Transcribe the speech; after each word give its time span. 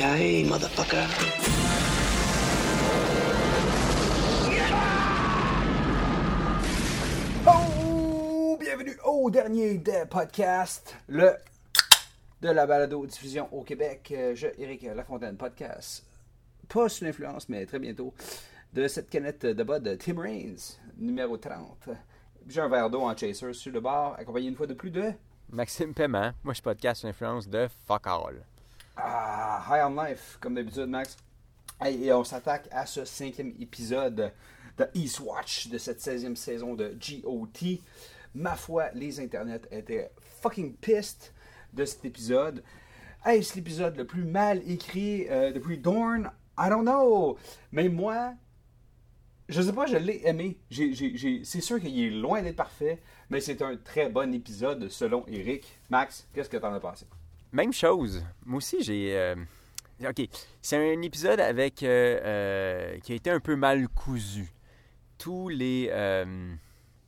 Motherfucker. 0.00 1.06
Oh! 7.46 8.56
Bienvenue 8.58 8.96
au 9.04 9.30
dernier 9.30 9.76
des 9.76 10.04
podcasts, 10.08 10.96
le 11.06 11.32
de 12.40 12.48
la 12.48 12.66
balado-diffusion 12.66 13.48
au 13.52 13.62
Québec. 13.62 14.14
Euh, 14.16 14.34
Je, 14.34 14.46
Éric 14.58 14.84
Lafontaine, 14.84 15.36
podcast, 15.36 16.06
pas 16.66 16.88
sous 16.88 17.04
l'influence, 17.04 17.50
mais 17.50 17.66
très 17.66 17.78
bientôt, 17.78 18.14
de 18.72 18.88
cette 18.88 19.10
canette 19.10 19.44
de 19.44 19.62
bas 19.62 19.80
de 19.80 19.96
Tim 19.96 20.18
Raines, 20.18 20.56
numéro 20.96 21.36
30. 21.36 21.90
J'ai 22.48 22.62
un 22.62 22.68
verre 22.68 22.88
d'eau 22.88 23.02
en 23.02 23.14
chaser 23.14 23.52
sur 23.52 23.70
le 23.70 23.80
bar, 23.80 24.14
accompagné 24.18 24.48
une 24.48 24.56
fois 24.56 24.66
de 24.66 24.72
plus 24.72 24.90
de 24.90 25.12
Maxime 25.50 25.92
Paiement, 25.92 26.32
moi 26.42 26.54
je 26.54 26.62
podcast 26.62 27.00
sur 27.00 27.08
l'influence 27.08 27.46
de 27.46 27.68
Fuck 27.86 28.06
All. 28.06 28.46
Ah, 29.02 29.64
High 29.68 29.84
on 29.84 30.02
Life, 30.02 30.38
comme 30.40 30.54
d'habitude, 30.54 30.86
Max. 30.86 31.16
Hey, 31.80 32.04
et 32.04 32.12
on 32.12 32.24
s'attaque 32.24 32.68
à 32.70 32.86
ce 32.86 33.04
cinquième 33.04 33.54
épisode 33.60 34.32
de 34.76 34.86
Eastwatch 34.94 35.68
de 35.68 35.78
cette 35.78 36.00
16e 36.00 36.36
saison 36.36 36.74
de 36.74 36.94
GOT. 37.00 37.80
Ma 38.34 38.54
foi, 38.56 38.90
les 38.94 39.20
internets 39.20 39.62
étaient 39.70 40.10
fucking 40.42 40.74
pissed 40.74 41.32
de 41.72 41.84
cet 41.84 42.04
épisode. 42.04 42.62
Est-ce 43.24 43.54
l'épisode 43.56 43.96
le 43.96 44.06
plus 44.06 44.24
mal 44.24 44.62
écrit 44.70 45.26
euh, 45.30 45.52
depuis 45.52 45.78
Dorn? 45.78 46.30
I 46.58 46.68
don't 46.68 46.82
know. 46.82 47.38
Mais 47.72 47.88
moi, 47.88 48.34
je 49.48 49.62
sais 49.62 49.72
pas, 49.72 49.86
je 49.86 49.96
l'ai 49.96 50.22
aimé. 50.26 50.58
C'est 50.70 51.60
sûr 51.60 51.80
qu'il 51.80 51.98
est 51.98 52.10
loin 52.10 52.42
d'être 52.42 52.56
parfait, 52.56 53.00
mais 53.30 53.40
c'est 53.40 53.62
un 53.62 53.76
très 53.76 54.08
bon 54.08 54.32
épisode 54.34 54.88
selon 54.88 55.24
Eric. 55.26 55.78
Max, 55.88 56.28
qu'est-ce 56.34 56.48
que 56.48 56.56
t'en 56.56 56.72
as 56.72 56.80
pensé? 56.80 57.06
Même 57.52 57.72
chose, 57.72 58.24
moi 58.44 58.58
aussi 58.58 58.82
j'ai... 58.82 59.16
euh, 59.16 59.34
Ok, 60.02 60.22
c'est 60.62 60.76
un 60.76 61.02
épisode 61.02 61.40
avec 61.40 61.82
euh, 61.82 62.20
euh, 62.24 62.98
qui 63.00 63.12
a 63.12 63.16
été 63.16 63.30
un 63.30 63.40
peu 63.40 63.54
mal 63.54 63.86
cousu. 63.88 64.50
Tous 65.18 65.50
les, 65.50 65.90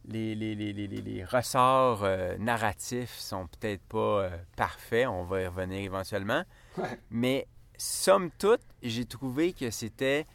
les, 0.04 0.34
les, 0.34 0.54
les, 0.54 0.72
les, 0.86 1.24
ressorts 1.24 2.06
narratifs 2.38 3.16
sont 3.16 3.46
peut-être 3.46 3.82
pas 3.84 4.28
parfaits, 4.54 5.08
on 5.08 5.24
va 5.24 5.40
y 5.40 5.46
revenir 5.46 5.78
éventuellement. 5.80 6.44
Ouais. 6.76 6.98
Mais 7.10 7.46
somme 7.78 8.30
toute, 8.38 8.60
j'ai 8.82 9.06
trouvé 9.06 9.54
que 9.54 9.70
c'était 9.70 10.26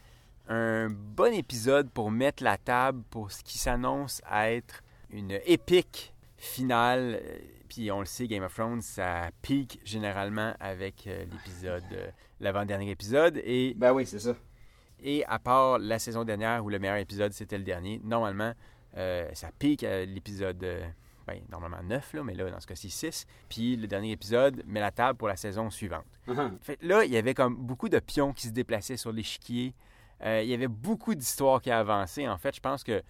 un 0.48 0.88
bon 0.90 1.32
épisode 1.32 1.88
pour 1.90 2.10
mettre 2.10 2.42
la 2.42 2.56
table 2.56 3.04
pour 3.10 3.30
ce 3.30 3.44
qui 3.44 3.58
s'annonce 3.58 4.20
à 4.26 4.50
être 4.50 4.82
une 5.10 5.38
épique 5.46 6.12
finale. 6.36 7.20
Puis 7.68 7.90
on 7.90 8.00
le 8.00 8.06
sait, 8.06 8.26
Game 8.26 8.42
of 8.42 8.54
Thrones, 8.54 8.80
ça 8.80 9.30
pique 9.42 9.80
généralement 9.84 10.54
avec 10.58 11.06
euh, 11.06 11.24
l'épisode, 11.30 11.84
euh, 11.92 12.08
l'avant-dernier 12.40 12.90
épisode. 12.90 13.40
Et, 13.44 13.74
Ben 13.76 13.92
oui, 13.92 14.06
c'est 14.06 14.18
ça. 14.18 14.34
et 15.00 15.24
à 15.26 15.38
part 15.38 15.78
la 15.78 15.98
saison 15.98 16.24
dernière 16.24 16.64
où 16.64 16.70
le 16.70 16.78
meilleur 16.78 16.96
épisode 16.96 17.32
c'était 17.32 17.58
le 17.58 17.64
dernier, 17.64 18.00
normalement, 18.02 18.52
euh, 18.96 19.28
ça 19.34 19.50
pique 19.58 19.84
à 19.84 20.04
l'épisode. 20.04 20.64
ben, 21.26 21.42
normalement 21.50 21.82
9, 21.82 22.14
là, 22.14 22.24
mais 22.24 22.34
là, 22.34 22.50
dans 22.50 22.60
ce 22.60 22.66
cas-ci, 22.66 22.88
6. 22.88 23.26
Puis 23.50 23.76
le 23.76 23.86
dernier 23.86 24.12
épisode 24.12 24.62
met 24.66 24.80
la 24.80 24.90
table 24.90 25.18
pour 25.18 25.28
la 25.28 25.36
saison 25.36 25.68
suivante. 25.68 26.06
Uh-huh. 26.26 26.50
Fait 26.62 26.78
là, 26.80 27.04
il 27.04 27.12
y 27.12 27.18
avait 27.18 27.34
comme 27.34 27.54
beaucoup 27.54 27.90
de 27.90 27.98
pions 27.98 28.32
qui 28.32 28.46
se 28.48 28.52
déplaçaient 28.52 28.96
sur 28.96 29.12
l'échiquier. 29.12 29.74
Il 30.24 30.46
y 30.46 30.54
avait 30.54 30.68
beaucoup 30.68 31.14
d'histoires 31.14 31.60
qui 31.60 31.70
avançaient. 31.70 32.26
En 32.26 32.38
fait, 32.38 32.56
je 32.56 32.60
pense 32.60 32.82
que 32.82 33.02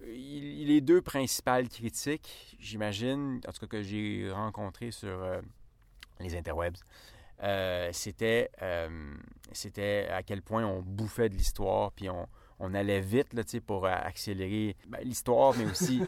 les 0.00 0.80
deux 0.80 1.00
principales 1.00 1.68
critiques, 1.68 2.56
j'imagine, 2.58 3.40
en 3.46 3.52
tout 3.52 3.60
cas 3.60 3.66
que 3.66 3.82
j'ai 3.82 4.30
rencontrées 4.30 4.90
sur 4.90 5.08
euh, 5.08 5.40
les 6.20 6.36
interwebs, 6.36 6.76
euh, 7.42 7.90
c'était 7.92 8.50
euh, 8.62 9.14
c'était 9.52 10.08
à 10.10 10.22
quel 10.22 10.42
point 10.42 10.64
on 10.64 10.82
bouffait 10.82 11.28
de 11.28 11.34
l'histoire, 11.34 11.92
puis 11.92 12.08
on, 12.08 12.28
on 12.60 12.74
allait 12.74 13.00
vite 13.00 13.32
là, 13.34 13.42
pour 13.66 13.86
euh, 13.86 13.90
accélérer 13.90 14.76
ben, 14.88 14.98
l'histoire, 15.02 15.54
mais 15.56 15.66
aussi 15.66 16.02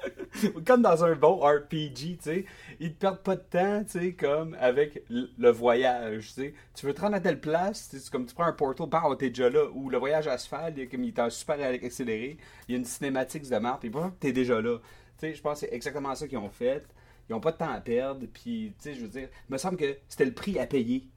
comme 0.66 0.82
dans 0.82 1.04
un 1.04 1.14
bon 1.14 1.36
RPG, 1.38 2.46
ils 2.80 2.94
te 2.94 2.98
perdent 2.98 3.22
pas 3.22 3.36
de 3.36 3.42
temps, 3.42 3.84
comme 4.18 4.56
avec 4.60 5.04
le 5.08 5.50
voyage, 5.50 6.34
tu 6.74 6.86
veux 6.86 6.94
te 6.94 7.00
rendre 7.00 7.16
à 7.16 7.20
telle 7.20 7.40
place, 7.40 7.88
c'est 7.90 8.10
comme 8.10 8.26
tu 8.26 8.34
prends 8.34 8.44
un 8.44 8.52
portal, 8.52 8.88
bah, 8.88 9.02
t'es 9.18 9.28
déjà 9.28 9.50
là, 9.50 9.68
ou 9.72 9.90
le 9.90 9.98
voyage 9.98 10.28
à 10.28 10.36
cheval, 10.36 10.74
il 10.76 10.88
comme 10.88 11.04
il 11.04 11.14
est 11.18 11.30
super 11.30 11.58
accéléré, 11.60 12.38
il 12.68 12.72
y 12.72 12.74
a 12.74 12.78
une 12.78 12.84
cinématique 12.84 13.48
de 13.48 13.56
map, 13.58 13.78
puis 13.80 13.90
bah, 13.90 14.12
t'es 14.20 14.32
déjà 14.32 14.60
là. 14.60 14.78
Je 15.22 15.40
pense 15.40 15.60
que 15.60 15.66
c'est 15.66 15.74
exactement 15.74 16.14
ça 16.14 16.26
qu'ils 16.26 16.38
ont 16.38 16.48
fait. 16.48 16.86
Ils 17.28 17.34
ont 17.34 17.40
pas 17.40 17.52
de 17.52 17.58
temps 17.58 17.70
à 17.70 17.80
perdre, 17.80 18.26
puis, 18.32 18.74
je 18.84 18.90
veux 18.90 19.08
dire, 19.08 19.28
il 19.48 19.52
me 19.52 19.58
semble 19.58 19.76
que 19.76 19.98
c'était 20.08 20.24
le 20.24 20.34
prix 20.34 20.58
à 20.58 20.66
payer, 20.66 21.08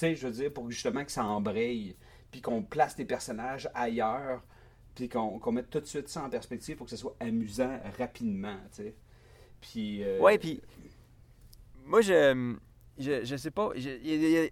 je 0.00 0.26
veux 0.26 0.30
dire, 0.30 0.52
pour 0.52 0.70
justement 0.70 1.04
que 1.04 1.10
ça 1.10 1.24
embraye, 1.24 1.96
puis 2.32 2.40
qu'on 2.40 2.62
place 2.62 2.98
les 2.98 3.04
personnages 3.04 3.70
ailleurs, 3.74 4.42
puis 4.96 5.08
qu'on 5.08 5.52
mette 5.52 5.70
tout 5.70 5.78
de 5.80 5.86
suite 5.86 6.08
ça 6.08 6.24
en 6.24 6.30
perspective 6.30 6.76
pour 6.76 6.86
que 6.86 6.90
ce 6.90 6.96
soit 6.96 7.14
amusant 7.20 7.78
rapidement, 7.98 8.56
tu 8.74 8.82
sais. 8.82 8.94
Puis. 9.60 10.02
euh, 10.02 10.18
Ouais, 10.20 10.38
puis 10.38 10.60
moi, 11.86 12.00
je, 12.00 12.56
je, 12.98 13.24
je 13.24 13.36
sais 13.36 13.50
pas. 13.50 13.70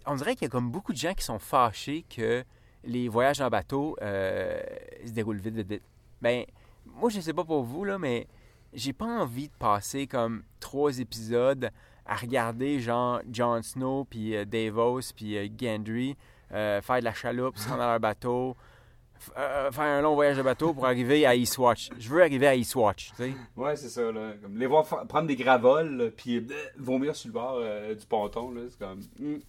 on 0.05 0.15
dirait 0.15 0.35
qu'il 0.35 0.43
y 0.43 0.45
a 0.45 0.49
comme 0.49 0.71
beaucoup 0.71 0.93
de 0.93 0.97
gens 0.97 1.13
qui 1.13 1.23
sont 1.23 1.39
fâchés 1.39 2.05
que 2.09 2.43
les 2.83 3.09
voyages 3.09 3.41
en 3.41 3.49
bateau 3.49 3.97
euh, 4.01 4.61
se 5.05 5.11
déroulent 5.11 5.39
vite, 5.39 5.55
vite, 5.55 5.67
vite. 5.67 5.83
Ben, 6.21 6.45
moi, 6.85 7.09
je 7.09 7.19
sais 7.19 7.33
pas 7.33 7.43
pour 7.43 7.63
vous, 7.63 7.83
là, 7.83 7.97
mais 7.99 8.27
j'ai 8.73 8.93
pas 8.93 9.05
envie 9.05 9.49
de 9.49 9.53
passer 9.53 10.07
comme 10.07 10.43
trois 10.59 10.99
épisodes 10.99 11.69
à 12.05 12.15
regarder, 12.15 12.79
genre, 12.79 13.21
Jon 13.31 13.61
Snow, 13.61 14.05
puis 14.05 14.35
euh, 14.35 14.45
Davos, 14.45 15.13
puis 15.15 15.37
euh, 15.37 15.47
Gendry 15.59 16.15
euh, 16.53 16.81
faire 16.81 16.99
de 16.99 17.05
la 17.05 17.13
chaloupe, 17.13 17.57
se 17.57 17.67
rendre 17.67 17.79
dans 17.81 17.89
leur 17.89 17.99
bateau, 17.99 18.55
f- 19.19 19.31
euh, 19.37 19.71
faire 19.71 19.83
un 19.83 20.01
long 20.01 20.15
voyage 20.15 20.37
de 20.37 20.41
bateau 20.41 20.73
pour 20.73 20.85
arriver 20.85 21.25
à 21.25 21.35
Eastwatch. 21.35 21.89
Je 21.97 22.09
veux 22.09 22.21
arriver 22.21 22.47
à 22.47 22.55
Eastwatch, 22.55 23.11
tu 23.11 23.15
sais. 23.23 23.33
Ouais, 23.55 23.75
c'est 23.75 23.89
ça, 23.89 24.11
là. 24.11 24.33
Comme 24.41 24.57
les 24.57 24.67
voir 24.67 24.83
prendre 24.85 25.27
des 25.27 25.35
gravoles, 25.35 26.11
puis 26.15 26.37
euh, 26.37 26.41
vomir 26.77 27.15
sur 27.15 27.29
le 27.29 27.33
bord 27.33 27.55
euh, 27.59 27.93
du 27.95 28.05
ponton, 28.05 28.51
là. 28.51 28.61
C'est 28.69 28.79
comme. 28.79 28.99
hmm. 29.19 29.39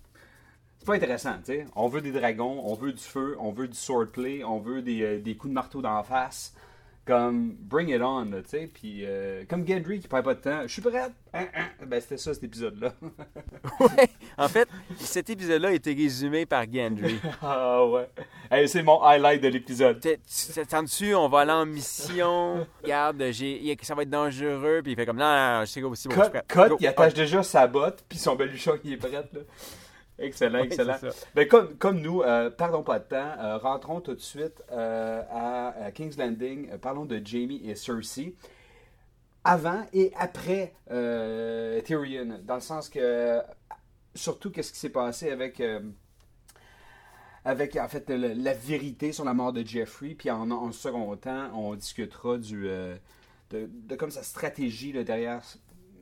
C'est 0.78 0.86
pas 0.86 0.94
intéressant, 0.94 1.34
tu 1.38 1.52
sais. 1.52 1.66
On 1.76 1.86
veut 1.86 2.00
des 2.00 2.10
dragons, 2.10 2.60
on 2.64 2.74
veut 2.74 2.92
du 2.92 3.02
feu, 3.02 3.36
on 3.38 3.52
veut 3.52 3.69
du 3.69 3.76
swordplay, 3.76 4.42
on 4.42 4.58
veut 4.58 4.82
des, 4.82 5.02
euh, 5.02 5.20
des 5.20 5.36
coups 5.36 5.50
de 5.50 5.54
marteau 5.54 5.80
d'en 5.80 6.02
face. 6.02 6.54
Comme, 7.04 7.56
bring 7.58 7.88
it 7.88 8.00
on, 8.00 8.26
tu 8.26 8.42
sais. 8.46 8.70
Puis, 8.72 9.00
euh, 9.04 9.42
comme 9.48 9.66
Gendry 9.66 9.98
qui 9.98 10.06
perd 10.06 10.24
pas 10.24 10.34
de 10.34 10.40
temps, 10.40 10.62
je 10.62 10.68
suis 10.68 10.82
prête. 10.82 11.10
Hein, 11.34 11.46
hein. 11.52 11.66
Ben, 11.84 12.00
c'était 12.00 12.16
ça, 12.16 12.32
cet 12.32 12.44
épisode-là. 12.44 12.92
Ouais. 13.80 14.08
En 14.38 14.48
fait, 14.48 14.68
cet 14.98 15.30
épisode-là 15.30 15.68
a 15.68 15.72
été 15.72 15.92
résumé 15.92 16.46
par 16.46 16.64
Gendry. 16.70 17.18
ah, 17.42 17.84
ouais. 17.86 18.08
Hey, 18.50 18.68
c'est 18.68 18.82
mon 18.82 19.02
highlight 19.02 19.42
de 19.42 19.48
l'épisode. 19.48 20.00
T'attends-tu, 20.54 21.14
on 21.14 21.28
va 21.28 21.40
aller 21.40 21.52
en 21.52 21.66
mission? 21.66 22.66
Regarde, 22.82 23.22
j'ai, 23.30 23.76
ça 23.82 23.94
va 23.94 24.02
être 24.02 24.10
dangereux. 24.10 24.80
Puis 24.82 24.92
il 24.92 24.96
fait 24.96 25.06
comme, 25.06 25.16
non, 25.16 25.24
non, 25.24 25.58
non, 25.58 25.64
je 25.64 25.70
sais 25.70 25.82
aussi. 25.82 26.06
Bon, 26.06 26.14
je 26.16 26.22
suis 26.22 26.30
prêt. 26.30 26.69
il 26.78 26.86
attache 26.86 27.14
déjà 27.14 27.42
sa 27.42 27.66
botte, 27.66 28.04
puis 28.08 28.19
son 28.19 28.36
baluchon 28.36 28.78
qui 28.80 28.92
est 28.92 28.96
prêt, 28.96 29.10
là. 29.10 29.40
Excellent, 30.22 30.58
excellent. 30.64 30.96
Ben, 31.34 31.48
comme, 31.48 31.74
comme 31.76 32.00
nous, 32.00 32.22
euh, 32.22 32.50
perdons 32.50 32.82
pas 32.82 32.98
de 32.98 33.04
temps, 33.04 33.32
euh, 33.38 33.58
rentrons 33.58 34.00
tout 34.00 34.14
de 34.14 34.20
suite 34.20 34.62
euh, 34.72 35.22
à, 35.30 35.69
à 35.86 35.90
King's 35.90 36.16
Landing. 36.16 36.70
Euh, 36.72 36.78
parlons 36.78 37.04
de 37.04 37.20
Jamie 37.24 37.60
et 37.64 37.74
Cersei. 37.74 38.34
Avant 39.44 39.84
et 39.92 40.12
après 40.16 40.72
euh, 40.92 41.80
Tyrion, 41.80 42.38
dans 42.44 42.54
le 42.54 42.60
sens 42.60 42.88
que, 42.88 43.40
surtout, 44.14 44.50
qu'est-ce 44.52 44.72
qui 44.72 44.78
s'est 44.78 44.88
passé 44.88 45.30
avec, 45.30 45.60
euh, 45.60 45.80
avec 47.44 47.76
en 47.76 47.88
fait, 47.88 48.08
le- 48.08 48.34
la 48.34 48.52
vérité 48.54 49.12
sur 49.12 49.24
la 49.24 49.34
mort 49.34 49.52
de 49.52 49.66
Jeffrey, 49.66 50.14
puis 50.16 50.30
en, 50.30 50.48
en 50.52 50.70
second 50.70 51.16
temps, 51.16 51.50
on 51.54 51.74
discutera 51.74 52.38
du, 52.38 52.69
euh, 52.69 52.94
de, 53.50 53.69
de 53.69 53.96
comme 53.96 54.12
sa 54.12 54.22
stratégie 54.22 54.92
là, 54.92 55.02
derrière 55.02 55.42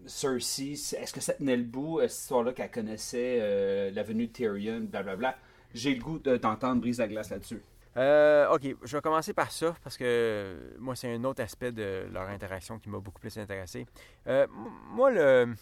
Cersei. 0.07 0.73
Est-ce 0.73 1.13
que 1.13 1.21
ça 1.21 1.35
tenait 1.35 1.57
le 1.57 1.65
bout, 1.65 2.01
euh, 2.01 2.09
cette 2.09 2.23
histoire-là 2.23 2.53
qu'elle 2.53 2.71
connaissait, 2.71 3.39
euh, 3.41 3.91
la 3.91 4.03
venue 4.03 4.27
de 4.27 4.33
Tyrion, 4.33 4.81
blablabla? 4.81 5.37
J'ai 5.75 5.95
le 5.95 6.03
goût 6.03 6.19
de 6.19 6.37
t'entendre 6.37 6.81
brise 6.81 6.99
la 6.99 7.09
glace 7.09 7.31
là-dessus. 7.31 7.63
Euh, 7.97 8.49
ok, 8.51 8.77
je 8.85 8.97
vais 8.97 9.03
commencer 9.03 9.33
par 9.35 9.51
ça 9.51 9.75
parce 9.83 9.97
que 9.97 10.75
moi, 10.79 10.95
c'est 10.95 11.13
un 11.13 11.25
autre 11.25 11.43
aspect 11.43 11.73
de 11.73 12.07
leur 12.13 12.29
interaction 12.29 12.79
qui 12.79 12.89
m'a 12.89 12.99
beaucoup 12.99 13.21
plus 13.21 13.37
intéressé. 13.37 13.87
Euh, 14.27 14.47
moi, 14.93 15.11
le. 15.11 15.55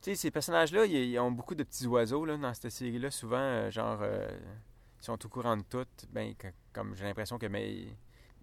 Tu 0.00 0.10
sais, 0.10 0.14
ces 0.16 0.30
personnages-là, 0.30 0.86
ils, 0.86 1.18
ont 1.20 1.30
beaucoup 1.30 1.54
de 1.54 1.62
petits 1.62 1.86
oiseaux 1.86 2.24
là, 2.24 2.36
dans 2.36 2.52
cette 2.54 2.70
série-là. 2.70 3.10
Souvent, 3.10 3.38
euh, 3.38 3.70
genre, 3.70 4.00
euh, 4.02 4.26
ils 5.00 5.04
sont 5.04 5.24
au 5.24 5.28
courant 5.28 5.56
de 5.56 5.62
tout. 5.62 5.86
Ben, 6.10 6.34
comme 6.72 6.96
j'ai 6.96 7.04
l'impression 7.04 7.38
que 7.38 7.46
mais, 7.46 7.86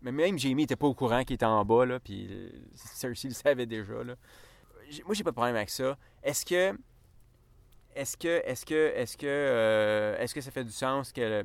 même 0.01 0.37
Jamie 0.39 0.63
était 0.63 0.75
pas 0.75 0.87
au 0.87 0.93
courant 0.93 1.23
qu'il 1.23 1.33
était 1.33 1.45
en 1.45 1.65
bas, 1.65 1.85
là, 1.85 1.99
puis 1.99 2.27
euh, 2.29 2.49
Cersei 2.75 3.29
le 3.29 3.33
savait 3.33 3.65
déjà. 3.65 4.03
Là. 4.03 4.15
Moi, 5.05 5.13
j'ai 5.13 5.23
pas 5.23 5.31
de 5.31 5.35
problème 5.35 5.55
avec 5.55 5.69
ça. 5.69 5.97
Est-ce 6.23 6.45
que. 6.45 6.77
Est-ce 7.95 8.15
que, 8.15 8.41
est-ce 8.45 8.65
que, 8.65 8.93
est-ce 8.95 9.17
que, 9.17 9.25
euh, 9.27 10.17
est-ce 10.19 10.33
que 10.33 10.41
ça 10.41 10.51
fait 10.51 10.63
du 10.63 10.71
sens 10.71 11.11
que, 11.11 11.43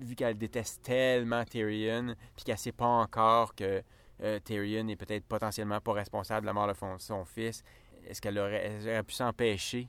vu 0.00 0.14
qu'elle 0.14 0.36
déteste 0.36 0.82
tellement 0.82 1.44
Tyrion, 1.44 2.14
puis 2.36 2.44
qu'elle 2.44 2.58
sait 2.58 2.72
pas 2.72 2.86
encore 2.86 3.54
que 3.54 3.82
euh, 4.22 4.38
Tyrion 4.40 4.86
est 4.88 4.96
peut-être 4.96 5.24
potentiellement 5.24 5.80
pas 5.80 5.94
responsable 5.94 6.42
de 6.42 6.46
la 6.46 6.52
mort 6.52 6.68
de 6.68 6.74
son, 6.98 7.24
fils, 7.24 7.64
est-ce 8.06 8.20
qu'elle 8.20 8.38
aurait, 8.38 8.78
aurait 8.82 9.02
pu 9.02 9.14
s'empêcher, 9.14 9.88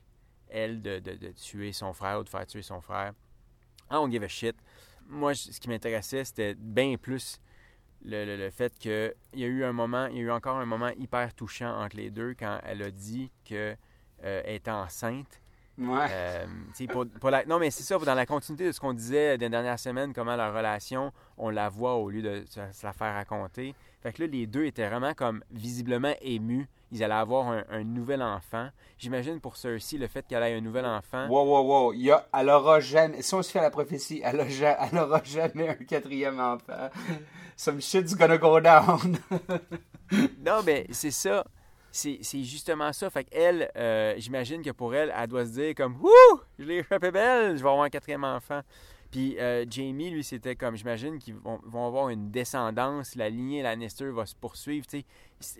elle, 0.50 0.82
de, 0.82 1.00
tuer 1.32 1.74
son 1.74 1.94
frère 1.94 2.20
ou 2.20 2.24
de 2.24 2.30
faire 2.30 2.48
tuer 2.48 2.62
son 2.62 2.82
frère? 2.82 3.14
I 3.92 3.96
don't 3.96 4.12
give 4.12 4.24
a 4.24 4.28
shit. 4.28 4.56
Moi, 5.08 5.36
ce 5.36 5.60
qui 5.60 5.68
m'intéressait, 5.68 6.24
c'était 6.24 6.56
bien 6.56 6.96
plus 6.98 7.40
le, 8.06 8.26
le- 8.26 8.38
le 8.38 8.50
fait 8.50 8.74
qu'il 8.78 9.14
y 9.36 9.44
a 9.44 9.48
eu 9.48 9.64
un 9.64 9.74
moment, 9.74 10.06
il 10.08 10.18
y 10.18 10.20
a 10.20 10.24
eu 10.24 10.32
encore 10.32 10.58
un 10.58 10.66
moment 10.66 10.90
hyper 10.98 11.34
touchant 11.34 11.82
entre 11.82 11.98
les 11.98 12.10
deux 12.10 12.34
quand 12.38 12.60
elle 12.64 12.82
a 12.84 12.92
dit 12.92 13.32
qu'elle 13.44 13.78
était 14.46 14.72
enceinte. 14.72 15.42
Ouais. 15.78 16.08
Euh, 16.12 16.46
pour, 16.92 17.06
pour 17.08 17.30
la- 17.30 17.46
non, 17.46 17.58
mais 17.58 17.72
c'est 17.72 17.84
ça, 17.84 17.98
dans 17.98 18.14
la 18.16 18.26
continuité 18.26 18.66
de 18.68 18.72
ce 18.74 18.80
qu'on 18.82 18.94
disait 18.94 19.38
des 19.38 19.48
dernières 19.48 19.80
semaines, 19.80 20.14
comment 20.14 20.36
leur 20.36 20.54
relation, 20.54 21.14
on 21.38 21.50
la 21.50 21.70
voit 21.70 21.96
au 21.96 22.10
lieu 22.10 22.22
de 22.22 22.44
se 22.48 22.86
la 22.86 22.92
faire 22.94 23.14
raconter. 23.14 23.74
Fait 24.02 24.14
que 24.14 24.24
là, 24.24 24.30
les 24.32 24.48
deux 24.48 24.66
étaient 24.66 24.88
vraiment 24.88 25.14
comme 25.14 25.44
visiblement 25.52 26.14
émus. 26.22 26.68
Ils 26.92 27.04
allaient 27.04 27.14
avoir 27.14 27.50
un, 27.50 27.64
un 27.70 27.84
nouvel 27.84 28.22
enfant. 28.22 28.70
J'imagine 28.98 29.40
pour 29.40 29.58
Cersei, 29.58 29.98
le 29.98 30.08
fait 30.08 30.26
qu'elle 30.26 30.42
ait 30.44 30.56
un 30.56 30.62
nouvel 30.62 30.86
enfant. 30.86 31.28
Wow, 31.28 31.46
wow, 31.46 31.64
wow. 31.64 31.94
Il 31.94 32.02
y 32.04 32.12
a, 32.12 32.28
elle 32.34 32.50
aura 32.50 32.80
jamais. 32.80 33.22
Si 33.22 33.34
on 33.34 33.44
se 33.44 33.52
fait 33.52 33.60
à 33.60 33.64
la 33.64 33.70
prophétie, 33.70 34.22
elle, 34.24 34.40
a 34.40 34.46
elle 34.92 34.98
aura 34.98 35.22
jamais 35.24 35.70
un 35.70 35.76
quatrième 35.76 36.40
enfant. 36.40 36.90
Some 37.56 37.82
shit's 37.82 38.16
gonna 38.16 38.38
go 38.38 38.60
down. 38.60 39.18
Non, 40.44 40.62
mais 40.66 40.88
c'est 40.90 41.12
ça. 41.12 41.46
C'est 41.92 42.20
c'est 42.24 42.44
justement 42.44 42.92
ça. 42.94 43.12
Fait 43.12 43.24
qu'elle, 43.24 43.70
euh, 43.76 44.16
j'imagine 44.18 44.64
que 44.64 44.72
pour 44.72 44.96
elle, 44.96 45.14
elle 45.16 45.28
doit 45.28 45.46
se 45.46 45.52
dire 45.52 45.76
comme 45.76 45.98
Wouh, 46.02 46.40
je 46.58 46.64
l'ai 46.64 46.78
échappé 46.78 47.12
belle, 47.12 47.58
je 47.58 47.64
vais 47.64 47.70
avoir 47.70 47.84
un 47.84 47.90
quatrième 47.90 48.24
enfant. 48.24 48.62
Puis 49.12 49.40
euh, 49.40 49.66
Jamie, 49.70 50.12
lui, 50.12 50.24
c'était 50.24 50.56
comme, 50.56 50.76
j'imagine 50.76 51.18
qu'ils 51.18 51.34
vont, 51.36 51.60
vont 51.64 51.88
avoir 51.88 52.10
une 52.10 52.30
descendance, 52.30 53.16
la 53.16 53.30
lignée 53.30 53.64
Lannister 53.64 54.10
va 54.12 54.26
se 54.28 54.36
poursuivre. 54.36 54.86
tu 54.86 55.00
sais. 55.00 55.06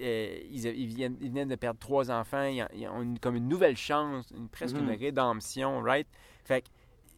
Euh, 0.02 0.40
ils, 0.52 0.66
ils 0.66 0.86
viennent, 0.88 1.18
ils 1.20 1.32
viennent 1.32 1.48
de 1.50 1.56
perdre 1.56 1.80
trois 1.80 2.12
enfants, 2.12 2.44
ils 2.44 2.62
ont, 2.62 2.68
ils 2.76 2.88
ont 2.88 3.02
une- 3.02 3.18
comme 3.20 3.36
une 3.36 3.48
nouvelle 3.48 3.78
chance, 3.78 4.30
une- 4.38 4.50
presque 4.50 4.76
une 4.82 4.92
rédemption, 5.00 5.82
right? 5.82 6.08
Fait 6.46 6.62
que 6.62 6.68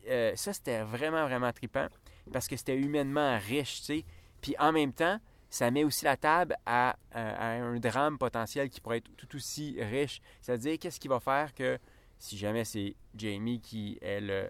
euh, 0.09 0.31
ça, 0.35 0.53
c'était 0.53 0.83
vraiment, 0.83 1.25
vraiment 1.25 1.51
trippant 1.51 1.87
parce 2.31 2.47
que 2.47 2.55
c'était 2.55 2.77
humainement 2.77 3.37
riche, 3.37 3.79
tu 3.79 3.85
sais. 3.85 4.05
Puis 4.41 4.55
en 4.57 4.71
même 4.71 4.93
temps, 4.93 5.19
ça 5.49 5.69
met 5.69 5.83
aussi 5.83 6.05
la 6.05 6.15
table 6.15 6.55
à, 6.65 6.95
à- 7.11 7.55
à 7.57 7.61
un 7.61 7.77
drame 7.79 8.17
potentiel 8.17 8.69
qui 8.69 8.79
pourrait 8.79 8.97
être 8.99 9.11
tout 9.17 9.35
aussi 9.35 9.75
riche. 9.81 10.21
C'est-à-dire, 10.41 10.77
qu'est-ce 10.79 10.99
qui 10.99 11.09
va 11.09 11.19
faire 11.19 11.53
que 11.53 11.77
si 12.19 12.37
jamais 12.37 12.63
c'est 12.63 12.95
Jamie 13.15 13.59
qui 13.59 13.97
est 14.01 14.21
le 14.21 14.49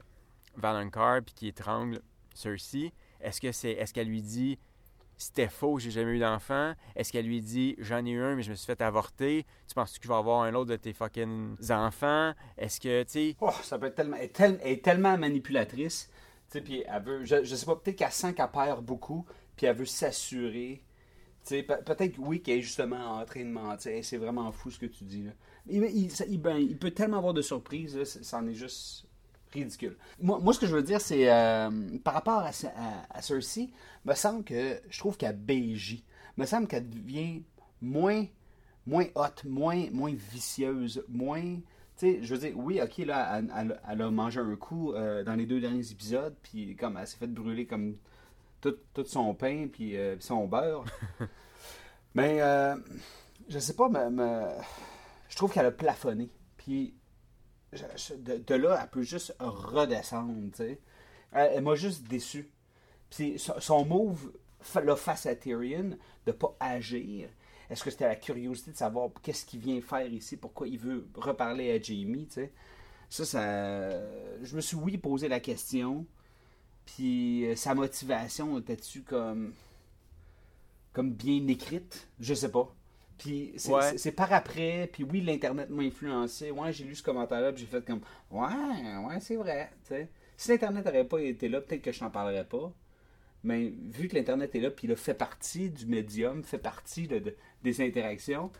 Valonqar 0.55 1.21
puis 1.23 1.33
qui 1.33 1.47
étrangle 1.47 2.01
Cersei, 2.33 2.93
est-ce 3.21 3.41
que 3.41 3.51
c'est 3.51 3.71
est-ce 3.71 3.93
qu'elle 3.93 4.07
lui 4.07 4.21
dit 4.21 4.57
c'était 5.17 5.49
faux, 5.49 5.77
j'ai 5.79 5.91
jamais 5.91 6.13
eu 6.13 6.19
d'enfant? 6.19 6.73
Est-ce 6.95 7.11
qu'elle 7.11 7.25
lui 7.27 7.41
dit 7.41 7.75
j'en 7.79 8.03
ai 8.05 8.11
eu 8.11 8.21
un 8.21 8.35
mais 8.35 8.43
je 8.43 8.49
me 8.51 8.55
suis 8.55 8.65
fait 8.65 8.81
avorter? 8.81 9.45
Tu 9.67 9.75
penses 9.75 9.97
que 9.97 10.03
je 10.03 10.07
vais 10.09 10.15
avoir 10.15 10.41
un 10.43 10.53
autre 10.55 10.71
de 10.71 10.75
tes 10.77 10.93
fucking 10.93 11.55
enfants? 11.69 12.33
Est-ce 12.57 12.79
que 12.79 13.03
tu 13.03 13.11
sais? 13.11 13.37
Oh, 13.41 13.49
ça 13.63 13.77
peut 13.79 13.87
être 13.87 13.95
tellement. 13.95 14.17
Elle 14.17 14.25
est, 14.25 14.35
tel- 14.35 14.59
elle 14.63 14.71
est 14.73 14.83
tellement 14.83 15.17
manipulatrice. 15.17 16.09
Tu 16.49 16.57
sais, 16.57 16.61
puis 16.61 16.83
elle 16.87 17.03
veut. 17.03 17.25
Je, 17.25 17.43
je 17.43 17.55
sais 17.55 17.65
pas, 17.65 17.75
peut-être 17.75 17.97
qu'elle 17.97 18.11
sent 18.11 18.33
qu'elle 18.33 18.51
perd 18.51 18.83
beaucoup, 18.85 19.25
puis 19.55 19.65
elle 19.65 19.75
veut 19.75 19.85
s'assurer. 19.85 20.83
Tu 21.45 21.63
pe- 21.63 21.83
peut-être, 21.83 22.17
oui, 22.19 22.41
qu'elle 22.41 22.59
est 22.59 22.61
justement 22.61 23.19
en 23.19 23.25
train 23.25 23.41
de 23.41 23.49
mentir. 23.49 24.03
C'est 24.05 24.17
vraiment 24.17 24.51
fou 24.51 24.71
ce 24.71 24.79
que 24.79 24.85
tu 24.87 25.03
dis, 25.05 25.23
là. 25.23 25.31
Il, 25.67 26.39
ben, 26.39 26.57
il 26.57 26.77
peut 26.77 26.91
tellement 26.91 27.17
avoir 27.17 27.33
de 27.33 27.41
surprises, 27.41 28.03
c'en 28.23 28.47
est 28.47 28.53
juste 28.53 29.05
ridicule. 29.53 29.97
Moi, 30.21 30.39
moi, 30.39 30.53
ce 30.53 30.59
que 30.59 30.67
je 30.67 30.75
veux 30.75 30.83
dire, 30.83 31.01
c'est 31.01 31.31
euh, 31.31 31.69
par 32.03 32.13
rapport 32.13 32.39
à, 32.39 32.49
à, 32.49 33.17
à 33.17 33.21
Cersei, 33.21 33.69
me 34.05 34.13
semble 34.13 34.43
que 34.43 34.79
je 34.89 34.99
trouve 34.99 35.17
qu'elle 35.17 35.35
BJ. 35.37 36.03
me 36.37 36.45
semble 36.45 36.67
qu'elle 36.67 36.89
devient 36.89 37.43
moins 37.81 38.25
moins 38.87 39.05
hot, 39.15 39.47
moins, 39.47 39.89
moins 39.91 40.13
vicieuse, 40.13 41.03
moins. 41.07 41.41
Tu 41.41 41.61
sais, 41.97 42.19
je 42.23 42.33
veux 42.33 42.39
dire, 42.39 42.53
oui, 42.57 42.81
ok, 42.81 42.97
là, 43.05 43.37
elle, 43.37 43.53
elle- 43.55 43.79
elle 43.89 44.01
a 44.01 44.09
mangé 44.09 44.39
un 44.39 44.55
coup 44.55 44.93
euh, 44.93 45.23
dans 45.23 45.35
les 45.35 45.45
deux 45.45 45.61
derniers 45.61 45.91
épisodes, 45.91 46.35
puis 46.41 46.75
comme 46.75 46.97
elle 46.97 47.05
s'est 47.05 47.17
fait 47.17 47.27
brûler 47.27 47.67
comme 47.67 47.95
tout, 48.59 48.75
tout 48.93 49.05
son 49.05 49.35
pain, 49.35 49.67
puis 49.71 49.95
euh, 49.97 50.15
son 50.19 50.47
beurre. 50.47 50.85
Mais, 52.15 52.41
euh, 52.41 52.75
je 53.47 53.59
sais 53.59 53.73
pas, 53.73 53.87
mais, 53.89 54.09
mais 54.09 54.41
je 55.29 55.35
trouve 55.35 55.51
qu'elle 55.53 55.65
a 55.65 55.71
plafonné. 55.71 56.29
Puis, 56.57 56.93
de, 57.71 58.55
là, 58.55 58.79
elle 58.81 58.89
peut 58.89 59.01
juste 59.01 59.35
redescendre, 59.39 60.51
tu. 60.55 60.63
Elle, 60.63 60.79
elle 61.31 61.63
m'a 61.63 61.75
juste 61.75 62.03
déçu. 62.03 62.49
Puis 63.09 63.39
son, 63.39 63.85
move 63.85 64.31
là, 64.83 64.95
face 64.95 65.25
à 65.25 65.35
Tyrion, 65.35 65.97
de 66.25 66.31
pas 66.31 66.55
agir, 66.59 67.29
est-ce 67.69 67.83
que 67.83 67.89
c'était 67.89 68.07
la 68.07 68.15
curiosité 68.15 68.71
de 68.71 68.77
savoir 68.77 69.09
qu'est-ce 69.21 69.45
qu'il 69.45 69.59
vient 69.59 69.81
faire 69.81 70.07
ici, 70.11 70.37
pourquoi 70.37 70.67
il 70.67 70.77
veut 70.77 71.07
reparler 71.15 71.71
à 71.71 71.81
Jamie, 71.81 72.27
tu 72.27 72.33
sais? 72.33 72.51
Ça, 73.09 73.25
ça... 73.25 73.91
Je 74.43 74.55
me 74.55 74.61
suis, 74.61 74.77
oui, 74.77 74.97
posé 74.97 75.27
la 75.27 75.39
question. 75.39 76.05
Puis 76.85 77.45
euh, 77.45 77.55
sa 77.55 77.75
motivation 77.75 78.57
était-tu 78.59 79.01
comme... 79.01 79.53
comme 80.93 81.13
bien 81.13 81.45
écrite? 81.47 82.07
Je 82.19 82.33
sais 82.33 82.51
pas. 82.51 82.73
Puis 83.21 83.53
c'est 83.55 83.71
Ouais. 83.71 84.11
par 84.13 84.33
après, 84.33 84.89
puis 84.91 85.03
oui, 85.03 85.21
l'Internet 85.21 85.69
m'a 85.69 85.83
influencé. 85.83 86.49
Ouais, 86.49 86.73
j'ai 86.73 86.85
lu 86.85 86.95
ce 86.95 87.03
commentaire-là, 87.03 87.53
puis 87.53 87.61
j'ai 87.61 87.67
fait 87.67 87.85
comme... 87.85 88.01
Ouais, 88.31 88.97
ouais, 89.07 89.19
c'est 89.19 89.35
vrai. 89.35 89.69
Si 90.35 90.49
l'Internet 90.49 90.83
n'aurait 90.83 91.03
pas 91.07 91.19
été 91.19 91.47
là, 91.47 91.61
peut-être 91.61 91.83
que 91.83 91.91
je 91.91 92.03
n'en 92.03 92.09
parlerais 92.09 92.45
pas. 92.45 92.73
Mais 93.43 93.71
vu 93.91 94.07
que 94.07 94.15
l'Internet 94.15 94.55
est 94.55 94.59
là, 94.59 94.71
puis 94.71 94.87
il 94.87 94.91
a 94.91 94.95
fait 94.95 95.13
partie 95.13 95.69
du 95.69 95.85
médium, 95.85 96.43
fait 96.43 96.57
partie 96.57 97.07
de- 97.07 97.19
de- 97.19 97.35
des 97.61 97.81
interactions, 97.81 98.51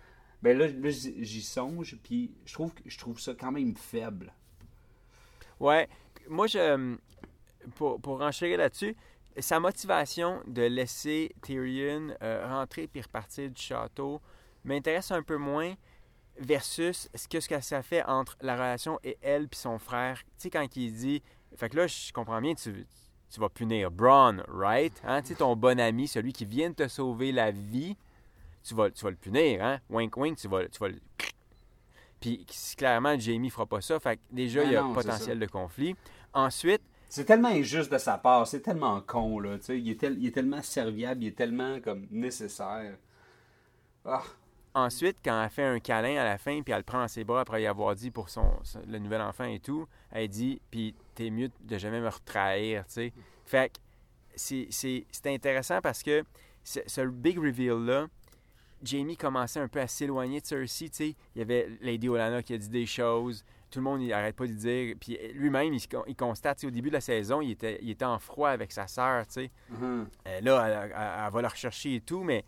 ben 0.43 0.55
là, 0.55 0.67
là, 0.67 0.89
j'y 0.91 1.41
songe, 1.41 1.97
puis 2.03 2.31
je 2.45 2.53
trouve, 2.53 2.71
je 2.85 2.97
trouve 2.99 3.19
ça 3.19 3.33
quand 3.33 3.51
même 3.51 3.75
faible. 3.75 4.31
Ouais, 5.59 5.87
moi, 6.27 6.45
je, 6.45 6.95
pour, 7.75 7.99
pour 7.99 8.19
renchérir 8.19 8.59
là-dessus, 8.59 8.95
sa 9.39 9.59
motivation 9.59 10.39
de 10.45 10.61
laisser 10.63 11.31
Tyrion 11.41 12.09
euh, 12.21 12.45
rentrer 12.47 12.87
puis 12.87 13.01
repartir 13.01 13.49
du 13.49 13.59
château 13.61 14.21
m'intéresse 14.63 15.11
un 15.11 15.23
peu 15.23 15.37
moins 15.37 15.73
versus 16.39 17.09
ce 17.13 17.27
que, 17.27 17.39
ce 17.39 17.49
que 17.49 17.59
ça 17.61 17.81
fait 17.81 18.03
entre 18.03 18.37
la 18.41 18.55
relation 18.55 18.99
et 19.03 19.17
elle 19.21 19.47
puis 19.47 19.59
son 19.59 19.79
frère. 19.79 20.19
Tu 20.23 20.31
sais, 20.37 20.49
quand 20.49 20.75
il 20.75 20.93
dit... 20.93 21.23
Fait 21.55 21.69
que 21.69 21.75
là, 21.75 21.87
je 21.87 22.13
comprends 22.13 22.39
bien, 22.41 22.53
tu, 22.55 22.85
tu 23.29 23.39
vas 23.39 23.49
punir 23.49 23.91
Braun, 23.91 24.43
right? 24.47 24.93
Hein? 25.03 25.21
Tu 25.21 25.29
sais, 25.29 25.35
ton 25.35 25.55
bon 25.55 25.79
ami, 25.79 26.07
celui 26.07 26.31
qui 26.31 26.45
vient 26.45 26.69
de 26.69 26.75
te 26.75 26.87
sauver 26.87 27.31
la 27.31 27.51
vie, 27.51 27.97
tu 28.63 28.73
vas, 28.73 28.89
tu 28.89 29.03
vas 29.03 29.09
le 29.09 29.17
punir, 29.17 29.63
hein? 29.63 29.79
Wink, 29.89 30.15
wink, 30.15 30.37
tu 30.37 30.47
vas, 30.47 30.67
tu 30.67 30.79
vas 30.79 30.89
le... 30.89 30.99
Puis 32.21 32.45
clairement, 32.77 33.17
Jamie 33.19 33.49
fera 33.49 33.65
pas 33.65 33.81
ça. 33.81 33.99
Fait 33.99 34.17
que 34.17 34.21
déjà, 34.31 34.61
Ah 34.61 34.65
il 34.65 34.71
y 34.71 34.75
a 34.75 34.85
c'est 34.87 34.93
potentiel 34.93 35.39
de 35.39 35.45
conflit. 35.45 35.95
Ensuite, 36.33 36.81
C'est 37.09 37.25
tellement 37.25 37.49
injuste 37.49 37.91
de 37.91 37.97
sa 37.97 38.17
part, 38.17 38.47
c'est 38.47 38.61
tellement 38.61 39.01
con, 39.01 39.39
là, 39.39 39.57
tu 39.57 39.65
sais. 39.65 39.79
Il, 39.79 39.89
est 39.89 39.99
tel- 39.99 40.17
il 40.19 40.27
est 40.27 40.31
tellement 40.31 40.61
serviable, 40.61 41.23
il 41.23 41.27
est 41.27 41.37
tellement, 41.37 41.81
comme, 41.81 42.07
nécessaire. 42.11 42.95
Ah, 44.05 44.23
ensuite, 44.73 45.17
quand 45.23 45.43
elle 45.43 45.49
fait 45.49 45.63
un 45.63 45.79
câlin 45.79 46.17
à 46.21 46.23
la 46.23 46.37
fin, 46.37 46.61
puis 46.61 46.71
elle 46.71 46.79
le 46.79 46.83
prend 46.83 46.99
dans 47.01 47.07
ses 47.07 47.23
bras 47.23 47.41
après 47.41 47.61
y 47.61 47.67
avoir 47.67 47.95
dit 47.95 48.11
pour 48.11 48.29
son, 48.29 48.51
le 48.87 48.99
nouvel 48.99 49.21
enfant 49.21 49.45
et 49.45 49.59
tout, 49.59 49.87
elle 50.11 50.27
dit, 50.29 50.61
puis 50.71 50.95
t'es 51.15 51.29
mieux 51.29 51.49
de 51.61 51.77
jamais 51.77 51.99
me 52.01 52.07
retrahir, 52.09 52.85
tu 52.87 52.93
sais. 52.93 53.13
Fait 53.45 53.69
que 53.73 53.79
c'est- 54.35 54.67
c'est 54.69 55.05
c'est 55.11 55.27
intéressant 55.33 55.81
parce 55.81 56.03
que 56.03 56.23
ce, 56.63 57.01
big 57.07 57.37
reveal-là, 57.37 58.07
Jamie 58.83 59.17
commençait 59.17 59.59
un 59.59 59.67
peu 59.67 59.79
à 59.79 59.87
s'éloigner 59.87 60.41
de 60.41 60.45
Cersei, 60.45 60.89
tu 60.89 60.95
sais. 60.95 61.15
Il 61.35 61.39
y 61.39 61.41
avait 61.41 61.69
Lady 61.81 62.09
Olenna 62.09 62.41
qui 62.41 62.53
a 62.53 62.57
dit 62.57 62.69
des 62.69 62.85
choses, 62.85 63.43
tout 63.69 63.79
le 63.79 63.83
monde 63.83 64.01
il 64.01 64.11
arrête 64.13 64.35
pas 64.35 64.47
de 64.47 64.53
dire, 64.53 64.95
puis 64.99 65.17
lui-même, 65.33 65.73
il, 65.73 65.81
il 66.07 66.15
constate, 66.15 66.57
tu 66.57 66.61
sais, 66.61 66.67
au 66.67 66.71
début 66.71 66.89
de 66.89 66.95
la 66.95 67.01
saison, 67.01 67.41
il 67.41 67.51
était, 67.51 67.77
il 67.81 67.89
était 67.91 68.05
en 68.05 68.19
froid 68.19 68.49
avec 68.49 68.71
sa 68.71 68.87
sœur, 68.87 69.27
tu 69.27 69.33
sais. 69.33 69.51
mhm. 69.69 70.07
Euh, 70.27 70.41
là, 70.41 70.63
elle, 70.67 70.91
elle- 70.95 71.25
elle 71.25 71.31
va 71.31 71.41
la 71.41 71.49
rechercher 71.49 71.95
et 71.95 72.01
tout, 72.01 72.23
mais 72.23 72.43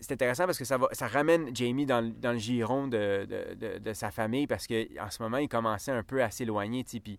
c'est 0.00 0.12
intéressant 0.12 0.44
parce 0.46 0.58
que 0.58 0.64
ça, 0.64 0.76
va, 0.78 0.88
ça 0.92 1.06
ramène 1.06 1.54
Jamie 1.54 1.86
dans, 1.86 2.02
dans 2.20 2.32
le 2.32 2.38
giron 2.38 2.86
de, 2.88 3.26
de- 3.54 3.78
de- 3.78 3.92
sa 3.92 4.10
famille 4.10 4.46
parce 4.46 4.66
qu'en 4.66 5.10
ce 5.10 5.22
moment, 5.22 5.38
il 5.38 5.48
commençait 5.48 5.92
un 5.92 6.02
peu 6.02 6.22
à 6.22 6.30
s'éloigner, 6.30 6.84
puis 6.84 7.18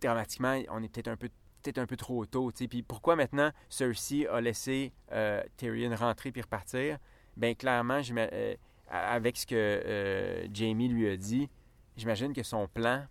dramatiquement, 0.00 0.58
on 0.70 0.82
est 0.82 0.88
peut-être 0.88 1.08
un 1.08 1.16
peu 1.16 1.28
peut-être 1.62 1.78
un 1.78 1.86
peu 1.86 1.96
trop 1.96 2.24
tôt. 2.26 2.52
Puis 2.52 2.82
pourquoi 2.82 3.16
maintenant 3.16 3.50
Cersei 3.68 4.28
a 4.28 4.40
laissé 4.40 4.92
euh, 5.10 5.42
Tyrion 5.56 5.94
rentrer 5.96 6.30
puis 6.30 6.42
repartir? 6.42 6.98
Ben 7.36 7.56
clairement, 7.56 8.00
euh, 8.16 8.54
avec 8.88 9.36
ce 9.36 9.46
que 9.46 9.54
euh, 9.54 10.46
Jamie 10.52 10.88
lui 10.88 11.08
a 11.08 11.16
dit, 11.16 11.48
j'imagine 11.96 12.32
que 12.32 12.44
son 12.44 12.68
plan 12.68 13.04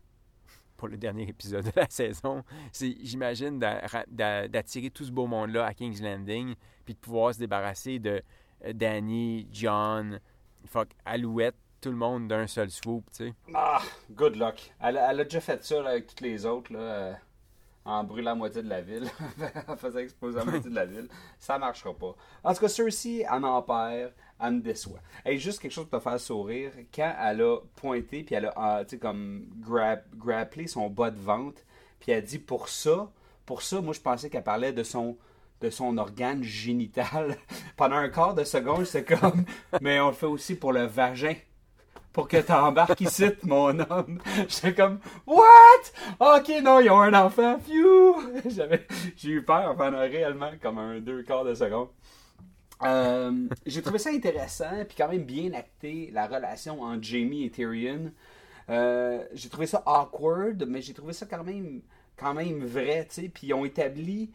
pour 0.78 0.88
le 0.88 0.96
dernier 0.98 1.24
épisode 1.28 1.66
de 1.66 1.72
la 1.76 1.90
saison, 1.90 2.44
c'est, 2.72 2.96
j'imagine, 3.02 3.60
d'a- 3.60 3.82
d'a- 4.08 4.48
d'attirer 4.48 4.90
tout 4.90 5.04
ce 5.04 5.12
beau 5.12 5.28
monde-là 5.28 5.66
à 5.66 5.74
King's 5.74 6.02
Landing, 6.02 6.56
puis 6.86 6.94
de 6.94 7.00
pouvoir 7.00 7.34
se 7.34 7.40
débarrasser 7.40 8.00
de 8.00 8.22
Danny, 8.74 9.48
John, 9.52 10.20
fuck, 10.66 10.90
Alouette, 11.06 11.56
tout 11.82 11.90
le 11.92 11.98
monde 11.98 12.28
d'un 12.28 12.48
seul 12.48 12.70
swoop, 12.70 13.06
tu 13.16 13.28
sais. 13.28 13.34
Ah, 13.54 13.82
good 14.12 14.36
luck. 14.36 14.74
Elle, 14.82 14.98
a- 14.98 15.24
déjà 15.24 15.40
fait 15.40 15.64
ça 15.64 15.88
avec 15.88 16.08
toutes 16.08 16.22
les 16.22 16.46
autres, 16.46 16.74
là, 16.74 16.80
euh, 16.80 17.14
en 17.86 18.04
brûlant 18.04 18.32
la 18.32 18.36
moitié 18.36 18.64
de 18.64 18.70
la 18.70 18.82
ville, 18.82 19.08
en 19.68 19.76
faisant 19.78 20.00
exploser 20.00 20.40
la 20.40 20.46
moitié 20.46 20.70
de 20.70 20.76
la 20.76 20.86
ville. 20.86 21.08
Ça 21.38 21.60
marchera 21.60 21.94
pas. 21.94 22.16
En 22.44 22.54
tout 22.54 22.62
cas, 22.62 22.68
Cersei, 22.68 23.20
elle 23.32 23.46
en 23.46 23.62
perd, 23.62 24.14
elle 24.42 24.54
me 24.54 24.62
déçoit. 24.62 25.00
Et 25.26 25.38
juste 25.38 25.60
quelque 25.60 25.72
chose 25.72 25.88
pour 25.88 26.00
te 26.00 26.04
faire 26.04 26.20
sourire, 26.20 26.72
quand 26.94 27.14
elle 27.22 27.42
a 27.42 27.58
pointé, 27.76 28.24
puis 28.24 28.34
elle 28.34 28.48
a, 28.48 28.54
ah, 28.56 28.80
tu 28.84 28.92
sais, 28.96 28.98
comme, 28.98 29.46
grab, 29.60 30.02
grapplé 30.16 30.66
son 30.66 30.90
bas 30.90 31.12
de 31.12 31.20
ventre, 31.20 31.62
puis 32.00 32.12
elle 32.12 32.24
dit 32.24 32.40
pour 32.40 32.68
ça, 32.70 33.12
pour 33.46 33.62
ça, 33.62 33.80
moi, 33.82 33.94
je 33.94 34.02
pensais 34.02 34.30
qu'elle 34.32 34.44
parlait 34.44 34.74
de 34.74 34.82
son 34.82 35.16
de 35.66 35.70
son 35.72 35.98
organe 35.98 36.44
génital. 36.44 37.38
Pendant 37.76 37.96
un 37.96 38.10
quart 38.10 38.36
de 38.36 38.44
seconde, 38.44 38.86
c'est 38.86 39.04
comme, 39.04 39.46
mais 39.82 40.00
on 40.00 40.08
le 40.08 40.14
fait 40.14 40.28
aussi 40.28 40.56
pour 40.56 40.72
le 40.72 40.86
vagin 40.86 41.34
pour 42.14 42.30
que 42.30 42.38
t'embarques 42.38 43.02
ici, 43.02 43.26
mon 43.44 43.78
homme. 43.78 44.22
J'étais 44.48 44.74
comme, 44.74 45.00
what? 45.28 45.44
Ok, 46.20 46.50
non, 46.64 46.80
ils 46.80 46.90
ont 46.90 47.02
un 47.02 47.14
enfant. 47.14 47.60
J'avais, 48.46 48.88
j'ai 49.18 49.32
eu 49.32 49.44
peur 49.44 49.76
pendant 49.76 50.00
réellement 50.00 50.52
comme 50.62 50.78
un 50.78 51.00
deux 51.02 51.24
quarts 51.24 51.44
de 51.44 51.54
seconde. 51.54 51.90
Euh, 52.84 53.48
j'ai 53.66 53.82
trouvé 53.82 54.00
ça 54.00 54.12
intéressant, 54.12 54.86
puis 54.88 54.96
quand 54.98 55.10
même 55.10 55.26
bien 55.26 55.52
acté 55.54 56.10
la 56.14 56.28
relation 56.28 56.82
entre 56.84 57.04
Jamie 57.04 57.44
et 57.44 57.50
Tyrion. 57.50 58.12
Euh, 58.70 59.26
j'ai 59.34 59.50
trouvé 59.50 59.68
ça 59.68 59.84
awkward, 59.86 60.64
mais 60.68 60.82
j'ai 60.82 60.94
trouvé 60.94 61.12
ça 61.12 61.26
quand 61.26 61.44
même, 61.44 61.82
quand 62.16 62.34
même 62.34 62.64
vrai, 62.64 63.08
tu 63.10 63.22
sais. 63.22 63.30
Puis 63.30 63.48
ils 63.48 63.54
ont 63.54 63.66
établi 63.66 64.32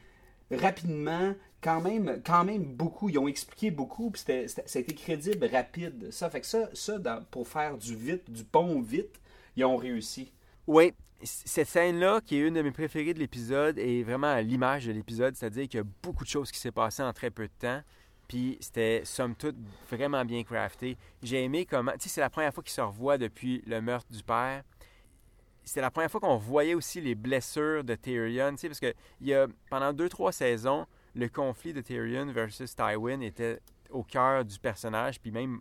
rapidement, 0.50 1.34
quand 1.62 1.80
même, 1.80 2.20
quand 2.24 2.44
même 2.44 2.64
beaucoup. 2.64 3.08
Ils 3.08 3.18
ont 3.18 3.28
expliqué 3.28 3.70
beaucoup, 3.70 4.10
puis 4.10 4.20
c'était, 4.20 4.48
c'était- 4.48 4.66
ça 4.66 4.78
a 4.78 4.82
été 4.82 4.94
crédible, 4.94 5.46
rapide. 5.52 6.10
Ça 6.10 6.30
fait 6.30 6.40
que 6.40 6.46
ça, 6.46 6.68
ça 6.74 6.98
pour 7.30 7.48
faire 7.48 7.76
du 7.76 7.94
vite, 7.94 8.30
du 8.30 8.44
pont 8.44 8.80
vite, 8.80 9.20
ils 9.56 9.64
ont 9.64 9.76
réussi. 9.76 10.32
Oui, 10.66 10.92
cette 11.22 11.68
scène-là, 11.68 12.20
qui 12.24 12.36
est 12.36 12.46
une 12.46 12.54
de 12.54 12.62
mes 12.62 12.70
préférées 12.70 13.14
de 13.14 13.18
l'épisode, 13.18 13.78
est 13.78 14.02
vraiment 14.02 14.28
à 14.32 14.40
l'image 14.42 14.86
de 14.86 14.92
l'épisode, 14.92 15.34
c'est-à-dire 15.36 15.68
qu'il 15.68 15.78
y 15.78 15.82
a 15.82 15.86
beaucoup 16.02 16.24
de 16.24 16.28
choses 16.28 16.50
qui 16.50 16.58
s'est 16.58 16.70
passées 16.72 17.02
en 17.02 17.12
très 17.12 17.30
peu 17.30 17.44
de 17.44 17.52
temps. 17.58 17.82
Puis 18.28 18.56
c'était, 18.60 19.02
somme 19.04 19.34
toute, 19.34 19.56
vraiment 19.90 20.24
bien 20.24 20.44
crafté. 20.44 20.96
J'ai 21.22 21.42
aimé 21.42 21.66
comment. 21.66 21.92
Tu 21.92 22.02
sais, 22.02 22.08
c'est 22.10 22.20
la 22.20 22.30
première 22.30 22.54
fois 22.54 22.62
qu'ils 22.62 22.72
se 22.72 22.80
revoient 22.80 23.18
depuis 23.18 23.60
le 23.66 23.80
meurtre 23.80 24.06
du 24.10 24.22
père. 24.22 24.62
C'était 25.70 25.82
la 25.82 25.92
première 25.92 26.10
fois 26.10 26.18
qu'on 26.20 26.36
voyait 26.36 26.74
aussi 26.74 27.00
les 27.00 27.14
blessures 27.14 27.84
de 27.84 27.94
Tyrion. 27.94 28.50
Tu 28.50 28.56
sais, 28.58 28.68
parce 28.68 28.80
que 28.80 28.92
il 29.20 29.28
y 29.28 29.34
a, 29.34 29.46
pendant 29.70 29.92
deux, 29.92 30.08
trois 30.08 30.32
saisons, 30.32 30.84
le 31.14 31.28
conflit 31.28 31.72
de 31.72 31.80
Tyrion 31.80 32.26
versus 32.32 32.74
Tywin 32.74 33.20
était 33.20 33.60
au 33.88 34.02
cœur 34.02 34.44
du 34.44 34.58
personnage, 34.58 35.20
puis 35.20 35.30
même 35.30 35.60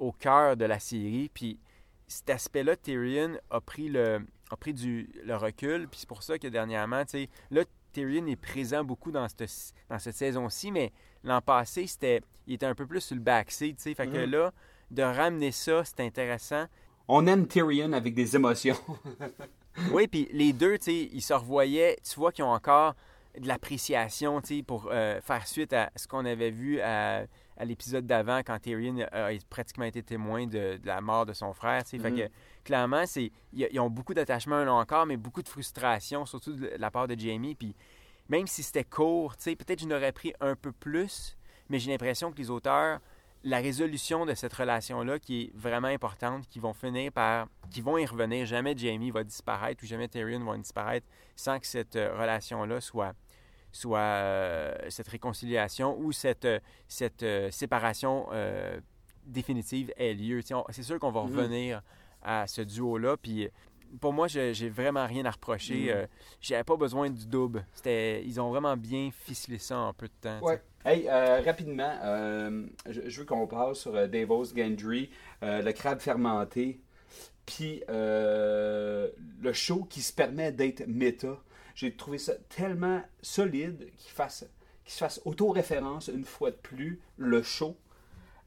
au 0.00 0.10
cœur 0.10 0.56
de 0.56 0.64
la 0.64 0.80
série. 0.80 1.30
Puis 1.32 1.60
cet 2.08 2.28
aspect-là, 2.30 2.74
Tyrion 2.74 3.38
a 3.50 3.60
pris 3.60 3.88
le, 3.88 4.26
a 4.50 4.56
pris 4.56 4.74
du, 4.74 5.08
le 5.24 5.36
recul. 5.36 5.86
Puis 5.86 6.00
c'est 6.00 6.08
pour 6.08 6.24
ça 6.24 6.40
que 6.40 6.48
dernièrement, 6.48 7.04
tu 7.04 7.10
sais, 7.12 7.28
là, 7.52 7.62
Tyrion 7.92 8.26
est 8.26 8.34
présent 8.34 8.82
beaucoup 8.82 9.12
dans 9.12 9.28
cette, 9.28 9.48
dans 9.88 10.00
cette 10.00 10.16
saison-ci, 10.16 10.72
mais 10.72 10.92
l'an 11.22 11.40
passé, 11.40 11.86
c'était, 11.86 12.20
il 12.48 12.54
était 12.54 12.66
un 12.66 12.74
peu 12.74 12.84
plus 12.84 13.00
sur 13.00 13.14
le 13.14 13.22
backseat, 13.22 13.76
tu 13.76 13.82
sais. 13.84 13.94
Fait 13.94 14.08
que 14.08 14.24
Mhm. 14.24 14.30
là, 14.32 14.52
de 14.90 15.02
ramener 15.04 15.52
ça, 15.52 15.84
c'est 15.84 16.00
intéressant. 16.00 16.66
On 17.08 17.26
aime 17.26 17.46
Tyrion 17.46 17.92
avec 17.92 18.14
des 18.14 18.36
émotions. 18.36 18.76
Oui, 19.92 20.06
puis 20.06 20.26
les 20.32 20.54
deux, 20.54 20.78
tu 20.78 20.84
sais, 20.84 21.10
ils 21.12 21.20
se 21.20 21.34
revoyaient. 21.34 21.98
Tu 22.02 22.18
vois 22.18 22.32
qu'ils 22.32 22.44
ont 22.44 22.50
encore 22.52 22.94
de 23.38 23.46
l'appréciation, 23.46 24.40
tu 24.40 24.56
sais, 24.56 24.62
pour 24.62 24.88
euh, 24.90 25.20
faire 25.20 25.46
suite 25.46 25.74
à 25.74 25.90
ce 25.96 26.08
qu'on 26.08 26.24
avait 26.24 26.50
vu 26.50 26.80
à, 26.80 27.26
à 27.58 27.64
l'épisode 27.66 28.06
d'avant 28.06 28.38
quand 28.38 28.58
Tyrion 28.58 29.06
a, 29.12 29.26
a 29.26 29.32
pratiquement 29.50 29.84
été 29.84 30.02
témoin 30.02 30.46
de, 30.46 30.78
de 30.78 30.86
la 30.86 31.02
mort 31.02 31.26
de 31.26 31.34
son 31.34 31.52
frère, 31.52 31.84
tu 31.84 31.90
sais. 31.90 31.98
Fait 31.98 32.10
que, 32.10 32.30
clairement, 32.64 33.04
c'est, 33.04 33.30
ils, 33.52 33.68
ils 33.70 33.78
ont 33.78 33.90
beaucoup 33.90 34.14
d'attachement 34.14 34.64
là 34.64 34.72
encore, 34.72 35.04
mais 35.04 35.18
beaucoup 35.18 35.42
de 35.42 35.48
frustration, 35.48 36.24
surtout 36.24 36.54
de 36.54 36.70
la 36.78 36.90
part 36.90 37.06
de 37.06 37.18
Jamie. 37.18 37.54
Puis 37.54 37.74
même 38.30 38.46
si 38.46 38.62
c'était 38.62 38.84
court, 38.84 39.36
tu 39.36 39.42
sais, 39.42 39.56
peut-être 39.56 39.80
je 39.80 39.86
n'aurais 39.86 40.12
pris 40.12 40.32
un 40.40 40.56
peu 40.56 40.72
plus, 40.72 41.36
mais 41.68 41.78
j'ai 41.78 41.90
l'impression 41.90 42.32
que 42.32 42.38
les 42.38 42.48
auteurs, 42.48 43.00
la 43.48 43.58
résolution 43.58 44.26
de 44.26 44.34
cette 44.34 44.52
relation-là, 44.52 45.20
qui 45.20 45.42
est 45.44 45.50
vraiment 45.56 45.86
importante, 45.86 46.48
qui 46.48 46.58
vont 46.58 46.74
finir 46.74 47.12
par, 47.12 47.46
qui 47.70 47.80
vont 47.80 47.96
y 47.96 48.04
revenir. 48.04 48.44
Jamais 48.44 48.76
Jamie 48.76 49.12
va 49.12 49.22
disparaître 49.22 49.84
ou 49.84 49.86
jamais 49.86 50.08
Tyrion 50.08 50.44
va 50.44 50.56
disparaître 50.56 51.06
sans 51.36 51.60
que 51.60 51.66
cette 51.66 51.94
euh, 51.94 52.18
relation-là 52.18 52.80
soit, 52.80 53.14
soit 53.70 53.98
euh, 54.00 54.74
cette 54.88 55.06
réconciliation 55.08 55.96
ou 55.96 56.10
cette, 56.10 56.44
euh, 56.44 56.58
cette 56.88 57.22
euh, 57.22 57.48
séparation 57.52 58.26
euh, 58.32 58.80
définitive 59.24 59.92
ait 59.96 60.14
lieu. 60.14 60.40
C'est 60.70 60.82
sûr 60.82 60.98
qu'on 60.98 61.12
va 61.12 61.22
Mhm. 61.22 61.36
revenir 61.36 61.82
à 62.22 62.48
ce 62.48 62.62
duo-là. 62.62 63.16
Puis 63.16 63.48
pour 64.00 64.12
moi, 64.12 64.28
je- 64.28 64.52
j'ai 64.52 64.68
vraiment 64.68 65.06
rien 65.06 65.24
à 65.24 65.30
reprocher. 65.30 65.84
Mhm. 65.84 65.88
Euh, 65.90 66.06
J'avais 66.40 66.64
pas 66.64 66.76
besoin 66.76 67.10
du 67.10 67.26
double. 67.26 67.66
C'était, 67.72 68.22
ils 68.24 68.40
ont 68.40 68.50
vraiment 68.50 68.76
bien 68.76 69.10
ficelé 69.12 69.58
ça 69.58 69.78
en 69.78 69.92
peu 69.92 70.06
de 70.08 70.12
temps. 70.20 70.40
Ouais. 70.42 70.62
Hey, 70.84 71.08
euh, 71.08 71.40
rapidement, 71.44 71.94
euh, 72.04 72.64
je, 72.88 73.08
je 73.08 73.20
veux 73.20 73.26
qu'on 73.26 73.46
parle 73.46 73.74
sur 73.74 73.94
euh, 73.96 74.06
Davos 74.06 74.46
Gendry, 74.56 75.10
euh, 75.42 75.60
le 75.62 75.72
crabe 75.72 75.98
fermenté, 76.00 76.80
puis 77.44 77.82
le 77.88 79.52
show 79.52 79.84
qui 79.84 80.02
se 80.02 80.12
permet 80.12 80.52
d'être 80.52 80.84
méta. 80.86 81.36
J'ai 81.74 81.92
trouvé 81.94 82.18
ça 82.18 82.34
tellement 82.48 83.02
solide 83.20 83.90
qu'il 83.98 84.10
fasse, 84.12 84.46
qu'il 84.84 84.92
se 84.94 84.98
fasse 84.98 85.20
auto-référence 85.24 86.08
une 86.08 86.24
fois 86.24 86.50
de 86.50 86.56
plus, 86.56 87.00
le 87.18 87.42
show, 87.42 87.76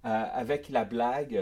avec 0.04 0.70
la 0.70 0.86
blague. 0.86 1.34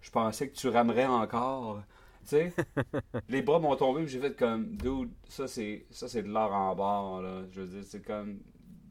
je 0.00 0.10
pensais 0.10 0.48
que 0.48 0.54
tu 0.56 0.68
ramerais 0.68 1.06
encore. 1.06 1.82
Sais, 2.24 2.52
les 3.28 3.42
bras 3.42 3.58
m'ont 3.58 3.76
tombé, 3.76 4.06
j'ai 4.06 4.18
fait 4.18 4.36
comme, 4.36 4.76
dude, 4.76 5.10
ça 5.28 5.46
c'est, 5.46 5.86
ça 5.90 6.08
c'est 6.08 6.22
de 6.22 6.32
l'art 6.32 6.52
en 6.52 6.74
barre, 6.74 7.22
là. 7.22 7.42
Je 7.50 7.60
veux 7.60 7.66
dire, 7.66 7.84
c'est 7.84 8.04
comme, 8.04 8.40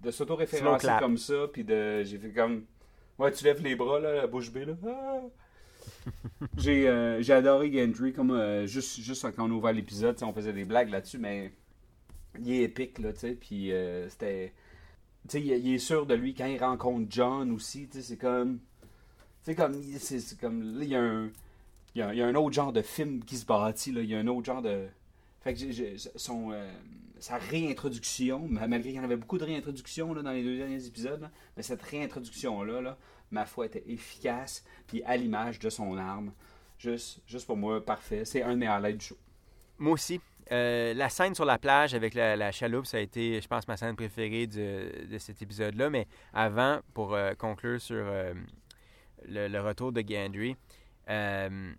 de 0.01 0.11
s'auto-référencer 0.11 0.89
comme 0.99 1.17
ça, 1.17 1.47
puis 1.51 1.63
de, 1.63 2.03
j'ai 2.03 2.17
fait 2.17 2.31
comme, 2.31 2.65
ouais, 3.17 3.31
tu 3.31 3.43
lèves 3.43 3.61
les 3.63 3.75
bras, 3.75 3.99
là, 3.99 4.13
la 4.13 4.27
bouche 4.27 4.51
bée, 4.51 4.65
là. 4.65 4.73
Ah! 4.87 5.21
j'ai, 6.57 6.87
euh, 6.87 7.21
j'ai 7.21 7.33
adoré 7.33 7.71
Gendry, 7.71 8.13
comme, 8.13 8.31
euh, 8.31 8.67
juste, 8.67 8.99
juste 8.99 9.29
quand 9.35 9.47
on 9.47 9.51
a 9.51 9.55
ouvert 9.55 9.73
l'épisode, 9.73 10.15
on 10.21 10.33
faisait 10.33 10.53
des 10.53 10.65
blagues 10.65 10.89
là-dessus, 10.89 11.17
mais 11.17 11.51
il 12.39 12.51
est 12.51 12.63
épique, 12.63 12.99
là, 12.99 13.13
tu 13.13 13.19
sais, 13.19 13.31
puis 13.33 13.71
euh, 13.71 14.07
c'était, 14.09 14.53
tu 15.27 15.31
sais, 15.31 15.41
il, 15.41 15.47
il 15.47 15.73
est 15.75 15.79
sûr 15.79 16.05
de 16.05 16.13
lui 16.13 16.33
quand 16.33 16.45
il 16.45 16.59
rencontre 16.59 17.07
John 17.09 17.51
aussi, 17.51 17.87
tu 17.87 17.97
sais, 17.97 18.03
c'est 18.03 18.17
comme, 18.17 18.59
tu 19.43 19.51
sais, 19.51 19.55
comme, 19.55 19.73
c'est 19.73 20.39
comme, 20.39 20.77
là, 20.77 20.83
il 20.83 20.89
y 20.89 20.95
a 20.95 21.01
un, 21.01 21.29
il 21.95 21.99
y, 21.99 22.21
a, 22.21 22.25
un 22.25 22.35
autre 22.35 22.53
genre 22.53 22.73
de 22.73 22.81
film 22.81 23.23
qui 23.23 23.37
se 23.37 23.45
bâtit. 23.45 23.91
Il 23.91 24.05
y 24.05 24.15
a 24.15 24.19
un 24.19 24.27
autre 24.27 24.45
genre 24.45 24.61
de. 24.61 24.87
Euh, 25.45 26.71
sa 27.19 27.37
réintroduction, 27.37 28.47
ma- 28.49 28.67
malgré 28.67 28.89
qu'il 28.89 28.97
y 28.97 28.99
en 28.99 29.03
avait 29.03 29.17
beaucoup 29.17 29.37
de 29.37 29.43
réintroductions 29.43 30.13
dans 30.13 30.31
les 30.31 30.43
deux 30.43 30.57
derniers 30.57 30.85
épisodes, 30.85 31.29
mais 31.55 31.63
cette 31.63 31.81
réintroduction-là, 31.81 32.81
là, 32.81 32.97
ma 33.31 33.45
foi, 33.45 33.65
était 33.67 33.83
efficace, 33.87 34.63
puis 34.87 35.03
à 35.03 35.15
l'image 35.17 35.59
de 35.59 35.69
son 35.69 35.97
arme. 35.97 36.33
Juste, 36.79 37.45
pour 37.45 37.57
moi, 37.57 37.83
parfait. 37.85 38.25
C'est 38.25 38.41
un 38.41 38.57
des 38.57 38.65
highlights 38.65 38.97
du 38.97 39.05
show. 39.05 39.17
Moi 39.77 39.93
aussi. 39.93 40.19
Euh, 40.51 40.93
la 40.93 41.07
scène 41.07 41.33
sur 41.33 41.45
la 41.45 41.57
plage 41.57 41.93
avec 41.93 42.13
la, 42.15 42.51
chaloupe, 42.51 42.85
ça 42.85 42.97
a 42.97 42.99
été, 42.99 43.39
je 43.39 43.47
pense, 43.47 43.65
ma 43.65 43.77
scène 43.77 43.95
préférée 43.95 44.45
de, 44.45 45.17
cet 45.17 45.41
épisode-là. 45.41 45.89
Mais 45.89 46.05
avant, 46.33 46.81
pour 46.93 47.13
euh, 47.13 47.33
conclure 47.33 47.79
sur 47.79 48.03
le, 49.25 49.47
le 49.47 49.61
retour 49.61 49.93
de 49.93 50.03
Gendry, 50.05 50.57
euh, 51.09 51.73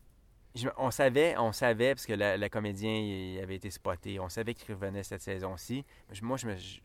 je- 0.54 0.68
on 0.76 0.90
savait, 0.90 1.36
on 1.38 1.52
savait, 1.52 1.94
parce 1.94 2.06
que 2.06 2.14
le, 2.16 2.48
comédien 2.48 2.92
il 2.92 3.40
avait 3.40 3.56
été 3.56 3.70
spoté, 3.70 4.20
on 4.20 4.28
savait 4.28 4.54
qu'il 4.54 4.74
revenait 4.74 5.02
cette 5.02 5.22
saison-ci. 5.22 5.84
Moi, 6.22 6.36
je 6.36 6.46
ne 6.46 6.56
je, 6.56 6.80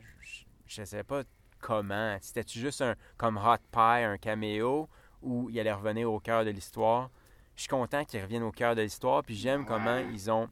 je- 0.67 0.83
savais 0.83 1.03
pas 1.03 1.23
comment. 1.59 2.17
C'était-tu 2.21 2.59
juste 2.59 2.81
un, 2.81 2.95
comme 3.17 3.38
Hot 3.38 3.57
Pie, 3.71 4.03
un 4.03 4.17
caméo, 4.17 4.88
ou 5.21 5.49
il 5.49 5.59
allait 5.59 5.73
revenir 5.73 6.11
au 6.11 6.19
cœur 6.19 6.45
de 6.45 6.49
l'histoire? 6.51 7.09
Je 7.55 7.61
suis 7.63 7.69
content 7.69 8.05
qu'il 8.05 8.21
revienne 8.21 8.43
au 8.43 8.51
cœur 8.51 8.73
de 8.75 8.81
l'histoire, 8.81 9.21
puis 9.23 9.35
j'aime 9.35 9.65
comment 9.65 9.97
ils 10.13 10.31
ont 10.31 10.47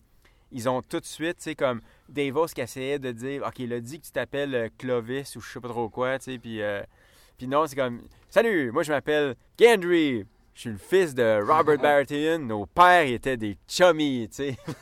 ils 0.49 0.69
ont 0.69 0.81
tout 0.81 1.01
de 1.01 1.05
suite, 1.05 1.37
tu 1.39 1.43
sais, 1.43 1.55
comme 1.55 1.81
Davos 2.07 2.45
qui 2.47 2.61
essayait 2.61 2.99
de 2.99 3.11
dire, 3.11 3.43
OK, 3.45 3.59
il 3.59 3.73
a 3.73 3.81
dit 3.81 3.99
que 3.99 4.05
tu 4.05 4.11
t'appelles 4.13 4.55
euh, 4.55 4.69
Clovis 4.77 5.35
ou 5.35 5.41
je 5.41 5.51
sais 5.51 5.59
pas 5.59 5.67
trop 5.67 5.89
quoi, 5.89 6.17
tu 6.19 6.31
sais, 6.31 6.39
puis, 6.39 6.61
euh, 6.61 6.81
puis 7.37 7.49
non, 7.49 7.67
c'est 7.67 7.75
comme, 7.75 8.01
Salut, 8.29 8.71
moi 8.71 8.83
je 8.83 8.93
m'appelle 8.93 9.35
Gendry, 9.59 10.25
je 10.57 10.61
suis 10.61 10.69
le 10.71 10.77
fils 10.77 11.13
de 11.13 11.39
Robert 11.47 11.77
Baratheon, 11.77 12.39
nos 12.39 12.65
pères 12.65 13.05
étaient 13.05 13.37
des 13.37 13.55
chummies, 13.67 14.27
tu 14.27 14.35
sais. 14.35 14.57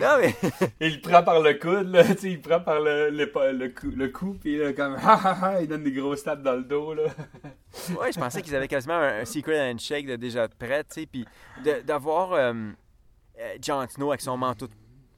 non, 0.00 0.18
mais, 0.20 0.34
Il 0.80 0.94
le 0.96 1.00
prend 1.00 1.22
par 1.22 1.40
le 1.40 1.54
coude, 1.54 1.90
là, 1.92 2.02
tu 2.04 2.18
sais, 2.18 2.30
il 2.32 2.40
prend 2.40 2.60
par 2.60 2.80
le, 2.80 3.10
le, 3.10 3.30
le, 3.52 3.68
cou, 3.68 3.90
le 3.94 4.08
cou, 4.08 4.36
puis 4.40 4.56
là, 4.58 4.72
comme, 4.72 4.94
ha 4.96 5.12
ha 5.14 5.38
ha, 5.46 5.60
il 5.62 5.68
donne 5.68 5.84
des 5.84 5.92
grosses 5.92 6.24
tapes 6.24 6.42
dans 6.42 6.56
le 6.56 6.64
dos, 6.64 6.92
là. 6.94 7.04
ouais, 8.00 8.12
je 8.12 8.18
pensais 8.18 8.42
qu'ils 8.42 8.56
avaient 8.56 8.66
quasiment 8.68 8.94
un, 8.94 9.20
un 9.20 9.24
secret 9.24 9.70
handshake 9.70 10.06
de 10.06 10.16
déjà 10.16 10.48
prêt, 10.48 10.82
tu 10.84 11.00
sais, 11.02 11.06
puis 11.06 11.24
d'avoir. 11.84 12.32
euh, 12.32 12.52
euh, 13.40 13.56
Jon 13.60 13.84
Snow 13.88 14.10
avec 14.10 14.20
son 14.20 14.36
manteau 14.36 14.68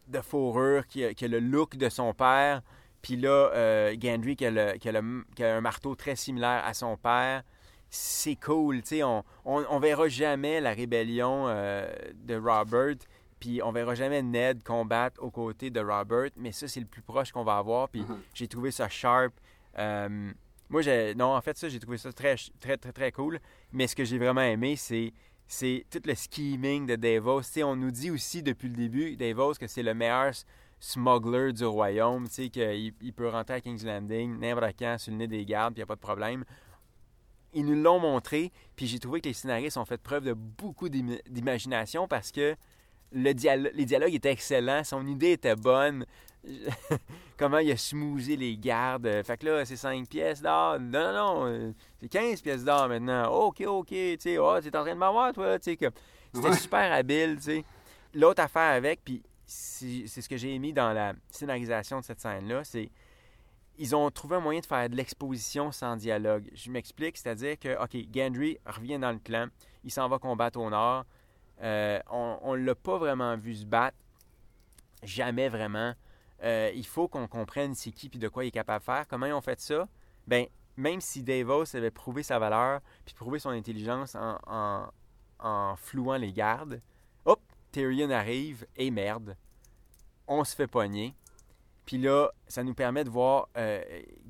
de 0.09 0.21
fourrure, 0.21 0.87
qui 0.87 1.04
a, 1.04 1.12
qui 1.14 1.25
a 1.25 1.28
le 1.28 1.38
look 1.40 1.76
de 1.76 1.88
son 1.88 2.14
père. 2.14 2.62
Puis 3.02 3.16
là, 3.16 3.50
euh, 3.54 3.95
Gendry 4.00 4.37
qui 4.37 4.47
a, 4.47 4.50
le- 4.50 4.78
qui 4.78 4.88
a 4.88 4.92
le- 4.92 5.25
qui 5.35 5.45
a 5.45 5.54
un 5.56 5.61
marteau 5.61 5.95
très 5.95 6.16
similaire 6.16 6.62
à 6.64 6.73
son 6.75 6.97
père. 6.97 7.42
C'est 7.90 8.36
cool, 8.36 8.82
tu 8.82 8.88
sais. 8.88 9.02
On, 9.02 9.24
on, 9.44 9.64
on 9.70 9.78
verra 9.78 10.08
jamais 10.08 10.60
la 10.60 10.72
rébellion 10.72 11.46
euh, 11.48 11.88
de 12.24 12.34
Robert. 12.36 12.96
Puis 13.38 13.62
on 13.62 13.70
verra 13.70 13.94
jamais 13.94 14.22
Ned 14.22 14.62
combattre 14.62 15.22
aux 15.22 15.30
côtés 15.30 15.70
de 15.70 15.80
Robert. 15.80 16.30
Mais 16.36 16.52
ça, 16.52 16.68
c'est 16.68 16.80
le 16.80 16.86
plus 16.86 17.02
proche 17.02 17.32
qu'on 17.32 17.44
va 17.44 17.58
avoir. 17.58 17.88
Puis 17.88 18.00
Mhm. 18.02 18.18
j'ai 18.34 18.48
trouvé 18.48 18.70
ça 18.70 18.88
sharp. 18.88 19.32
Euh, 19.78 20.32
moi, 20.68 20.82
j'ai, 20.82 21.14
non, 21.14 21.34
en 21.36 21.40
fait, 21.40 21.56
ça, 21.56 21.68
j'ai 21.68 21.78
trouvé 21.78 21.96
ça 21.98 22.12
très, 22.12 22.34
très, 22.60 22.76
très, 22.76 22.92
très 22.92 23.12
cool. 23.12 23.38
Mais 23.72 23.86
ce 23.86 23.94
que 23.94 24.04
j'ai 24.04 24.18
vraiment 24.18 24.40
aimé, 24.40 24.74
c'est, 24.76 25.12
c'est 25.46 25.84
tout 25.90 26.00
le 26.04 26.14
scheming 26.14 26.86
de 26.86 26.96
Davos. 26.96 27.42
Tu 27.42 27.46
sais, 27.48 27.62
on 27.62 27.76
nous 27.76 27.90
dit 27.92 28.10
aussi 28.10 28.42
depuis 28.42 28.68
le 28.68 28.74
début, 28.74 29.16
Davos, 29.16 29.54
que 29.54 29.66
c'est 29.68 29.82
le 29.84 29.94
meilleur 29.94 30.32
smuggler 30.80 31.52
du 31.52 31.64
royaume. 31.64 32.26
Tu 32.28 32.34
sais, 32.34 32.48
qu'il 32.48 32.92
il 33.00 33.12
peut 33.12 33.28
rentrer 33.28 33.54
à 33.56 33.60
King's 33.60 33.84
Landing 33.84 34.38
n'importe 34.38 34.74
quand 34.78 34.96
sur 34.98 35.12
le 35.12 35.18
nez 35.18 35.26
des 35.28 35.44
gardes, 35.44 35.74
puis 35.74 35.80
il 35.80 35.84
n'y 35.84 35.84
a 35.84 35.86
pas 35.86 35.94
de 35.94 36.00
problème. 36.00 36.44
Ils 37.56 37.64
nous 37.64 37.75
l'ont 37.82 37.98
montré, 37.98 38.52
puis 38.76 38.86
j'ai 38.86 38.98
trouvé 38.98 39.20
que 39.20 39.28
les 39.28 39.34
scénaristes 39.34 39.78
ont 39.78 39.84
fait 39.84 39.96
preuve 40.00 40.25
de 40.25 40.32
beaucoup 40.34 40.88
d'im- 40.88 41.18
d'imagination 41.28 42.06
parce 42.06 42.30
que 42.30 42.54
le 43.12 43.32
dialo- 43.32 43.70
les 43.72 43.84
dialogues 43.86 44.14
étaient 44.14 44.30
excellents, 44.30 44.84
son 44.84 45.06
idée 45.06 45.32
était 45.32 45.56
bonne. 45.56 46.04
Comment 47.36 47.58
il 47.58 47.70
a 47.72 47.76
smoothed 47.76 48.38
les 48.38 48.56
gardes. 48.56 49.22
Fait 49.25 49.36
que 49.36 49.46
là, 49.46 49.64
c'est 49.64 49.76
5 49.76 50.08
pièces 50.08 50.40
d'or. 50.42 50.78
Non, 50.80 51.12
non, 51.12 51.12
non, 51.12 51.46
euh, 51.46 51.72
c'est 52.00 52.08
15 52.08 52.40
pièces 52.40 52.64
d'or 52.64 52.88
maintenant. 52.88 53.30
OK, 53.32 53.62
OK, 53.66 53.88
tu 53.88 54.16
sais, 54.18 54.38
oh, 54.38 54.58
t'es 54.60 54.75
en 54.76 54.82
train 54.82 54.94
de 54.94 54.98
m'avoir, 54.98 55.32
toi, 55.32 55.58
tu 55.58 55.64
sais, 55.64 55.76
que 55.76 55.86
c'était 56.32 56.48
Ouais. 56.48 56.56
super 56.56 56.92
habile, 56.92 57.36
tu 57.36 57.42
sais. 57.42 57.64
L'autre 58.14 58.42
affaire 58.42 58.72
avec, 58.75 59.00
puis 59.04 59.22
c'est 59.46 60.04
c'est 60.06 60.22
ce 60.22 60.28
que 60.28 60.36
j'ai 60.36 60.58
mis 60.58 60.72
dans 60.72 60.92
la 60.92 61.12
scénarisation 61.30 62.00
de 62.00 62.04
cette 62.04 62.20
scène-là, 62.20 62.64
c'est 62.64 62.90
ils 63.78 63.95
ont 63.95 64.11
trouvé 64.11 64.37
un 64.37 64.40
moyen 64.40 64.61
de 64.61 64.66
faire 64.66 64.88
de 64.88 64.97
l'exposition 64.97 65.73
sans 65.73 65.97
dialogue. 65.97 66.50
Je 66.54 66.71
m'explique, 66.71 67.16
c'est-à-dire 67.16 67.59
que, 67.59 67.83
OK, 67.83 67.97
Gendry 68.14 68.59
revient 68.66 68.99
dans 68.99 69.12
le 69.12 69.18
clan, 69.18 69.49
il 69.85 69.90
s'en 69.90 70.09
va 70.09 70.18
combattre 70.18 70.59
au 70.59 70.71
nord. 70.71 71.04
Euh, 71.62 72.00
on 72.11 72.56
ne 72.56 72.64
l'a 72.64 72.75
pas 72.75 72.99
vraiment 72.99 73.37
vu 73.37 73.54
se 73.54 73.64
battre, 73.64 73.97
jamais 75.02 75.49
vraiment. 75.49 75.95
Euh, 76.42 76.71
il 76.75 76.87
faut 76.87 77.09
qu'on 77.09 77.26
comprenne 77.28 77.75
c'est 77.75 77.92
qui 77.92 78.09
puis 78.09 78.18
de 78.18 78.28
quoi 78.28 78.45
il 78.45 78.49
est 78.49 78.52
capable 78.52 78.80
de 78.80 78.85
faire. 78.85 79.06
Comment 79.09 79.26
ils 79.26 79.33
ont 79.33 79.40
fait 79.40 79.61
ça? 79.61 79.88
Ben, 80.26 80.47
même 80.76 81.00
si 81.00 81.23
Davos 81.23 81.75
avait 81.75 81.90
prouvé 81.90 82.23
sa 82.23 82.38
valeur 82.38 82.80
puis 83.04 83.14
prouvé 83.14 83.38
son 83.38 83.50
intelligence 83.50 84.14
en, 84.14 84.38
en, 84.47 84.87
en 85.38 85.76
flouant 85.76 86.16
les 86.16 86.33
gardes, 86.33 86.83
hop, 87.25 87.40
Tyrion 87.73 88.11
arrive 88.11 88.66
et 88.76 88.90
merde, 88.90 89.37
on 90.26 90.45
se 90.45 90.54
fait 90.54 90.66
pogner. 90.66 91.14
Puis 91.86 91.98
là, 91.98 92.30
ça 92.48 92.64
nous 92.64 92.74
permet 92.74 93.04
de 93.04 93.10
voir 93.10 93.48
euh, 93.56 93.80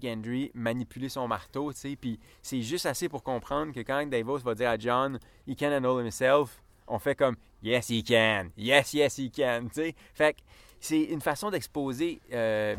Gendry 0.01 0.51
manipuler 0.55 1.09
son 1.09 1.27
marteau, 1.27 1.73
tu 1.73 1.81
sais. 1.81 1.97
Puis 1.97 2.21
c'est 2.43 2.61
juste 2.61 2.85
assez 2.85 3.09
pour 3.09 3.23
comprendre 3.23 3.73
que 3.73 3.81
quand 3.81 4.07
Davos 4.07 4.39
va 4.41 4.55
dire 4.55 4.69
à 4.69 4.77
John, 4.79 5.19
«He 5.49 5.57
can 5.57 5.73
handle 5.73 6.05
himself», 6.05 6.63
on 6.87 6.99
fait 6.99 7.15
comme 7.15 7.37
«Yes, 7.63 7.89
he 7.89 8.05
can! 8.05 8.49
Yes, 8.59 8.93
yes, 8.93 9.19
he 9.19 9.33
can!». 9.33 9.69
Fait 10.15 10.35
que 10.35 10.41
c'est 10.79 11.05
une 11.05 11.23
façon 11.23 11.51
d'exposer 11.51 12.21
euh, 12.31 12.77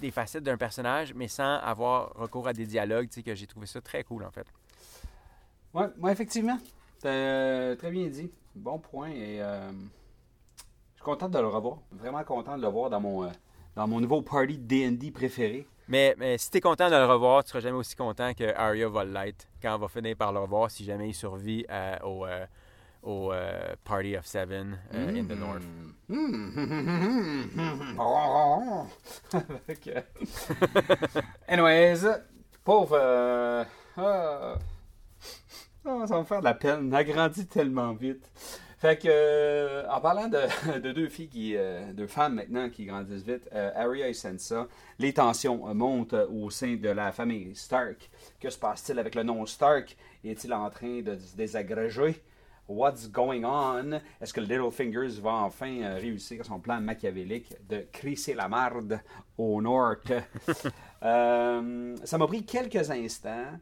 des 0.00 0.12
facettes 0.12 0.44
d'un 0.44 0.56
personnage, 0.56 1.12
mais 1.12 1.26
sans 1.26 1.56
avoir 1.56 2.14
recours 2.14 2.46
à 2.46 2.52
des 2.52 2.64
dialogues, 2.64 3.08
tu 3.10 3.24
que 3.24 3.34
j'ai 3.34 3.48
trouvé 3.48 3.66
ça 3.66 3.80
très 3.80 4.04
cool, 4.04 4.22
en 4.22 4.30
fait. 4.30 4.46
Ouais, 5.74 5.88
ouais, 5.98 6.12
effectivement. 6.12 6.58
Euh, 7.04 7.74
très 7.74 7.90
bien 7.90 8.06
dit. 8.06 8.30
Bon 8.54 8.78
point. 8.78 9.10
Et 9.10 9.38
je 9.38 9.74
suis 10.94 11.02
content 11.02 11.28
de 11.28 11.38
le 11.40 11.48
revoir. 11.48 11.78
Vraiment 11.90 12.22
content 12.22 12.56
de 12.56 12.62
le 12.62 12.68
voir 12.68 12.88
dans 12.88 13.00
mon, 13.00 13.28
dans 13.76 13.86
mon 13.86 14.00
nouveau 14.00 14.22
party 14.22 14.58
D&D 14.58 15.10
préféré. 15.12 15.66
Mais, 15.88 16.16
mais 16.18 16.36
si 16.38 16.50
t'es 16.50 16.60
content 16.60 16.90
de 16.90 16.96
le 16.96 17.04
revoir, 17.04 17.44
tu 17.44 17.50
seras 17.50 17.60
jamais 17.60 17.76
aussi 17.76 17.94
content 17.94 18.32
que 18.34 18.52
Arya 18.56 18.88
va 18.88 19.04
l'être 19.04 19.46
quand 19.62 19.76
on 19.76 19.78
va 19.78 19.86
finir 19.88 20.16
par 20.16 20.32
le 20.32 20.40
revoir 20.40 20.68
si 20.70 20.84
jamais 20.84 21.10
il 21.10 21.14
survit 21.14 21.64
euh, 21.70 21.96
au, 22.02 22.26
euh, 22.26 22.44
au 23.04 23.32
euh, 23.32 23.74
Party 23.84 24.16
of 24.16 24.26
Seven 24.26 24.76
euh, 24.94 25.20
in 25.20 25.24
the 25.24 25.38
North. 25.38 25.62
Fait 29.66 29.76
que- 29.76 30.02
Anyways, 31.48 32.00
pauvre. 32.64 32.96
ah, 32.98 33.64
ah, 33.96 34.58
ça 35.84 36.06
va 36.14 36.18
me 36.18 36.24
faire 36.24 36.40
de 36.40 36.44
la 36.44 36.54
peine. 36.54 36.92
Elle 36.92 37.06
grandit 37.06 37.46
tellement 37.46 37.92
vite. 37.92 38.28
Fait 38.78 39.00
que, 39.00 39.08
euh, 39.10 39.88
en 39.88 40.00
parlant 40.02 40.28
de, 40.28 40.78
de 40.80 40.92
deux 40.92 41.08
filles 41.08 41.28
qui, 41.28 41.56
euh, 41.56 41.94
deux 41.94 42.06
femmes 42.06 42.34
maintenant 42.34 42.68
qui 42.68 42.84
grandissent 42.84 43.24
vite, 43.24 43.48
euh, 43.54 43.70
Arya 43.74 44.08
et 44.08 44.12
Sansa, 44.12 44.66
les 44.98 45.14
tensions 45.14 45.66
euh, 45.66 45.72
montent 45.72 46.12
au 46.12 46.50
sein 46.50 46.76
de 46.76 46.90
la 46.90 47.10
famille 47.10 47.54
Stark. 47.54 48.10
Que 48.38 48.50
se 48.50 48.58
passe-t-il 48.58 48.98
avec 48.98 49.14
le 49.14 49.22
nom 49.22 49.46
Stark? 49.46 49.96
Est-il 50.22 50.52
en 50.52 50.68
train 50.68 51.00
de 51.00 51.16
se 51.16 51.34
désagréger? 51.34 52.22
What's 52.68 53.10
going 53.10 53.44
on? 53.44 53.92
Est-ce 54.20 54.34
que 54.34 54.40
Littlefingers 54.40 55.20
va 55.22 55.32
enfin 55.32 55.94
réussir 55.94 56.44
son 56.44 56.58
plan 56.58 56.78
machiavélique 56.80 57.54
de 57.70 57.86
crisser 57.90 58.34
la 58.34 58.48
marde 58.48 59.00
au 59.38 59.62
nord 59.62 59.94
Ça 61.00 62.18
m'a 62.18 62.26
pris 62.26 62.44
quelques 62.44 62.90
instants 62.90 63.58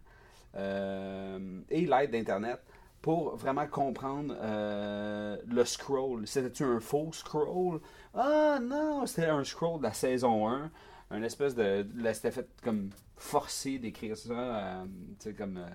et 0.57 1.87
l'aide 1.87 2.11
d'Internet 2.11 2.61
pour 3.05 3.37
vraiment 3.37 3.67
comprendre 3.67 4.35
euh, 4.41 5.37
le 5.47 5.67
scroll. 5.67 6.27
C'était-tu 6.27 6.65
un 6.65 6.81
faux 6.81 7.13
scroll? 7.13 7.83
Ah 8.15 8.59
non, 8.63 9.05
c'était 9.05 9.27
un 9.27 9.45
scroll 9.45 9.77
de 9.77 9.83
la 9.83 9.93
saison 9.93 10.49
1. 10.49 10.71
Un 11.11 11.23
espèce 11.23 11.55
de... 11.55 11.87
C'était 12.15 12.31
fait 12.31 12.49
comme 12.63 12.89
forcé 13.19 13.79
d'écrire 13.79 14.17
ça, 14.17 14.33
euh, 14.33 14.85
tu 15.21 15.25
sais, 15.25 15.35
comme... 15.35 15.59
euh, 15.59 15.69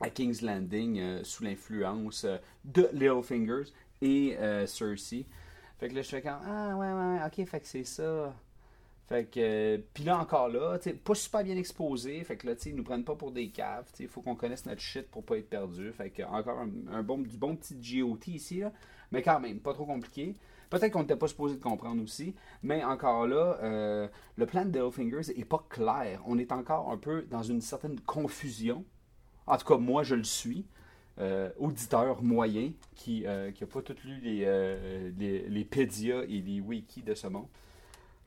à 0.00 0.10
King's 0.10 0.42
Landing 0.42 1.22
sous 1.22 1.44
l'influence 1.44 2.26
de 2.64 2.88
Littlefingers 2.94 3.70
et 4.02 4.36
Cersei. 4.66 5.26
Fait 5.78 5.88
que 5.88 5.94
là, 5.94 6.02
je 6.02 6.08
fais 6.08 6.22
comme 6.22 6.40
Ah, 6.44 6.74
ouais, 6.76 6.92
ouais, 6.92 7.18
ok, 7.26 7.46
fait 7.46 7.60
que 7.60 7.66
c'est 7.68 7.84
ça. 7.84 8.34
Fait 9.10 9.26
que. 9.26 9.40
euh, 9.40 9.78
Puis 9.94 10.04
là, 10.04 10.18
encore 10.18 10.48
là, 10.48 10.78
tu 10.78 10.90
sais, 10.90 10.94
pas 10.96 11.14
super 11.14 11.44
bien 11.44 11.56
exposé. 11.58 12.24
Fait 12.24 12.36
que 12.38 12.46
là, 12.46 12.54
tu 12.56 12.62
sais, 12.62 12.70
ils 12.70 12.76
nous 12.76 12.84
prennent 12.84 13.04
pas 13.04 13.16
pour 13.16 13.32
des 13.32 13.50
caves. 13.50 13.86
Il 14.00 14.08
faut 14.08 14.22
qu'on 14.22 14.36
connaisse 14.36 14.66
notre 14.66 14.80
shit 14.80 15.10
pour 15.10 15.24
pas 15.24 15.38
être 15.38 15.50
perdu. 15.50 15.92
Fait 15.92 16.10
que, 16.10 16.22
encore 16.22 16.60
un, 16.92 17.02
bon, 17.02 17.18
du 17.18 17.36
bon 17.36 17.56
petit 17.56 17.74
GOT 17.76 18.20
ici, 18.28 18.60
là. 18.60 18.72
Mais 19.12 19.22
quand 19.22 19.40
même, 19.40 19.60
pas 19.60 19.74
trop 19.74 19.86
compliqué. 19.86 20.36
Peut-être 20.70 20.92
qu'on 20.92 21.00
n'était 21.02 21.16
pas 21.16 21.28
supposé 21.28 21.56
de 21.56 21.60
comprendre 21.62 22.02
aussi. 22.02 22.34
Mais 22.62 22.84
encore 22.84 23.26
là, 23.26 23.58
euh, 23.62 24.08
le 24.36 24.46
plan 24.46 24.64
de 24.64 24.70
Littlefingers 24.70 25.30
est 25.38 25.44
pas 25.44 25.64
clair. 25.68 26.22
On 26.26 26.38
est 26.38 26.52
encore 26.52 26.90
un 26.92 26.96
peu 26.98 27.22
dans 27.30 27.42
une 27.42 27.60
certaine 27.60 28.00
confusion. 28.00 28.84
En 29.46 29.56
tout 29.58 29.66
cas, 29.66 29.78
moi, 29.78 30.02
je 30.04 30.14
le 30.16 30.24
suis. 30.24 30.66
Euh, 31.18 31.50
auditeur 31.58 32.22
moyen 32.22 32.72
qui 32.94 33.22
n'a 33.24 33.50
pas 33.70 33.82
tout 33.82 33.96
lu 34.04 34.20
les, 34.22 34.44
euh, 34.46 35.10
les, 35.18 35.48
les 35.48 35.68
et 35.76 36.40
les 36.40 36.60
wikis 36.60 37.02
de 37.02 37.14
ce 37.14 37.26
monde. 37.26 37.48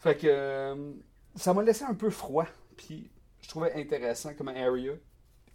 Fait 0.03 0.17
que 0.17 0.27
euh, 0.27 0.91
ça 1.33 1.53
m'a 1.53 1.63
laissé 1.63 1.85
un 1.85 1.93
peu 1.93 2.09
froid. 2.09 2.45
Puis 2.75 3.09
je 3.39 3.47
trouvais 3.47 3.73
intéressant 3.73 4.31
comment 4.37 4.53
Arya 4.53 4.95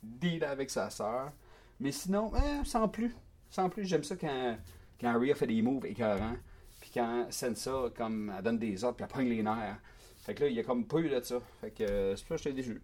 deal 0.02 0.42
avec 0.42 0.70
sa 0.70 0.88
sœur. 0.88 1.32
Mais 1.80 1.92
sinon, 1.92 2.32
eh, 2.34 2.64
sans 2.64 2.88
plus. 2.88 3.14
Sans 3.50 3.68
plus, 3.68 3.84
j'aime 3.84 4.04
ça 4.04 4.16
quand, 4.16 4.56
quand 4.98 5.08
Arya 5.08 5.34
fait 5.34 5.46
des 5.46 5.60
moves 5.60 5.84
écœurants. 5.84 6.36
Puis 6.80 6.90
quand 6.94 7.26
Sansa, 7.28 7.90
comme, 7.94 8.32
elle 8.34 8.42
donne 8.42 8.58
des 8.58 8.82
ordres, 8.84 8.96
puis 8.96 9.04
elle 9.04 9.14
pogne 9.14 9.28
les 9.28 9.42
nerfs. 9.42 9.80
Fait 10.24 10.34
que 10.34 10.44
là, 10.44 10.48
il 10.48 10.56
y 10.56 10.60
a 10.60 10.64
comme 10.64 10.86
peu 10.86 11.06
de 11.06 11.20
ça. 11.20 11.40
Fait 11.60 11.70
que 11.70 11.82
euh, 11.82 12.16
c'est 12.16 12.26
pour 12.26 12.38
ça 12.38 12.44
que 12.44 12.56
j'étais 12.56 12.62
déçu. 12.62 12.80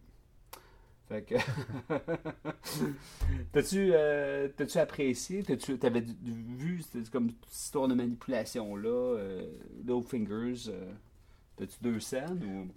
Fait 1.09 1.23
que. 1.23 1.35
T'as-tu 3.53 3.91
euh, 3.95 4.49
t'as-tu 4.55 4.79
apprécié? 4.79 5.43
T'as-tu 5.43 5.79
t'avais 5.79 6.05
vu 6.23 6.83
comme 7.11 7.31
cette 7.49 7.65
histoire 7.65 7.89
de 7.89 7.95
manipulation 7.95 8.77
là, 8.77 8.89
euh, 8.89 9.47
Littlefinger's 9.79 10.69
euh, 10.69 10.93
T'as-tu 11.57 11.77
deux 11.81 12.01
scènes 12.01 12.43
ou? 12.45 12.73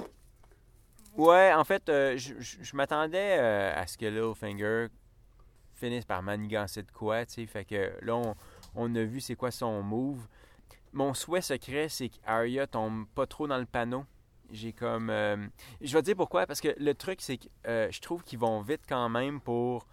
Ouais, 1.17 1.51
en 1.53 1.63
fait, 1.63 1.89
euh, 1.89 2.15
je, 2.17 2.75
m'attendais 2.75 3.37
euh, 3.39 3.73
à 3.75 3.87
ce 3.87 3.97
que 3.97 4.05
Littlefinger 4.05 4.87
finisse 5.73 6.05
par 6.05 6.21
manigancer 6.21 6.83
de 6.83 6.91
quoi, 6.91 7.25
tu 7.25 7.33
sais. 7.33 7.45
Fait 7.47 7.65
que 7.65 7.91
là, 8.01 8.15
on, 8.15 8.35
on 8.75 8.95
a 8.95 9.03
vu 9.03 9.19
c'est 9.19 9.35
quoi 9.35 9.49
son 9.49 9.81
move. 9.81 10.27
Mon 10.93 11.13
souhait 11.13 11.41
secret, 11.41 11.89
c'est 11.89 12.09
qu'Arya 12.09 12.67
tombe 12.67 13.07
pas 13.15 13.25
trop 13.25 13.47
dans 13.47 13.57
le 13.57 13.65
panneau. 13.65 14.05
J'ai 14.51 14.73
comme. 14.73 15.09
euh, 15.09 15.35
je 15.81 15.93
vais 15.93 16.01
te 16.01 16.05
dire 16.05 16.15
pourquoi, 16.15 16.45
parce 16.45 16.61
que 16.61 16.73
le 16.77 16.93
truc, 16.93 17.21
c'est 17.21 17.37
que 17.37 17.47
euh, 17.67 17.87
je 17.91 17.99
trouve 17.99 18.23
qu'ils 18.23 18.39
vont 18.39 18.61
vite 18.61 18.81
quand 18.87 19.09
même 19.09 19.41
pour. 19.41 19.87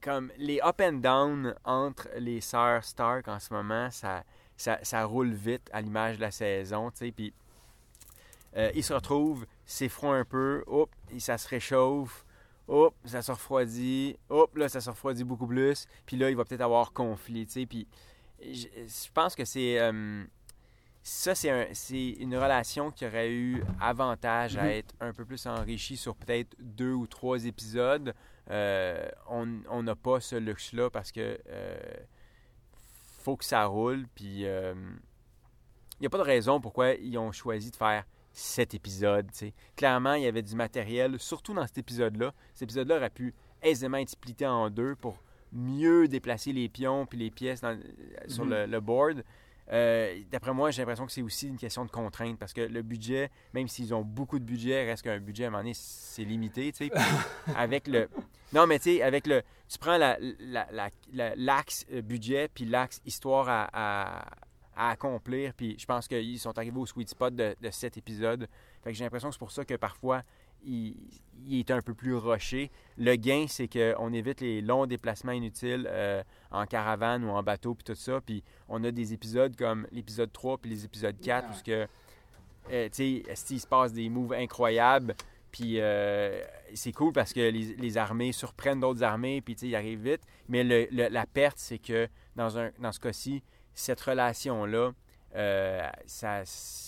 Comme 0.00 0.30
les 0.36 0.60
up 0.62 0.80
and 0.80 1.00
down 1.00 1.54
entre 1.64 2.08
les 2.18 2.40
sœurs 2.40 2.84
Stark 2.84 3.26
en 3.26 3.40
ce 3.40 3.52
moment, 3.52 3.90
ça, 3.90 4.22
ça, 4.56 4.78
ça 4.82 5.04
roule 5.04 5.32
vite 5.32 5.68
à 5.72 5.80
l'image 5.80 6.16
de 6.16 6.20
la 6.20 6.30
saison, 6.30 6.90
tu 6.92 6.98
sais. 6.98 7.10
Puis 7.12 7.34
euh, 8.56 8.70
ils 8.74 8.82
se 8.84 8.92
retrouvent, 8.94 9.46
c'est 9.66 9.88
froid 9.88 10.14
un 10.14 10.24
peu, 10.24 10.64
hop, 10.66 10.90
ça 11.18 11.36
se 11.38 11.48
réchauffe, 11.48 12.24
hop, 12.66 12.94
ça 13.04 13.22
se 13.22 13.30
refroidit, 13.32 14.16
hop, 14.28 14.56
là, 14.56 14.68
ça 14.68 14.80
se 14.80 14.90
refroidit 14.90 15.24
beaucoup 15.24 15.46
plus, 15.46 15.86
puis 16.06 16.16
là, 16.16 16.30
il 16.30 16.36
va 16.36 16.44
peut-être 16.44 16.60
avoir 16.62 16.92
conflit, 16.92 17.46
tu 17.46 17.52
sais, 17.52 17.66
puis 17.66 17.86
je, 18.40 18.66
je 18.86 19.12
pense 19.12 19.34
que 19.34 19.44
c'est. 19.44 19.78
euh, 19.80 20.24
ça, 21.02 21.34
c'est 21.34 21.48
un- 21.50 21.68
c'est 21.72 22.10
une 22.10 22.36
relation 22.36 22.90
qui 22.90 23.06
aurait 23.06 23.30
eu 23.32 23.62
avantage 23.80 24.56
à 24.58 24.64
Mhm. 24.64 24.70
être 24.70 24.94
un 25.00 25.12
peu 25.14 25.24
plus 25.24 25.46
enrichie 25.46 25.96
sur 25.96 26.14
peut-être 26.14 26.54
deux 26.58 26.92
ou 26.92 27.06
trois 27.06 27.46
épisodes. 27.46 28.14
Euh, 28.50 29.08
on 29.28 29.60
on 29.70 29.82
n'a 29.84 29.94
pas 29.96 30.20
ce 30.20 30.36
luxe-là 30.36 30.90
parce 30.90 31.10
que 31.12 31.38
euh, 31.48 31.78
faut 33.20 33.36
que 33.36 33.44
ça 33.44 33.64
roule. 33.64 34.06
Puis 34.14 34.42
il 34.42 34.74
n'y 36.00 36.06
a 36.06 36.10
pas 36.10 36.18
de 36.18 36.22
raison 36.22 36.60
pourquoi 36.60 36.90
ils 36.92 37.16
ont 37.18 37.32
choisi 37.32 37.70
de 37.70 37.76
faire 37.76 38.04
cet 38.38 38.74
épisode. 38.74 39.28
Clairement, 39.76 40.14
il 40.14 40.22
y 40.22 40.26
avait 40.26 40.42
du 40.42 40.54
matériel, 40.54 41.18
surtout 41.18 41.54
dans 41.54 41.66
cet 41.66 41.78
épisode-là. 41.78 42.32
Cet 42.54 42.62
épisode-là 42.62 42.96
aurait 42.96 43.10
pu 43.10 43.34
aisément 43.62 43.96
être 43.98 44.10
splitté 44.10 44.46
en 44.46 44.70
deux 44.70 44.94
pour 44.94 45.18
mieux 45.52 46.06
déplacer 46.08 46.52
les 46.52 46.68
pions 46.68 47.04
puis 47.06 47.18
les 47.18 47.30
pièces 47.30 47.60
dans- 47.62 47.78
sur 48.28 48.44
Mhm. 48.44 48.50
le, 48.50 48.66
le 48.66 48.80
board. 48.80 49.24
Euh, 49.70 50.20
D'après 50.30 50.54
moi, 50.54 50.70
j'ai 50.70 50.82
l'impression 50.82 51.04
que 51.04 51.12
c'est 51.12 51.20
aussi 51.22 51.48
une 51.48 51.58
question 51.58 51.84
de 51.84 51.90
contrainte 51.90 52.38
parce 52.38 52.52
que 52.52 52.60
le 52.60 52.82
budget, 52.82 53.30
même 53.52 53.66
s'ils 53.68 53.92
ont 53.92 54.02
beaucoup 54.02 54.38
de 54.38 54.44
budget, 54.44 54.84
reste 54.86 55.02
qu'un 55.02 55.18
budget 55.20 55.44
à 55.44 55.48
un 55.48 55.50
moment 55.50 55.62
donné, 55.62 55.74
c'est 55.74 56.24
limité. 56.24 56.70
tu 56.72 56.86
sais. 56.86 56.90
Avec 57.56 57.86
le. 57.88 58.08
Non, 58.54 58.66
mais 58.66 58.78
tu 58.78 58.84
sais, 58.96 59.02
avec 59.02 59.26
le. 59.26 59.42
Tu 59.68 59.76
prends 59.78 59.98
la- 59.98 60.16
la- 60.38 60.68
la- 60.72 60.88
la- 61.12 61.34
l'axe 61.36 61.84
euh, 61.92 62.00
budget 62.00 62.48
puis 62.48 62.64
l'axe 62.64 63.02
histoire 63.04 63.46
à, 63.48 63.68
à- 63.72 64.24
à 64.78 64.90
accomplir. 64.90 65.52
Puis 65.54 65.76
je 65.78 65.84
pense 65.84 66.08
qu'ils 66.08 66.38
sont 66.38 66.56
arrivés 66.56 66.78
au 66.78 66.86
sweet 66.86 67.08
spot 67.10 67.34
de, 67.34 67.54
de 67.60 67.70
cet 67.70 67.96
épisode. 67.98 68.48
Fait 68.82 68.92
que 68.92 68.96
j'ai 68.96 69.04
l'impression 69.04 69.28
que 69.28 69.34
c'est 69.34 69.38
pour 69.38 69.50
ça 69.52 69.64
que 69.64 69.74
parfois, 69.74 70.22
il, 70.64 70.96
il 71.46 71.58
est 71.58 71.70
un 71.70 71.82
peu 71.82 71.94
plus 71.94 72.14
rushé. 72.14 72.70
Le 72.96 73.14
gain, 73.16 73.46
c'est 73.48 73.68
qu'on 73.68 74.12
évite 74.12 74.40
les 74.40 74.60
longs 74.62 74.86
déplacements 74.86 75.32
inutiles 75.32 75.86
euh, 75.90 76.22
en 76.50 76.64
caravane 76.66 77.24
ou 77.24 77.30
en 77.30 77.42
bateau, 77.42 77.74
puis 77.74 77.84
tout 77.84 77.94
ça. 77.94 78.20
Puis 78.20 78.42
on 78.68 78.82
a 78.84 78.90
des 78.90 79.12
épisodes 79.12 79.54
comme 79.56 79.86
l'épisode 79.92 80.32
3 80.32 80.58
puis 80.58 80.70
les 80.70 80.84
épisodes 80.84 81.18
4 81.20 81.50
où 81.50 81.54
ce 81.54 81.62
que, 81.62 81.86
euh, 82.70 82.88
tu 82.88 83.22
sais, 83.22 83.22
esti, 83.28 83.54
il 83.56 83.60
se 83.60 83.66
passe 83.66 83.92
des 83.92 84.08
moves 84.08 84.32
incroyables? 84.32 85.14
Puis 85.50 85.80
euh, 85.80 86.42
c'est 86.74 86.92
cool 86.92 87.12
parce 87.12 87.32
que 87.32 87.40
les, 87.40 87.74
les 87.76 87.96
armées 87.96 88.32
surprennent 88.32 88.80
d'autres 88.80 89.02
armées, 89.02 89.40
puis 89.40 89.54
tu 89.54 89.60
sais, 89.60 89.68
ils 89.68 89.74
arrivent 89.76 90.02
vite. 90.10 90.20
Mais 90.48 90.62
le- 90.62 90.86
le- 90.92 91.08
la 91.08 91.24
perte, 91.26 91.56
c'est 91.58 91.78
que 91.78 92.06
dans, 92.36 92.58
un, 92.58 92.70
dans 92.78 92.92
ce 92.92 93.00
cas-ci, 93.00 93.42
cette 93.78 94.00
relation-là, 94.00 94.92
euh, 95.34 95.88
ça, 96.06 96.42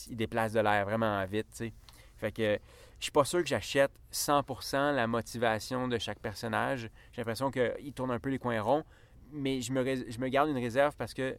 il 0.08 0.16
déplace 0.16 0.52
de 0.52 0.60
l'air 0.60 0.84
vraiment 0.84 1.24
vite, 1.26 1.46
tu 1.50 1.56
sais. 1.66 1.72
Fait 2.16 2.32
que 2.32 2.58
je 2.98 3.04
suis 3.04 3.12
pas 3.12 3.24
sûr 3.24 3.40
que 3.40 3.48
j'achète 3.48 3.92
100% 4.12 4.94
la 4.94 5.06
motivation 5.06 5.88
de 5.88 5.98
chaque 5.98 6.18
personnage. 6.18 6.90
J'ai 7.12 7.22
l'impression 7.22 7.50
qu'il 7.50 7.92
tourne 7.94 8.10
un 8.10 8.18
peu 8.18 8.28
les 8.28 8.38
coins 8.38 8.60
ronds, 8.60 8.84
mais 9.32 9.62
je 9.62 9.72
me, 9.72 10.28
garde 10.28 10.50
une 10.50 10.58
réserve 10.58 10.94
parce 10.96 11.14
que 11.14 11.38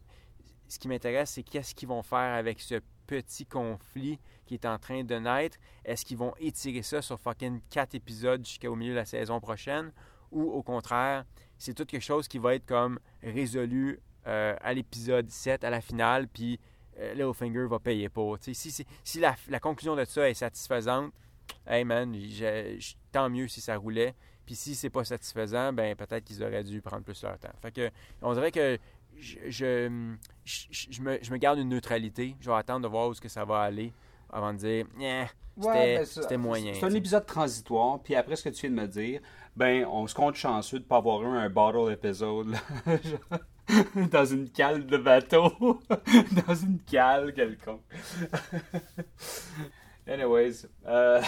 ce 0.67 0.79
qui 0.79 0.87
m'intéresse, 0.87 1.31
c'est 1.31 1.43
qu'est-ce 1.43 1.75
qu'ils 1.75 1.89
vont 1.89 2.01
faire 2.01 2.33
avec 2.33 2.61
ce 2.61 2.79
petit 3.05 3.45
conflit 3.45 4.19
qui 4.45 4.53
est 4.53 4.65
en 4.65 4.79
train 4.79 5.03
de 5.03 5.15
naître. 5.15 5.57
Est-ce 5.83 6.05
qu'ils 6.05 6.17
vont 6.17 6.33
étirer 6.39 6.81
ça 6.81 7.01
sur 7.01 7.19
fucking 7.19 7.59
quatre 7.69 7.93
épisodes 7.93 8.43
jusqu'au 8.43 8.75
milieu 8.75 8.93
de 8.93 8.97
la 8.97 9.05
saison 9.05 9.39
prochaine? 9.39 9.91
Ou 10.31 10.49
au 10.49 10.63
contraire, 10.63 11.25
c'est 11.57 11.73
tout 11.73 11.85
quelque 11.85 12.01
chose 12.01 12.27
qui 12.27 12.37
va 12.37 12.55
être 12.55 12.65
comme 12.65 12.99
résolu 13.21 13.99
euh, 14.27 14.55
à 14.61 14.73
l'épisode 14.73 15.29
7, 15.29 15.63
à 15.63 15.69
la 15.69 15.81
finale, 15.81 16.27
puis 16.27 16.59
euh, 16.99 17.13
Littlefinger 17.13 17.65
va 17.67 17.79
payer 17.79 18.09
pour. 18.09 18.37
Si 18.41 18.53
si, 18.53 18.85
si 19.03 19.19
la, 19.19 19.35
la 19.49 19.59
conclusion 19.59 19.95
de 19.95 20.03
ça 20.05 20.29
est 20.29 20.33
satisfaisante, 20.33 21.11
hey 21.67 21.83
man, 21.83 22.13
je- 22.13 22.75
je- 22.79 22.95
tant 23.11 23.29
mieux 23.29 23.47
si 23.47 23.61
ça 23.61 23.75
roulait. 23.77 24.13
Puis 24.45 24.55
si 24.55 24.75
c'est 24.75 24.89
pas 24.89 25.03
satisfaisant, 25.05 25.71
ben 25.73 25.95
peut-être 25.95 26.23
qu'ils 26.25 26.43
auraient 26.43 26.63
dû 26.63 26.81
prendre 26.81 27.03
plus 27.03 27.21
leur 27.23 27.37
temps. 27.39 27.51
Fait 27.61 27.71
que 27.71 27.89
on 28.21 28.33
dirait 28.33 28.51
que 28.51 28.77
je, 29.17 29.37
je, 29.49 30.15
je- 30.43 31.01
me, 31.01 31.17
je 31.21 31.31
me 31.31 31.37
garde 31.37 31.59
une 31.59 31.69
neutralité. 31.69 32.35
Je 32.39 32.49
vais 32.49 32.55
attendre 32.57 32.81
de 32.81 32.87
voir 32.87 33.07
où 33.07 33.11
est-ce 33.11 33.21
que 33.21 33.29
ça 33.29 33.45
va 33.45 33.59
aller 33.61 33.93
avant 34.29 34.53
de 34.53 34.57
dire, 34.59 34.85
yeah, 34.99 35.27
Ouais, 35.57 35.97
ben, 35.97 36.05
c'était 36.05 36.37
moyen. 36.37 36.73
C'est 36.73 36.85
un 36.85 36.93
épisode 36.93 37.25
transitoire, 37.25 37.99
puis 38.01 38.15
après 38.15 38.35
ce 38.37 38.43
que 38.43 38.49
tu 38.49 38.61
viens 38.67 38.69
de 38.75 38.81
me 38.81 38.87
dire, 38.87 39.19
ben, 39.55 39.85
on 39.85 40.07
se 40.07 40.15
compte 40.15 40.35
chanceux 40.35 40.79
de 40.79 40.83
ne 40.83 40.87
pas 40.87 40.97
avoir 40.97 41.21
eu 41.23 41.27
un 41.27 41.49
bottle 41.49 41.91
épisode 41.91 42.55
dans 44.11 44.25
une 44.25 44.49
cale 44.49 44.85
de 44.85 44.97
bateau. 44.97 45.79
dans 46.47 46.55
une 46.55 46.79
cale 46.79 47.33
quelconque. 47.33 47.81
Anyways. 50.07 50.65
euh, 50.87 51.21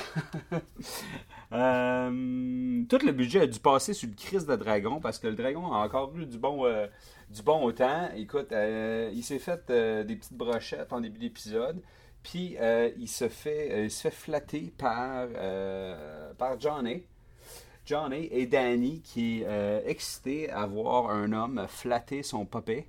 euh, 1.54 2.84
tout 2.89 3.06
le 3.06 3.12
budget 3.12 3.41
a 3.41 3.48
dû 3.48 3.60
passer 3.60 3.93
sur 3.93 4.10
le 4.10 4.15
crise 4.15 4.46
de 4.46 4.56
dragon 4.56 5.00
parce 5.00 5.19
que 5.19 5.28
le 5.28 5.36
dragon 5.36 5.72
a 5.72 5.86
encore 5.86 6.15
eu 6.17 6.26
du 6.26 6.38
bon, 6.38 6.65
euh, 6.65 6.88
du 7.30 7.41
bon 7.43 7.72
temps. 7.72 8.10
Écoute, 8.15 8.52
euh, 8.52 9.12
il 9.13 9.24
s'est 9.24 9.39
fait 9.39 9.62
euh, 9.69 10.04
des 10.04 10.15
petites 10.15 10.34
brochettes 10.34 10.91
en 10.91 11.02
début 11.02 11.19
d'épisode. 11.19 11.82
Puis 12.24 12.56
il, 12.98 13.08
se 13.10 13.28
fait, 13.28 13.84
il 13.84 13.91
se 13.91 14.04
fait 14.04 14.12
flatter 14.12 14.74
par, 14.78 15.28
par 16.38 16.58
Johnny. 16.58 17.04
Johnny 17.86 18.28
et 18.32 18.46
Danny 18.46 19.02
qui 19.02 19.41
est 19.41 19.46
euh, 19.46 19.82
excité 19.86 20.50
à 20.50 20.65
voir 20.65 21.10
un 21.10 21.32
homme 21.34 21.65
flatter 21.67 22.24
son 22.24 22.46
popé. 22.46 22.88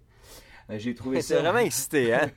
Euh, 0.71 0.79
J'ai 0.79 0.95
trouvé 0.95 1.21
ça. 1.21 1.35
C'est 1.37 1.43
vraiment 1.43 1.59
excité, 1.67 2.15
hein? 2.15 2.31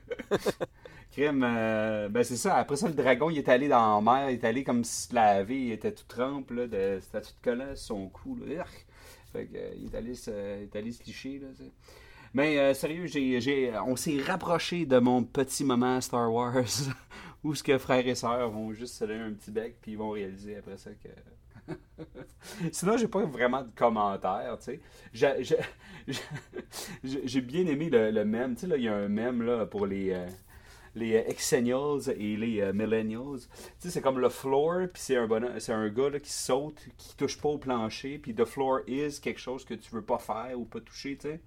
Crime, 1.17 1.43
euh, 1.43 2.09
ben 2.09 2.23
c'est 2.23 2.35
ça. 2.35 2.57
Après 2.57 2.75
ça, 2.75 2.87
le 2.87 2.93
dragon, 2.93 3.31
il 3.31 3.39
est 3.39 3.49
allé 3.49 3.67
dans 3.67 3.95
la 3.95 4.01
mer, 4.01 4.29
il 4.29 4.33
est 4.35 4.43
allé 4.43 4.63
comme 4.63 4.83
se 4.83 5.13
laver, 5.15 5.59
il 5.59 5.71
était 5.71 5.91
tout 5.91 6.03
trempe, 6.07 6.51
là, 6.51 6.67
de, 6.67 6.99
c'était 7.01 7.21
tout 7.21 7.33
collant 7.41 7.75
sur 7.75 7.95
son 7.95 8.07
cou. 8.09 8.37
Là. 8.45 8.65
Fait 9.33 9.45
que, 9.45 9.57
euh, 9.57 9.71
il, 9.77 9.85
est 9.85 9.95
allé 9.95 10.13
se, 10.13 10.29
il 10.29 10.63
est 10.63 10.75
allé 10.75 10.91
se 10.91 11.03
licher, 11.03 11.39
là. 11.39 11.47
Mais 12.35 12.59
euh, 12.59 12.75
sérieux, 12.75 13.07
j'ai, 13.07 13.41
j'ai, 13.41 13.73
on 13.87 13.95
s'est 13.95 14.21
rapproché 14.21 14.85
de 14.85 14.99
mon 14.99 15.23
petit 15.23 15.63
moment 15.63 15.99
Star 16.01 16.31
Wars 16.31 16.63
où 17.43 17.55
ce 17.55 17.63
que 17.63 17.79
frères 17.79 18.07
et 18.07 18.13
sœurs 18.13 18.51
vont 18.51 18.73
juste 18.73 18.93
se 18.93 19.05
donner 19.05 19.23
un 19.23 19.33
petit 19.33 19.49
bec 19.49 19.77
puis 19.81 19.93
ils 19.93 19.97
vont 19.97 20.11
réaliser 20.11 20.57
après 20.57 20.77
ça 20.77 20.91
que. 20.91 21.09
Sinon, 22.71 22.97
j'ai 22.97 23.07
pas 23.07 23.23
vraiment 23.25 23.63
de 23.63 23.71
commentaires, 23.71 24.57
tu 24.59 24.79
sais. 25.13 25.39
J'ai, 27.03 27.41
bien 27.41 27.65
aimé 27.65 27.89
le, 27.89 28.11
le 28.11 28.25
mème. 28.25 28.55
Tu 28.55 28.61
sais, 28.61 28.67
là, 28.67 28.77
il 28.77 28.83
y 28.83 28.87
a 28.87 28.95
un 28.95 29.09
mème 29.09 29.41
là, 29.41 29.65
pour 29.65 29.85
les, 29.85 30.11
euh, 30.11 30.27
les 30.95 31.15
euh, 31.15 31.23
Exennials 31.27 32.09
et 32.17 32.37
les 32.37 32.61
euh, 32.61 32.73
Millennials. 32.73 33.41
Tu 33.41 33.47
sais, 33.79 33.89
c'est 33.89 34.01
comme 34.01 34.19
le 34.19 34.29
floor, 34.29 34.87
puis 34.93 35.01
c'est 35.01 35.17
un, 35.17 35.29
un 35.29 35.89
gars 35.89 36.09
là, 36.09 36.19
qui 36.19 36.31
saute, 36.31 36.79
qui 36.97 37.15
touche 37.15 37.39
pas 37.39 37.49
au 37.49 37.57
plancher, 37.57 38.17
puis 38.19 38.33
the 38.33 38.45
floor 38.45 38.81
is 38.87 39.19
quelque 39.21 39.39
chose 39.39 39.65
que 39.65 39.73
tu 39.73 39.91
veux 39.91 40.01
pas 40.01 40.19
faire 40.19 40.57
ou 40.57 40.65
pas 40.65 40.79
toucher, 40.79 41.17
tu 41.17 41.29
sais. 41.29 41.41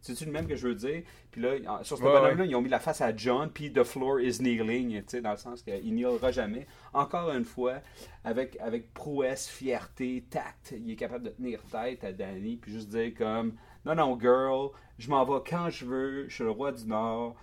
C'est-tu 0.00 0.24
le 0.24 0.32
même 0.32 0.46
que 0.46 0.56
je 0.56 0.68
veux 0.68 0.74
dire? 0.74 1.02
Puis 1.30 1.40
là, 1.42 1.82
sur 1.84 1.98
ce 1.98 2.02
Ouais, 2.02 2.10
bonhomme-là, 2.10 2.44
ouais. 2.44 2.48
ils 2.48 2.54
ont 2.56 2.62
mis 2.62 2.68
la 2.70 2.80
face 2.80 3.00
à 3.02 3.14
John, 3.14 3.50
puis 3.50 3.72
The 3.72 3.82
floor 3.84 4.20
is 4.20 4.38
kneeling, 4.38 4.90
tu 5.02 5.04
sais, 5.08 5.20
dans 5.20 5.32
le 5.32 5.36
sens 5.36 5.62
qu'il 5.62 5.94
kneelera 5.94 6.32
jamais. 6.32 6.66
Encore 6.94 7.30
une 7.32 7.44
fois, 7.44 7.80
avec, 8.24 8.56
avec 8.60 8.92
prouesse, 8.94 9.48
fierté, 9.48 10.24
tact, 10.30 10.74
il 10.76 10.90
est 10.90 10.96
capable 10.96 11.24
de 11.24 11.30
tenir 11.30 11.62
tête 11.70 12.02
à 12.04 12.12
Danny, 12.12 12.56
puis 12.56 12.72
juste 12.72 12.88
dire 12.88 13.12
comme 13.16 13.54
Non, 13.84 13.94
non, 13.94 14.18
girl, 14.18 14.70
je 14.98 15.08
m'en 15.10 15.24
vais 15.24 15.42
quand 15.48 15.70
je 15.70 15.84
veux, 15.84 16.28
je 16.28 16.34
suis 16.34 16.44
le 16.44 16.50
roi 16.50 16.72
du 16.72 16.86
Nord. 16.86 17.36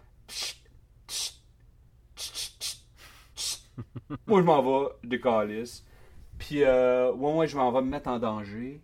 Moi, 4.27 4.41
je 4.41 4.45
m'en 4.45 4.61
vais 4.63 4.89
de 5.03 5.17
calice. 5.17 5.85
Puis, 6.37 6.63
euh, 6.63 7.11
ouais, 7.13 7.33
ouais, 7.33 7.47
je 7.47 7.57
m'en 7.57 7.71
vais 7.71 7.81
me 7.81 7.89
mettre 7.89 8.09
en 8.09 8.19
danger. 8.19 8.81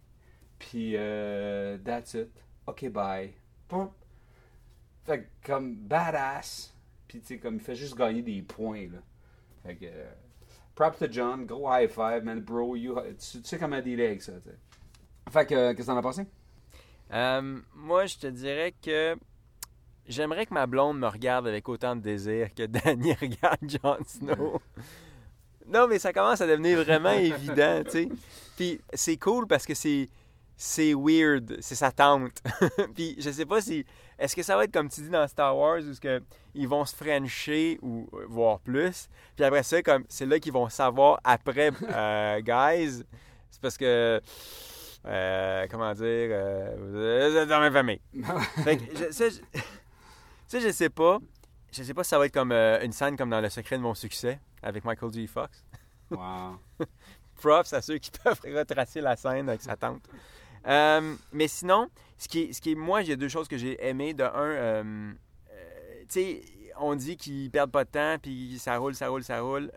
Puis, 0.59 0.93
euh, 0.95 1.77
that's 1.79 2.13
it. 2.15 2.29
OK, 2.67 2.89
bye. 2.89 3.33
Fait 5.05 5.21
que, 5.21 5.47
comme 5.47 5.75
badass. 5.75 6.73
Puis, 7.07 7.19
tu 7.19 7.27
sais, 7.27 7.37
comme 7.37 7.55
il 7.55 7.61
fait 7.61 7.75
juste 7.75 7.97
gagner 7.97 8.21
des 8.21 8.41
points, 8.41 8.87
là. 8.91 8.99
Fait 9.63 9.75
que, 9.75 9.85
euh, 9.85 10.11
props 10.75 10.99
to 10.99 11.05
John, 11.09 11.45
gros 11.45 11.69
high 11.69 11.89
five, 11.89 12.23
man, 12.23 12.39
bro. 12.39 12.75
You, 12.75 12.95
tu, 13.19 13.41
tu 13.41 13.43
sais 13.43 13.57
comment 13.57 13.81
dealer 13.81 14.07
avec 14.07 14.21
ça, 14.21 14.33
tu 14.33 14.49
sais. 14.49 14.57
Fait 15.29 15.45
que, 15.45 15.55
euh, 15.55 15.73
qu'est-ce 15.73 15.87
que 15.87 15.91
t'en 15.91 15.97
as 15.97 16.01
pensé? 16.01 16.25
Euh, 17.11 17.59
moi, 17.75 18.05
je 18.05 18.17
te 18.17 18.27
dirais 18.27 18.73
que 18.81 19.15
j'aimerais 20.07 20.45
que 20.45 20.53
ma 20.53 20.65
blonde 20.67 20.99
me 20.99 21.07
regarde 21.07 21.47
avec 21.47 21.67
autant 21.69 21.95
de 21.95 22.01
désir 22.01 22.53
que 22.53 22.65
Danny 22.65 23.13
regarde 23.21 23.59
Jon 23.61 23.97
Snow. 24.05 24.61
Non, 25.67 25.87
mais 25.87 25.99
ça 25.99 26.11
commence 26.11 26.41
à 26.41 26.47
devenir 26.47 26.83
vraiment 26.83 27.11
évident, 27.13 27.83
tu 27.85 27.91
sais. 27.91 28.09
Puis 28.55 28.81
c'est 28.93 29.17
cool 29.17 29.47
parce 29.47 29.65
que 29.65 29.73
c'est 29.73 30.09
c'est 30.65 30.93
weird, 30.93 31.57
c'est 31.59 31.75
sa 31.75 31.91
tante. 31.91 32.41
Puis 32.95 33.17
je 33.19 33.29
sais 33.31 33.45
pas 33.45 33.59
si 33.59 33.85
est-ce 34.17 34.33
que 34.33 34.41
ça 34.43 34.55
va 34.55 34.63
être 34.63 34.71
comme 34.71 34.87
tu 34.87 35.01
dis 35.01 35.09
dans 35.09 35.27
Star 35.27 35.57
Wars 35.57 35.81
où 35.81 35.93
que 36.01 36.21
ils 36.55 36.69
vont 36.69 36.85
se 36.85 36.95
frencher 36.95 37.77
ou 37.81 38.07
euh, 38.13 38.25
voir 38.29 38.61
plus. 38.61 39.09
Puis 39.35 39.43
après 39.43 39.63
ça 39.63 39.81
comme 39.81 40.05
c'est 40.07 40.25
là 40.25 40.39
qu'ils 40.39 40.53
vont 40.53 40.69
savoir 40.69 41.19
après 41.25 41.71
euh, 41.89 42.39
guys, 42.39 43.03
c'est 43.51 43.61
parce 43.61 43.77
que 43.77 44.21
euh, 45.05 45.67
comment 45.69 45.93
dire 45.93 46.29
vous 46.77 46.97
êtes 46.97 47.49
dans 47.49 47.59
ma 47.59 47.69
famille. 47.69 47.99
Fait 48.63 48.77
que 48.77 48.83
je, 48.97 49.11
ça, 49.11 49.27
je, 49.27 49.59
ça, 50.47 50.59
je 50.61 50.71
sais 50.71 50.89
pas. 50.89 51.17
Je 51.73 51.83
sais 51.83 51.93
pas 51.93 52.05
si 52.05 52.11
ça 52.11 52.17
va 52.17 52.25
être 52.25 52.33
comme 52.33 52.53
euh, 52.53 52.81
une 52.85 52.93
scène 52.93 53.17
comme 53.17 53.31
dans 53.31 53.41
Le 53.41 53.49
secret 53.49 53.77
de 53.77 53.81
mon 53.83 53.95
succès 53.95 54.39
avec 54.61 54.85
Michael 54.85 55.11
J. 55.11 55.27
Fox. 55.27 55.61
Wow. 56.09 56.57
Props 57.41 57.73
à 57.73 57.81
ceux 57.81 57.97
qui 57.97 58.11
peuvent 58.11 58.39
retracer 58.45 59.01
la 59.01 59.17
scène 59.17 59.49
avec 59.49 59.61
sa 59.61 59.75
tante. 59.75 60.07
Euh, 60.67 61.15
mais 61.31 61.47
sinon, 61.47 61.89
ce 62.17 62.27
qui, 62.27 62.53
ce 62.53 62.61
qui 62.61 62.71
est, 62.71 62.75
moi, 62.75 63.01
j'ai 63.01 63.17
deux 63.17 63.27
choses 63.27 63.47
que 63.47 63.57
j'ai 63.57 63.83
aimées. 63.85 64.13
De 64.13 64.23
un, 64.23 64.29
euh, 64.35 64.83
euh, 65.51 66.01
tu 66.01 66.05
sais, 66.09 66.41
on 66.79 66.95
dit 66.95 67.17
qu'ils 67.17 67.51
perdent 67.51 67.71
pas 67.71 67.85
de 67.85 67.89
temps, 67.89 68.17
puis 68.21 68.57
ça 68.59 68.77
roule, 68.77 68.95
ça 68.95 69.09
roule, 69.09 69.23
ça 69.23 69.41
roule. 69.41 69.71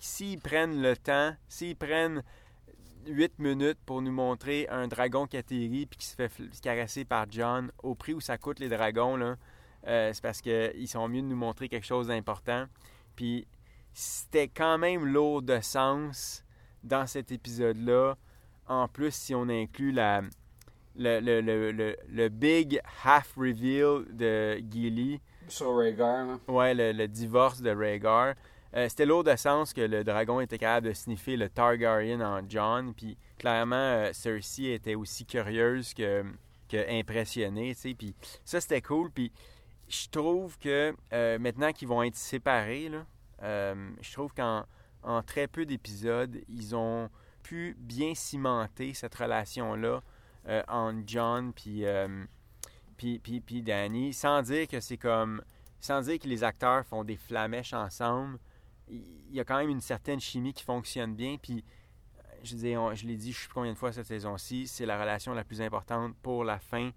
S'ils 0.00 0.40
prennent 0.40 0.80
le 0.80 0.96
temps, 0.96 1.34
s'ils 1.48 1.76
prennent 1.76 2.22
8 3.06 3.38
minutes 3.38 3.78
pour 3.84 4.02
nous 4.02 4.12
montrer 4.12 4.66
un 4.68 4.88
dragon 4.88 5.26
qui 5.26 5.36
atterrit 5.36 5.86
puis 5.86 5.98
qui 5.98 6.06
se 6.06 6.14
fait 6.14 6.30
caresser 6.62 7.04
par 7.04 7.26
John 7.30 7.70
au 7.82 7.94
prix 7.94 8.14
où 8.14 8.20
ça 8.20 8.38
coûte 8.38 8.58
les 8.58 8.68
dragons, 8.68 9.16
là, 9.16 9.36
c'est 9.84 10.22
parce 10.22 10.40
qu'ils 10.40 10.88
sont 10.88 11.08
mieux 11.08 11.22
de 11.22 11.26
nous 11.26 11.36
montrer 11.36 11.68
quelque 11.68 11.86
chose 11.86 12.06
d'important. 12.06 12.66
Puis 13.16 13.46
c'était 13.92 14.48
quand 14.48 14.78
même 14.78 15.04
lourd 15.04 15.42
de 15.42 15.60
sens 15.60 16.44
dans 16.82 17.06
cet 17.06 17.32
épisode-là. 17.32 18.16
En 18.70 18.86
plus, 18.88 19.12
si 19.12 19.34
on 19.34 19.48
inclut 19.48 19.90
la, 19.92 20.22
le, 20.96 21.18
le, 21.20 21.40
le, 21.40 21.72
le, 21.72 21.96
le 22.08 22.28
big 22.28 22.80
half 23.04 23.34
reveal 23.36 24.04
de 24.12 24.62
Gilly, 24.70 25.20
Sur 25.48 25.76
Rhaegar, 25.76 26.28
hein. 26.28 26.40
Ouais, 26.46 26.72
le, 26.72 26.92
le 26.92 27.08
divorce 27.08 27.60
de 27.60 27.70
Rhaegar. 27.70 28.34
Euh, 28.76 28.88
C'était 28.88 29.06
lourd 29.06 29.24
de 29.24 29.34
sens 29.34 29.72
que 29.72 29.80
le 29.80 30.04
dragon 30.04 30.40
était 30.40 30.56
capable 30.58 30.86
de 30.86 30.92
sniffer 30.92 31.36
le 31.36 31.48
Targaryen 31.48 32.20
en 32.20 32.48
John. 32.48 32.94
Puis 32.94 33.18
clairement, 33.38 33.74
euh, 33.74 34.12
Cersei 34.12 34.72
était 34.72 34.94
aussi 34.94 35.26
curieuse 35.26 35.92
que, 35.92 36.22
que 36.68 37.00
impressionnée. 37.00 37.74
tu 37.74 37.80
sais. 37.80 37.94
Puis 37.94 38.14
ça, 38.44 38.60
c'était 38.60 38.80
cool. 38.82 39.10
Puis 39.10 39.32
je 39.88 40.08
trouve 40.08 40.56
que 40.58 40.94
euh, 41.12 41.38
maintenant 41.40 41.72
qu'ils 41.72 41.88
vont 41.88 42.04
être 42.04 42.14
séparés, 42.14 42.88
là, 42.88 43.04
je 44.00 44.12
trouve 44.12 44.32
qu'en 44.32 44.64
en 45.02 45.22
très 45.22 45.48
peu 45.48 45.66
d'épisodes, 45.66 46.38
ils 46.48 46.76
ont 46.76 47.08
bien 47.78 48.14
cimenter 48.14 48.94
cette 48.94 49.14
relation-là 49.14 50.02
euh, 50.48 50.62
entre 50.68 51.02
John 51.06 51.52
puis, 51.52 51.84
euh, 51.84 52.24
puis, 52.96 53.18
puis, 53.18 53.40
puis 53.40 53.62
Danny, 53.62 54.12
sans 54.12 54.42
dire 54.42 54.68
que 54.68 54.80
c'est 54.80 54.96
comme 54.96 55.42
sans 55.80 56.02
dire 56.02 56.18
que 56.18 56.28
les 56.28 56.44
acteurs 56.44 56.84
font 56.84 57.04
des 57.04 57.16
flamèches 57.16 57.72
ensemble, 57.72 58.38
il 58.88 59.32
y 59.32 59.40
a 59.40 59.44
quand 59.44 59.58
même 59.58 59.70
une 59.70 59.80
certaine 59.80 60.20
chimie 60.20 60.52
qui 60.52 60.62
fonctionne 60.62 61.14
bien. 61.14 61.36
Puis, 61.40 61.64
euh, 62.18 62.22
je, 62.42 62.54
dis, 62.54 62.72
je 62.72 63.06
l'ai 63.06 63.16
dit, 63.16 63.32
je 63.32 63.38
sais 63.38 63.46
plus 63.46 63.54
combien 63.54 63.72
de 63.72 63.78
fois 63.78 63.92
cette 63.92 64.06
saison-ci, 64.06 64.66
c'est 64.66 64.86
la 64.86 65.00
relation 65.00 65.32
la 65.32 65.44
plus 65.44 65.62
importante 65.62 66.14
pour 66.22 66.44
la 66.44 66.58
fin 66.58 66.90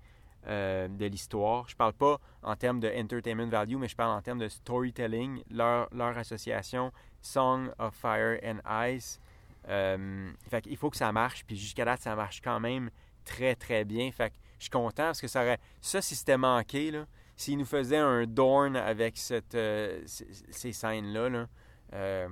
euh, 0.48 0.88
de 0.88 1.06
l'histoire. 1.06 1.68
Je 1.70 1.76
parle 1.76 1.94
pas 1.94 2.20
en 2.42 2.56
termes 2.56 2.80
de 2.80 2.90
entertainment 2.90 3.48
value, 3.48 3.78
mais 3.78 3.88
je 3.88 3.96
parle 3.96 4.18
en 4.18 4.22
termes 4.22 4.40
de 4.40 4.50
storytelling. 4.50 5.44
Leur, 5.50 5.88
leur 5.94 6.18
association, 6.18 6.92
Song 7.22 7.70
of 7.80 7.96
Fire 7.96 8.40
and 8.44 8.60
Ice, 8.88 9.20
euh, 9.70 10.32
fait 10.50 10.62
qu'il 10.62 10.78
faut 10.78 10.90
que 10.90 10.98
ça 10.98 11.12
marche. 11.12 11.44
Puis 11.46 11.56
jusqu'à 11.56 11.86
date, 11.86 12.02
ça 12.02 12.16
marche 12.16 12.42
quand 12.42 12.60
même 12.60 12.90
très, 13.26 13.56
très 13.56 13.86
bien. 13.86 14.12
Fait 14.12 14.30
que 14.30 14.36
je 14.60 14.64
suis 14.64 14.72
content 14.72 15.06
parce 15.06 15.22
que 15.22 15.28
ça 15.28 15.42
aurait... 15.42 15.60
Ça, 15.82 16.02
si 16.02 16.16
c'était 16.16 16.38
manqué, 16.38 16.92
là, 16.92 17.06
s'ils 17.36 17.58
nous 17.58 17.66
faisaient 17.66 17.98
un 17.98 18.26
Dorn 18.26 18.76
avec 18.76 19.18
cette, 19.18 19.56
euh, 19.56 20.02
ces 20.06 20.72
scènes-là, 20.72 21.30
là, 21.30 21.48
euh, 21.94 22.28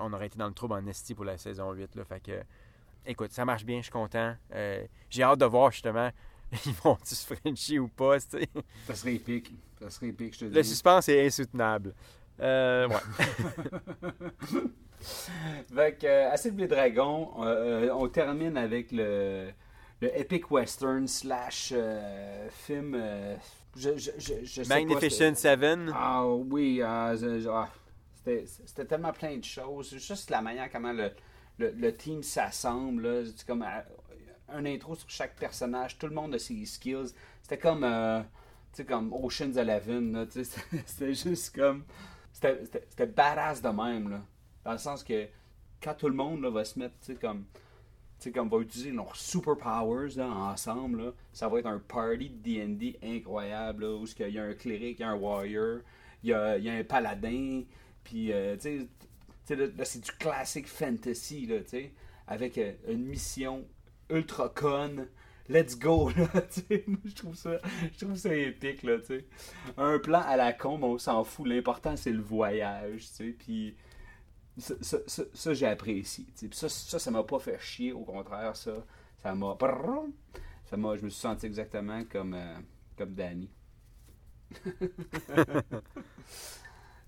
on 0.00 0.12
aurait 0.12 0.26
été 0.26 0.38
dans 0.38 0.48
le 0.48 0.54
trouble 0.54 0.74
en 0.74 0.86
esti 0.86 1.14
pour 1.14 1.24
la 1.24 1.38
saison 1.38 1.72
8. 1.72 1.94
Là, 1.94 2.04
fait 2.04 2.20
que, 2.20 2.42
écoute, 3.06 3.32
ça 3.32 3.44
marche 3.44 3.64
bien, 3.64 3.78
je 3.78 3.84
suis 3.84 3.92
content. 3.92 4.34
Euh, 4.54 4.86
J'ai 5.10 5.22
hâte 5.22 5.40
de 5.40 5.46
voir 5.46 5.70
justement, 5.70 6.10
ils 6.66 6.72
vont-tu 6.72 7.14
se 7.14 7.34
Frenchie 7.34 7.78
ou 7.78 7.88
pas, 7.88 8.18
tu 8.20 8.38
sais. 8.38 8.48
Ça 8.86 8.94
serait 8.94 9.14
épique. 9.14 9.54
Ça 9.80 9.90
serait 9.90 10.08
épique, 10.08 10.34
je 10.34 10.40
te 10.40 10.44
dis. 10.46 10.54
Le 10.54 10.62
suspense 10.62 11.08
est 11.08 11.26
insoutenable. 11.26 11.94
Euh, 12.40 12.88
ouais. 12.88 12.96
Fait 15.74 15.98
que, 15.98 16.06
euh, 16.06 16.30
assez 16.30 16.50
de 16.50 16.58
les 16.58 16.66
dragons, 16.66 17.30
euh, 17.42 17.88
euh, 17.88 17.94
on 17.94 18.08
termine 18.08 18.56
avec 18.56 18.90
le, 18.92 19.50
le 20.00 20.18
epic 20.18 20.50
western 20.50 21.06
slash 21.06 21.72
euh, 21.74 22.48
film. 22.50 22.96
je, 23.76 23.96
je, 23.96 24.10
je, 24.18 24.34
je 24.42 24.62
sais 24.62 24.68
pas, 24.68 24.76
Magnificent 24.76 25.34
Seven. 25.34 25.92
Ah 25.94 26.26
oui, 26.26 26.80
ah, 26.82 27.14
ah, 27.50 27.68
c'était 28.24 28.86
tellement 28.86 29.12
plein 29.12 29.36
de 29.36 29.44
choses. 29.44 29.96
Juste 29.98 30.30
la 30.30 30.40
manière 30.40 30.70
comment 30.70 30.92
le, 30.92 31.10
le, 31.58 31.70
le 31.70 31.96
team 31.96 32.22
s'assemble. 32.22 33.26
C'est 33.26 33.46
comme 33.46 33.64
un 34.48 34.64
intro 34.66 34.94
sur 34.94 35.10
chaque 35.10 35.36
personnage. 35.36 35.98
Tout 35.98 36.06
le 36.06 36.14
monde 36.14 36.34
a 36.34 36.38
ses 36.38 36.64
skills. 36.64 37.12
C'était 37.42 37.58
comme, 37.58 37.86
comme 38.88 39.12
Ocean's 39.12 39.56
Eleven. 39.56 40.26
C'était 40.86 41.12
juste 41.14 41.54
comme. 41.54 41.84
C'était 42.32 43.06
badass 43.06 43.60
de 43.60 43.68
même. 43.68 44.10
Là. 44.10 44.20
Dans 44.64 44.72
le 44.72 44.78
sens 44.78 45.04
que 45.04 45.28
quand 45.82 45.94
tout 45.94 46.08
le 46.08 46.14
monde 46.14 46.42
là, 46.42 46.50
va 46.50 46.64
se 46.64 46.78
mettre, 46.78 46.94
tu 47.00 47.12
sais, 47.12 47.14
comme. 47.14 47.44
Comme 48.34 48.48
va 48.48 48.56
utiliser 48.58 48.90
leurs 48.90 49.14
superpowers 49.14 50.16
là, 50.16 50.26
ensemble, 50.26 51.02
là, 51.02 51.12
ça 51.34 51.46
va 51.46 51.58
être 51.58 51.66
un 51.66 51.78
party 51.78 52.30
de 52.30 52.42
D&D 52.42 52.98
incroyable, 53.02 53.84
là, 53.84 53.96
où 53.96 54.06
il 54.06 54.28
y 54.30 54.38
a 54.38 54.44
un 54.44 54.54
cléric, 54.54 54.98
il 54.98 55.02
y 55.02 55.04
a 55.04 55.10
un 55.10 55.16
warrior, 55.16 55.80
il 56.22 56.30
y 56.30 56.32
a, 56.32 56.56
y 56.56 56.70
a 56.70 56.72
un 56.72 56.84
paladin, 56.84 57.64
puis, 58.02 58.32
euh, 58.32 58.56
tu 58.56 58.88
sais, 59.44 59.56
là, 59.56 59.84
c'est 59.84 60.02
du 60.02 60.10
classique 60.12 60.68
fantasy, 60.68 61.44
là, 61.44 61.60
tu 61.60 61.68
sais, 61.68 61.92
avec 62.26 62.56
euh, 62.56 62.72
une 62.88 63.04
mission 63.04 63.66
ultra 64.08 64.48
con, 64.48 65.06
let's 65.50 65.78
go, 65.78 66.08
là, 66.16 66.40
tu 66.42 66.60
sais, 66.62 66.84
moi, 66.86 67.00
je 67.04 67.14
trouve 67.14 67.34
ça, 67.34 67.60
je 67.92 68.06
trouve 68.06 68.16
ça 68.16 68.34
épique, 68.34 68.84
là, 68.84 69.00
tu 69.00 69.06
sais. 69.06 69.24
Un 69.76 69.98
plan 69.98 70.22
à 70.22 70.38
la 70.38 70.54
con, 70.54 70.78
on 70.82 70.96
s'en 70.96 71.24
fout, 71.24 71.46
l'important, 71.46 71.94
c'est 71.94 72.12
le 72.12 72.22
voyage, 72.22 73.00
tu 73.00 73.14
sais, 73.14 73.36
puis 73.38 73.76
ça, 74.56 75.54
j'ai 75.54 75.66
apprécié. 75.66 76.26
Ça, 76.52 76.68
ça, 76.68 77.10
m'a 77.10 77.22
pas 77.24 77.38
fait 77.38 77.58
chier. 77.58 77.92
Au 77.92 78.04
contraire, 78.04 78.54
ça, 78.56 78.72
ça 79.22 79.34
m'a. 79.34 79.56
Ça 80.64 80.76
m'a. 80.76 80.96
Je 80.96 81.02
me 81.02 81.08
suis 81.08 81.20
senti 81.20 81.46
exactement 81.46 82.02
comme, 82.10 82.34
euh, 82.34 82.56
comme 82.96 83.14
Danny. 83.14 83.50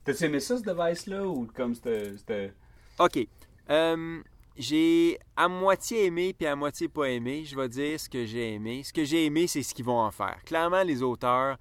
T'as-tu 0.04 0.24
aimé 0.24 0.40
ça, 0.40 0.58
ce 0.58 0.62
device-là, 0.62 1.26
ou 1.26 1.46
comme 1.46 1.74
c'était. 1.74 2.16
c'était- 2.16 2.52
OK. 2.98 3.28
Euh, 3.70 4.22
j'ai 4.56 5.18
à 5.36 5.48
moitié 5.48 6.06
aimé 6.06 6.32
puis 6.32 6.46
à 6.46 6.56
moitié 6.56 6.88
pas 6.88 7.10
aimé. 7.10 7.44
Je 7.44 7.56
vais 7.56 7.68
dire 7.68 8.00
ce 8.00 8.08
que 8.08 8.24
j'ai 8.24 8.54
aimé. 8.54 8.82
Ce 8.82 8.92
que 8.92 9.04
j'ai 9.04 9.26
aimé, 9.26 9.46
c'est 9.46 9.62
ce 9.62 9.74
qu'ils 9.74 9.84
vont 9.84 9.98
en 10.00 10.10
faire. 10.10 10.38
Clairement, 10.44 10.82
les 10.82 11.02
auteurs, 11.02 11.58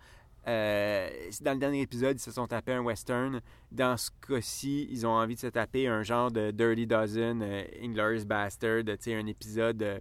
euh, 0.47 1.09
dans 1.41 1.53
le 1.53 1.59
dernier 1.59 1.81
épisode, 1.81 2.17
ils 2.17 2.23
se 2.23 2.31
sont 2.31 2.47
tapés 2.47 2.73
un 2.73 2.81
western. 2.81 3.41
Dans 3.71 3.97
ce 3.97 4.11
cas-ci, 4.27 4.87
ils 4.91 5.05
ont 5.07 5.11
envie 5.11 5.35
de 5.35 5.39
se 5.39 5.47
taper 5.47 5.87
un 5.87 6.03
genre 6.03 6.31
de 6.31 6.51
Dirty 6.51 6.85
Dozen, 6.85 7.41
euh, 7.41 7.63
Inglourious 7.81 8.25
Bastard, 8.25 8.83
un 9.07 9.25
épisode 9.25 9.81
euh, 9.81 9.99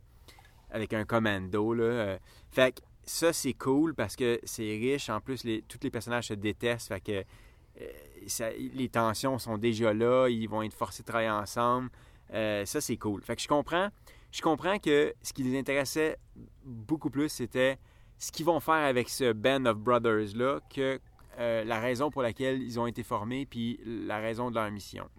avec 0.71 0.93
un 0.93 1.05
commando. 1.05 1.73
Là, 1.73 1.85
euh. 1.85 2.19
Fait 2.51 2.73
que 2.73 2.83
ça, 3.05 3.33
c'est 3.33 3.55
cool 3.55 3.95
parce 3.95 4.17
que 4.17 4.39
c'est 4.45 4.63
riche. 4.63 5.09
En 5.09 5.21
plus, 5.21 5.43
tous 5.69 5.79
les 5.83 5.91
personnages 5.91 6.29
se 6.29 6.35
détestent. 6.35 6.89
Fait 6.89 7.01
que 7.01 7.25
les 8.75 8.89
tensions 8.89 9.39
sont 9.39 9.59
déjà 9.59 9.93
là, 9.93 10.29
ils 10.29 10.47
vont 10.47 10.63
être 10.63 10.75
forcés 10.75 11.03
de 11.03 11.07
travailler 11.07 11.31
ensemble. 11.31 11.91
Ça, 12.31 12.81
c'est 12.81 12.97
cool. 12.97 13.23
Fait 13.23 13.37
que 13.37 13.43
je 13.43 13.49
comprends. 13.49 13.89
Je 14.31 14.43
comprends 14.43 14.79
que 14.79 15.15
ce 15.23 15.33
qui 15.33 15.43
les 15.43 15.59
intéressait 15.59 16.17
beaucoup 16.65 17.11
plus, 17.11 17.29
c'était 17.29 17.79
ce 18.25 18.33
qu'ils 18.33 18.47
vont 18.47 18.59
faire 18.59 18.75
avec 18.75 19.11
ce 19.11 19.35
band 19.35 19.67
of 19.67 19.77
brothers-là 19.77 20.61
que 20.75 20.99
euh, 21.39 21.63
la 21.65 21.79
raison 21.79 22.11
pour 22.11 22.23
laquelle 22.23 22.63
ils 22.63 22.81
ont 22.81 22.87
été 22.87 23.03
formés, 23.03 23.45
puis 23.45 23.79
la 23.85 24.19
raison 24.19 24.51
de 24.51 24.55
leur 24.55 24.71
mission. 24.71 25.11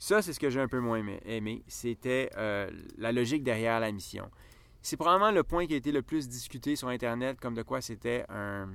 Ça, 0.00 0.22
c'est 0.22 0.32
ce 0.32 0.40
que 0.40 0.50
j'ai 0.50 0.60
un 0.60 0.66
peu 0.66 0.80
moins 0.80 1.06
aimé. 1.24 1.62
C'était 1.68 2.30
euh, 2.36 2.68
la 2.98 3.12
logique 3.12 3.44
derrière 3.44 3.78
la 3.78 3.92
mission. 3.92 4.28
C'est 4.80 4.96
probablement 4.96 5.30
le 5.30 5.44
point 5.44 5.68
qui 5.68 5.74
a 5.74 5.76
été 5.76 5.92
le 5.92 6.02
plus 6.02 6.28
discuté 6.28 6.74
sur 6.74 6.88
Internet, 6.88 7.38
comme 7.40 7.54
de 7.54 7.62
quoi 7.62 7.80
c'était 7.80 8.24
un, 8.28 8.66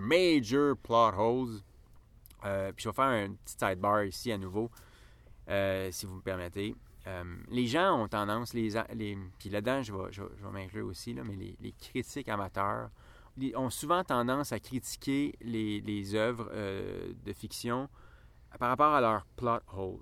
major 0.00 0.76
plot 0.76 1.12
hole. 1.16 1.60
Euh, 2.44 2.72
puis 2.72 2.82
je 2.82 2.88
vais 2.88 2.94
faire 2.94 3.04
un 3.04 3.28
petit 3.28 3.56
sidebar 3.56 4.02
ici 4.02 4.32
à 4.32 4.38
nouveau, 4.38 4.68
si 5.46 6.06
vous 6.06 6.16
me 6.16 6.22
permettez. 6.22 6.74
Euh, 7.06 7.24
les 7.50 7.66
gens 7.66 8.02
ont 8.02 8.08
tendance, 8.08 8.52
les, 8.52 8.70
les 8.94 9.16
puis 9.38 9.48
là-dedans, 9.48 9.82
je 9.82 9.92
vais, 9.92 10.12
je, 10.12 10.22
vais- 10.22 10.28
je 10.38 10.44
vais 10.46 10.52
m'inclure 10.52 10.86
aussi, 10.86 11.14
là, 11.14 11.22
mais 11.24 11.34
les, 11.36 11.56
les 11.60 11.72
critiques 11.72 12.28
amateurs 12.28 12.90
ont 13.56 13.70
souvent 13.70 14.04
tendance 14.04 14.52
à 14.52 14.60
critiquer 14.60 15.34
les, 15.40 15.80
les 15.80 16.14
œuvres 16.14 16.50
euh, 16.52 17.12
de 17.24 17.32
fiction 17.32 17.88
par 18.58 18.68
rapport 18.68 18.92
à 18.92 19.00
leurs 19.00 19.24
plot 19.36 19.60
holes. 19.74 20.00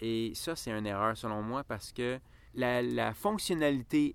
Et 0.00 0.32
ça, 0.34 0.56
c'est 0.56 0.70
une 0.70 0.86
erreur 0.86 1.16
selon 1.16 1.42
moi 1.42 1.64
parce 1.64 1.92
que 1.92 2.18
la, 2.54 2.80
la 2.80 3.12
fonctionnalité 3.12 4.14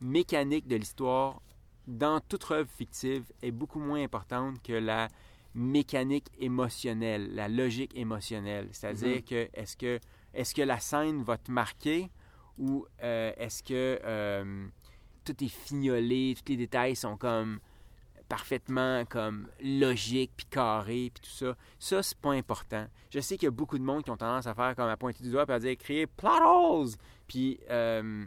mécanique 0.00 0.66
de 0.66 0.76
l'histoire 0.76 1.40
dans 1.86 2.18
toute 2.20 2.50
œuvre 2.50 2.68
fictive 2.70 3.24
est 3.42 3.50
beaucoup 3.52 3.78
moins 3.78 4.02
importante 4.02 4.60
que 4.62 4.72
la 4.72 5.08
mécanique 5.54 6.26
émotionnelle, 6.38 7.34
la 7.34 7.48
logique 7.48 7.94
émotionnelle. 7.96 8.68
C'est-à-dire 8.72 9.24
que 9.24 9.48
est-ce 9.54 9.76
que 9.76 9.98
est-ce 10.38 10.54
que 10.54 10.62
la 10.62 10.78
scène 10.78 11.22
va 11.24 11.36
te 11.36 11.50
marquer 11.50 12.10
ou 12.58 12.86
euh, 13.02 13.32
est-ce 13.36 13.60
que 13.62 14.00
euh, 14.04 14.68
tout 15.24 15.44
est 15.44 15.48
fignolé, 15.48 16.36
tous 16.38 16.52
les 16.52 16.56
détails 16.56 16.94
sont 16.94 17.16
comme 17.16 17.58
parfaitement 18.28 19.04
comme 19.06 19.48
logiques 19.60 20.30
puis 20.36 20.46
carrés 20.46 21.10
puis 21.12 21.22
tout 21.28 21.36
ça? 21.36 21.56
Ça 21.80 22.04
c'est 22.04 22.18
pas 22.18 22.32
important. 22.32 22.86
Je 23.10 23.18
sais 23.18 23.36
qu'il 23.36 23.46
y 23.46 23.48
a 23.48 23.52
beaucoup 23.52 23.78
de 23.78 23.82
monde 23.82 24.04
qui 24.04 24.10
ont 24.10 24.16
tendance 24.16 24.46
à 24.46 24.54
faire 24.54 24.76
comme 24.76 24.88
à 24.88 24.96
pointer 24.96 25.24
du 25.24 25.30
doigt 25.32 25.44
et 25.48 25.52
à 25.52 25.58
dire 25.58 25.76
créer 25.76 26.06
plot 26.06 26.30
holes. 26.30 26.90
Puis 27.26 27.58
euh, 27.68 28.24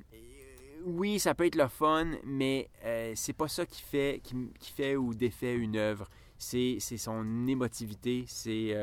oui, 0.84 1.18
ça 1.18 1.34
peut 1.34 1.46
être 1.46 1.56
le 1.56 1.70
fun, 1.70 2.12
mais 2.26 2.70
euh, 2.84 3.14
c'est 3.16 3.34
pas 3.34 3.48
ça 3.48 3.66
qui 3.66 3.82
fait, 3.82 4.22
qui, 4.22 4.72
fait 4.72 4.98
ou 4.98 5.14
défait 5.14 5.56
une 5.56 5.78
œuvre. 5.78 6.10
C'est 6.38 6.80
son 6.80 7.48
émotivité, 7.48 8.26
c'est 8.28 8.76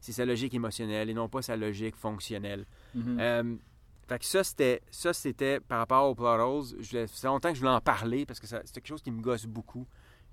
c'est 0.00 0.12
sa 0.12 0.24
logique 0.24 0.54
émotionnelle 0.54 1.10
et 1.10 1.14
non 1.14 1.28
pas 1.28 1.42
sa 1.42 1.56
logique 1.56 1.96
fonctionnelle. 1.96 2.66
Mhm. 2.94 3.18
Euh, 3.20 3.56
fait 4.08 4.18
que 4.18 4.24
ça, 4.24 4.42
c'était, 4.42 4.82
ça, 4.90 5.12
c'était 5.12 5.60
par 5.60 5.78
rapport 5.78 6.10
au 6.10 6.14
plot 6.14 6.62
voulais- 6.90 7.06
ça 7.06 7.20
fait 7.20 7.26
longtemps 7.28 7.50
que 7.50 7.54
je 7.54 7.60
voulais 7.60 7.72
en 7.72 7.80
parler 7.80 8.26
parce 8.26 8.40
que 8.40 8.46
c'est 8.46 8.72
quelque 8.72 8.86
chose 8.88 9.02
qui 9.02 9.10
me 9.12 9.20
gosse 9.22 9.46
beaucoup. 9.46 9.86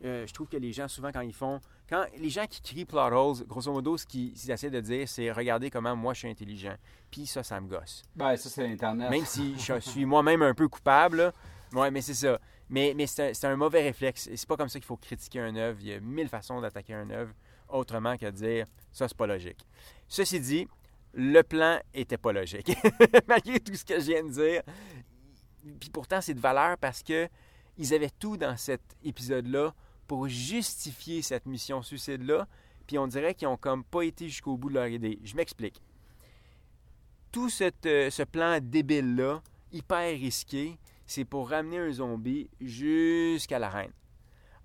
Euh, 0.03 0.27
je 0.27 0.33
trouve 0.33 0.47
que 0.47 0.57
les 0.57 0.71
gens, 0.73 0.87
souvent, 0.87 1.11
quand 1.11 1.21
ils 1.21 1.33
font. 1.33 1.59
Quand 1.89 2.05
les 2.19 2.29
gens 2.29 2.45
qui 2.47 2.61
crient 2.61 2.85
plot 2.85 2.99
holes, 2.99 3.45
grosso 3.47 3.71
modo, 3.71 3.97
ce 3.97 4.05
qu'ils 4.05 4.31
ils 4.31 4.51
essaient 4.51 4.69
de 4.69 4.79
dire, 4.79 5.07
c'est 5.07 5.31
regardez 5.31 5.69
comment 5.71 5.95
moi 5.95 6.13
je 6.13 6.19
suis 6.19 6.29
intelligent. 6.29 6.75
Puis 7.09 7.25
ça, 7.25 7.41
ça 7.43 7.59
me 7.59 7.67
gosse. 7.67 8.03
Ben, 8.15 8.35
ça, 8.35 8.49
c'est 8.49 8.65
Internet. 8.67 9.09
Même 9.09 9.25
si 9.25 9.55
je 9.59 9.79
suis 9.79 10.05
moi-même 10.05 10.41
un 10.43 10.53
peu 10.53 10.67
coupable, 10.67 11.17
là. 11.17 11.33
Ouais, 11.73 11.91
mais 11.91 12.01
c'est 12.01 12.13
ça. 12.13 12.39
Mais, 12.69 12.93
mais 12.95 13.07
c'est 13.07 13.29
un, 13.29 13.33
c'est 13.33 13.47
un 13.47 13.55
mauvais 13.55 13.81
réflexe. 13.81 14.27
Et 14.27 14.37
c'est 14.37 14.47
pas 14.47 14.55
comme 14.57 14.69
ça 14.69 14.79
qu'il 14.79 14.85
faut 14.85 14.97
critiquer 14.97 15.39
un 15.39 15.55
œuvre. 15.55 15.77
Il 15.81 15.87
y 15.87 15.93
a 15.93 15.99
mille 15.99 16.29
façons 16.29 16.61
d'attaquer 16.61 16.93
un 16.93 17.09
œuvre 17.09 17.33
autrement 17.69 18.17
que 18.17 18.29
dire 18.29 18.65
ça, 18.91 19.07
c'est 19.07 19.17
pas 19.17 19.27
logique. 19.27 19.65
Ceci 20.07 20.39
dit, 20.39 20.67
le 21.13 21.41
plan 21.41 21.79
était 21.93 22.17
pas 22.17 22.31
logique. 22.31 22.71
Malgré 23.27 23.59
tout 23.59 23.75
ce 23.75 23.85
que 23.85 23.99
je 23.99 24.05
viens 24.05 24.23
de 24.23 24.29
dire. 24.29 24.61
Puis 25.79 25.89
pourtant, 25.89 26.21
c'est 26.21 26.33
de 26.33 26.39
valeur 26.39 26.77
parce 26.77 27.03
que 27.03 27.27
ils 27.77 27.93
avaient 27.93 28.09
tout 28.09 28.37
dans 28.37 28.57
cet 28.57 28.81
épisode-là 29.03 29.73
pour 30.07 30.27
justifier 30.27 31.21
cette 31.21 31.45
mission 31.45 31.81
suicide-là. 31.81 32.47
Puis 32.87 32.97
on 32.97 33.07
dirait 33.07 33.35
qu'ils 33.35 33.47
ont 33.47 33.57
comme 33.57 33.83
pas 33.83 34.03
été 34.03 34.29
jusqu'au 34.29 34.57
bout 34.57 34.69
de 34.69 34.75
leur 34.75 34.87
idée. 34.87 35.19
Je 35.23 35.35
m'explique. 35.35 35.81
Tout 37.31 37.49
euh, 37.61 38.09
ce 38.09 38.23
plan 38.23 38.59
débile-là, 38.61 39.43
hyper 39.71 40.09
risqué, 40.17 40.79
c'est 41.05 41.25
pour 41.25 41.49
ramener 41.49 41.77
un 41.77 41.91
zombie 41.91 42.49
jusqu'à 42.61 43.59
la 43.59 43.69
reine. 43.69 43.91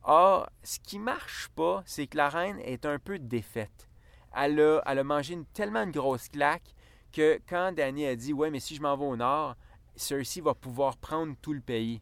Or, 0.05 0.49
ce 0.63 0.79
qui 0.81 0.99
marche 0.99 1.49
pas, 1.55 1.83
c'est 1.87 2.07
que 2.07 2.17
la 2.17 2.29
reine 2.29 2.59
est 2.61 2.87
un 2.87 2.99
peu 2.99 3.19
défaite. 3.19 3.89
Elle 4.35 4.61
a, 4.61 4.83
elle 4.87 4.99
a 4.99 5.05
mangé 5.05 5.35
une, 5.35 5.47
tellement 5.47 5.83
une 5.83 5.93
grosse 5.93 6.29
claque 6.29 6.75
que 7.13 7.41
quand 7.49 7.73
Danny 7.73 8.07
a 8.07 8.17
dit 8.17 8.33
Ouais, 8.33 8.51
mais 8.51 8.61
si 8.61 8.75
je 8.75 8.83
m'en 8.83 8.97
vais 8.97 9.05
au 9.05 9.17
nord, 9.17 9.55
Cersei 9.95 10.41
va 10.41 10.55
pouvoir 10.55 10.97
prendre 10.97 11.35
tout 11.41 11.53
le 11.53 11.61
pays. 11.61 12.01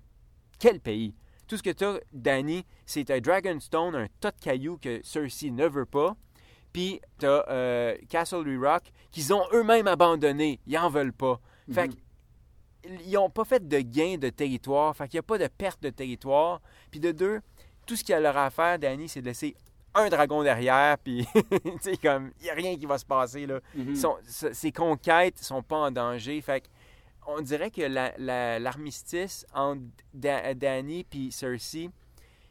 Quel 0.58 0.80
pays? 0.80 1.14
Tout 1.46 1.56
ce 1.56 1.62
que 1.62 1.70
tu 1.70 1.84
as, 1.84 2.00
Danny, 2.12 2.64
c'est 2.86 3.10
un 3.10 3.18
Dragonstone, 3.18 3.96
un 3.96 4.06
tas 4.20 4.30
de 4.30 4.40
cailloux 4.40 4.78
que 4.78 5.00
Cersei 5.02 5.50
ne 5.50 5.66
veut 5.66 5.86
pas. 5.86 6.16
Puis 6.72 7.00
tu 7.18 7.26
as 7.26 7.96
Castle 8.08 8.56
Rock 8.64 8.92
qu'ils 9.10 9.34
ont 9.34 9.44
eux-mêmes 9.52 9.88
abandonné. 9.88 10.60
Ils 10.66 10.78
en 10.78 10.88
veulent 10.88 11.12
pas. 11.12 11.40
Fait 11.72 11.88
que 11.88 11.94
ils 13.04 13.12
n'ont 13.12 13.28
pas 13.28 13.44
fait 13.44 13.66
de 13.66 13.80
gain 13.80 14.16
de 14.16 14.30
territoire. 14.30 14.96
Fait 14.96 15.08
qu'il 15.08 15.18
n'y 15.18 15.20
a 15.20 15.24
pas 15.24 15.38
de 15.38 15.48
perte 15.48 15.82
de 15.82 15.90
territoire. 15.90 16.60
Puis 16.90 17.00
de 17.00 17.12
deux, 17.12 17.40
tout 17.90 17.96
ce 17.96 18.04
qu'il 18.04 18.12
y 18.12 18.16
a 18.16 18.20
leur 18.20 18.36
à 18.36 18.50
faire, 18.50 18.78
Danny, 18.78 19.08
c'est 19.08 19.20
de 19.20 19.26
laisser 19.26 19.56
un 19.96 20.08
dragon 20.08 20.44
derrière. 20.44 20.96
Puis, 20.98 21.26
tu 21.82 21.96
comme, 21.96 22.30
il 22.38 22.44
n'y 22.44 22.50
a 22.50 22.54
rien 22.54 22.76
qui 22.76 22.86
va 22.86 22.96
se 22.98 23.04
passer, 23.04 23.46
là. 23.46 23.58
Son- 23.96 24.16
ce- 24.28 24.52
ses 24.52 24.70
conquêtes 24.70 25.38
sont 25.38 25.60
pas 25.62 25.76
en 25.78 25.90
danger. 25.90 26.40
Fait 26.40 26.62
on 27.26 27.40
dirait 27.40 27.72
que 27.72 27.82
la- 27.82 28.12
la- 28.16 28.60
l'armistice 28.60 29.44
entre 29.52 29.82
Da- 30.14 30.54
Danny 30.54 31.04
et 31.12 31.30
Cersei, 31.32 31.90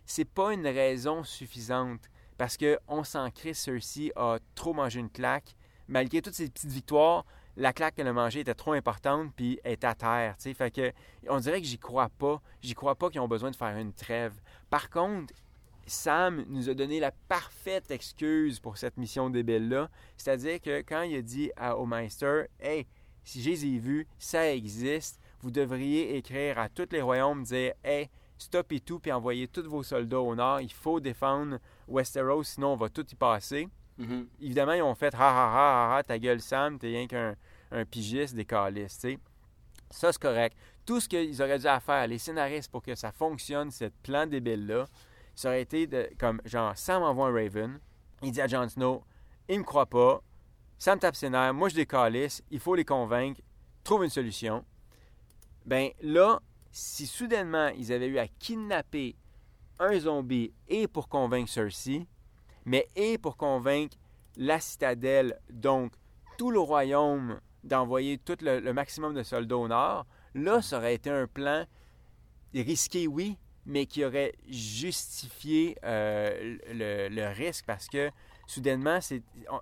c'est 0.06 0.28
pas 0.28 0.52
une 0.54 0.68
raison 0.68 1.24
suffisante. 1.24 2.02
Parce 2.38 2.58
que 2.58 2.78
on 2.90 3.06
s'en 3.06 3.30
crée, 3.32 3.54
Cersei 3.54 4.12
a 4.18 4.40
trop 4.56 4.74
mangé 4.74 5.00
une 5.00 5.10
claque. 5.10 5.56
Malgré 5.88 6.22
toutes 6.22 6.34
ces 6.36 6.50
petites 6.50 6.70
victoires, 6.70 7.26
la 7.58 7.72
claque 7.74 7.96
qu'elle 7.96 8.08
a 8.08 8.14
mangée 8.14 8.42
était 8.42 8.54
trop 8.54 8.74
importante, 8.74 9.32
puis 9.36 9.60
est 9.64 9.84
à 9.86 9.96
terre. 9.96 10.36
tu 10.38 10.44
sais. 10.44 10.54
Fait 10.54 10.72
que 10.72 10.92
on 11.30 11.40
dirait 11.40 11.60
que 11.62 11.68
j'y 11.68 11.80
crois 11.80 12.10
pas. 12.10 12.42
J'y 12.62 12.74
crois 12.76 12.96
pas 12.96 13.10
qu'ils 13.10 13.22
ont 13.22 13.28
besoin 13.28 13.52
de 13.52 13.56
faire 13.56 13.76
une 13.78 13.94
trêve. 13.94 14.34
Par 14.70 14.90
contre, 14.90 15.34
Sam 15.86 16.46
nous 16.48 16.70
a 16.70 16.74
donné 16.74 17.00
la 17.00 17.12
parfaite 17.12 17.90
excuse 17.92 18.60
pour 18.60 18.78
cette 18.78 18.98
mission 18.98 19.30
débile-là. 19.30 19.90
C'est-à-dire 20.18 20.62
que 20.62 20.82
quand 20.82 21.02
il 21.02 21.16
a 21.16 21.22
dit 21.22 21.52
à, 21.58 21.76
au 21.78 21.86
Meister, 21.86 22.44
Hey, 22.60 22.86
si 23.24 23.42
je 23.42 23.50
les 23.50 23.66
ai 23.66 23.80
vus, 23.80 24.08
ça 24.18 24.54
existe, 24.54 25.20
vous 25.42 25.52
devriez 25.52 26.16
écrire 26.18 26.60
à 26.60 26.70
tous 26.70 26.90
les 26.92 27.02
royaumes, 27.02 27.44
dire 27.44 27.74
Hey, 27.84 28.10
stoppez 28.38 28.80
tout, 28.80 29.00
puis 29.00 29.12
envoyez 29.12 29.48
tous 29.48 29.68
vos 29.68 29.84
soldats 29.84 30.22
au 30.22 30.36
nord. 30.36 30.62
Il 30.62 30.72
faut 30.72 31.00
défendre 31.00 31.58
Westeros, 31.88 32.44
sinon 32.44 32.74
on 32.74 32.76
va 32.76 32.90
tout 32.90 33.06
y 33.10 33.16
passer. 33.16 33.68
Mhm. 33.98 34.28
Évidemment, 34.42 34.74
ils 34.74 34.82
ont 34.82 34.96
fait 34.96 35.14
Ha 35.14 35.18
ha 35.18 35.30
ha 35.30 35.94
ha 35.94 35.98
ha, 35.98 36.04
ta 36.04 36.18
gueule, 36.20 36.40
Sam, 36.40 36.78
t'es 36.78 36.88
rien 36.88 37.08
qu'un 37.08 37.36
un 37.72 37.86
pigiste, 37.86 38.36
des 38.36 38.46
calices, 38.46 38.98
tu 38.98 39.12
sais. 39.12 39.20
Ça, 39.92 40.12
c'est 40.12 40.22
correct. 40.22 40.56
Tout 40.90 41.00
ce 41.00 41.08
qu'ils 41.08 41.40
auraient 41.40 41.60
dû 41.60 41.68
à 41.68 41.80
faire, 41.80 42.08
les 42.08 42.18
scénaristes, 42.18 42.72
pour 42.72 42.82
que 42.82 42.96
ça 42.96 43.12
fonctionne, 43.12 43.70
ce 43.70 43.92
plan 44.02 44.26
débile-là, 44.26 44.88
ça 45.36 45.50
aurait 45.50 45.62
été 45.62 45.86
de, 45.86 46.10
comme, 46.18 46.42
genre, 46.46 46.76
Sam 46.76 47.04
envoie 47.04 47.28
un 47.28 47.32
Raven, 47.32 47.80
il 48.24 48.32
dit 48.32 48.42
à 48.42 48.48
Jon 48.48 48.68
Snow, 48.68 49.04
il 49.48 49.60
me 49.60 49.64
croit 49.64 49.86
pas, 49.86 50.24
Sam 50.80 50.98
tape 50.98 51.16
ses 51.16 51.30
moi 51.30 51.70
je 51.70 51.76
décalisse, 51.76 52.42
il 52.50 52.60
faut 52.60 52.74
les 52.74 52.86
convaincre, 52.86 53.40
trouve 53.84 54.04
une 54.04 54.10
solution. 54.10 54.66
Ben 55.64 55.92
là, 56.02 56.42
si 56.72 57.06
soudainement 57.06 57.68
ils 57.78 57.94
avaient 57.94 58.08
eu 58.08 58.18
à 58.18 58.28
kidnapper 58.28 59.16
un 59.78 60.00
zombie 60.00 60.52
et 60.68 60.88
pour 60.88 61.08
convaincre 61.08 61.52
Cersei, 61.52 62.08
mais 62.66 62.88
et 62.96 63.20
pour 63.20 63.38
convaincre 63.38 63.96
la 64.38 64.60
citadelle, 64.60 65.40
donc 65.52 65.94
tout 66.40 66.50
le 66.50 66.60
royaume, 66.60 67.40
d'envoyer 67.64 68.18
tout 68.18 68.38
le 68.42 68.72
maximum 68.72 69.14
de 69.14 69.22
soldats 69.22 69.58
au 69.58 69.68
nord, 69.68 70.08
là, 70.34 70.62
ça 70.62 70.78
aurait 70.78 70.96
été 70.96 71.10
un 71.10 71.28
plan 71.28 71.66
risqué, 72.54 73.08
oui, 73.08 73.38
mais 73.66 73.86
qui 73.86 74.04
aurait 74.04 74.34
justifié 74.48 75.78
euh, 75.84 76.58
le, 76.72 77.34
risque 77.34 77.66
parce 77.66 77.88
que 77.88 78.10
soudainement, 78.48 79.00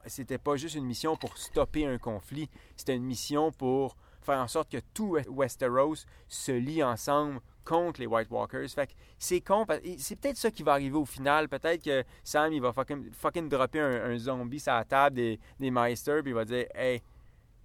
c'était 0.05 0.37
pas 0.37 0.55
juste 0.55 0.75
une 0.75 0.85
mission 0.85 1.17
pour 1.17 1.37
stopper 1.37 1.85
un 1.85 1.97
conflit, 1.97 2.49
c'était 2.75 2.95
une 2.95 3.03
mission 3.03 3.51
pour 3.51 3.97
faire 4.21 4.39
en 4.39 4.47
sorte 4.47 4.71
que 4.71 4.77
tout 4.93 5.17
Westeros 5.27 6.05
se 6.27 6.51
lie 6.51 6.83
ensemble 6.83 7.39
contre 7.63 7.99
les 7.99 8.07
White 8.07 8.29
Walkers. 8.29 8.69
Fait 8.69 8.89
c'est 9.19 9.41
con, 9.41 9.65
c'est 9.97 10.15
peut-être 10.17 10.37
ça 10.37 10.51
qui 10.51 10.63
va 10.63 10.73
arriver 10.73 10.97
au 10.97 11.05
final. 11.05 11.49
Peut-être 11.49 11.83
que 11.83 12.03
Sam, 12.23 12.53
il 12.53 12.61
va 12.61 12.71
fucking, 12.71 13.11
fucking 13.11 13.49
dropper 13.49 13.81
un, 13.81 14.11
un 14.11 14.17
zombie 14.17 14.59
sur 14.59 14.73
la 14.73 14.85
table 14.85 15.17
des, 15.17 15.39
des 15.59 15.71
Meisters, 15.71 16.21
puis 16.21 16.31
il 16.31 16.35
va 16.35 16.45
dire 16.45 16.65
«Hey, 16.75 17.01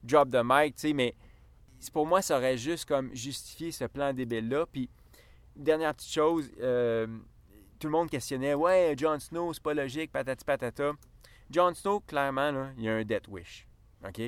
drop 0.02 0.30
the 0.30 0.42
mic», 0.44 0.74
tu 0.76 0.88
sais, 0.88 0.92
mais 0.92 1.14
pour 1.90 2.06
moi, 2.06 2.22
ça 2.22 2.36
aurait 2.36 2.56
juste 2.58 2.86
comme 2.86 3.14
justifié 3.14 3.72
ce 3.72 3.84
plan 3.84 4.12
débile-là. 4.12 4.66
Puis, 4.70 4.88
dernière 5.56 5.94
petite 5.94 6.12
chose, 6.12 6.50
euh, 6.60 7.06
tout 7.78 7.88
le 7.88 7.92
monde 7.92 8.10
questionnait 8.10 8.54
«Ouais, 8.54 8.94
Jon 8.96 9.18
Snow, 9.18 9.52
c'est 9.52 9.62
pas 9.62 9.74
logique, 9.74 10.12
patati 10.12 10.44
patata». 10.44 10.92
Jon 11.50 11.74
Snow, 11.74 12.00
clairement, 12.00 12.50
là, 12.52 12.70
il 12.78 12.88
a 12.88 12.94
un 12.94 13.04
Death 13.04 13.28
Wish, 13.28 13.66
OK? 14.06 14.20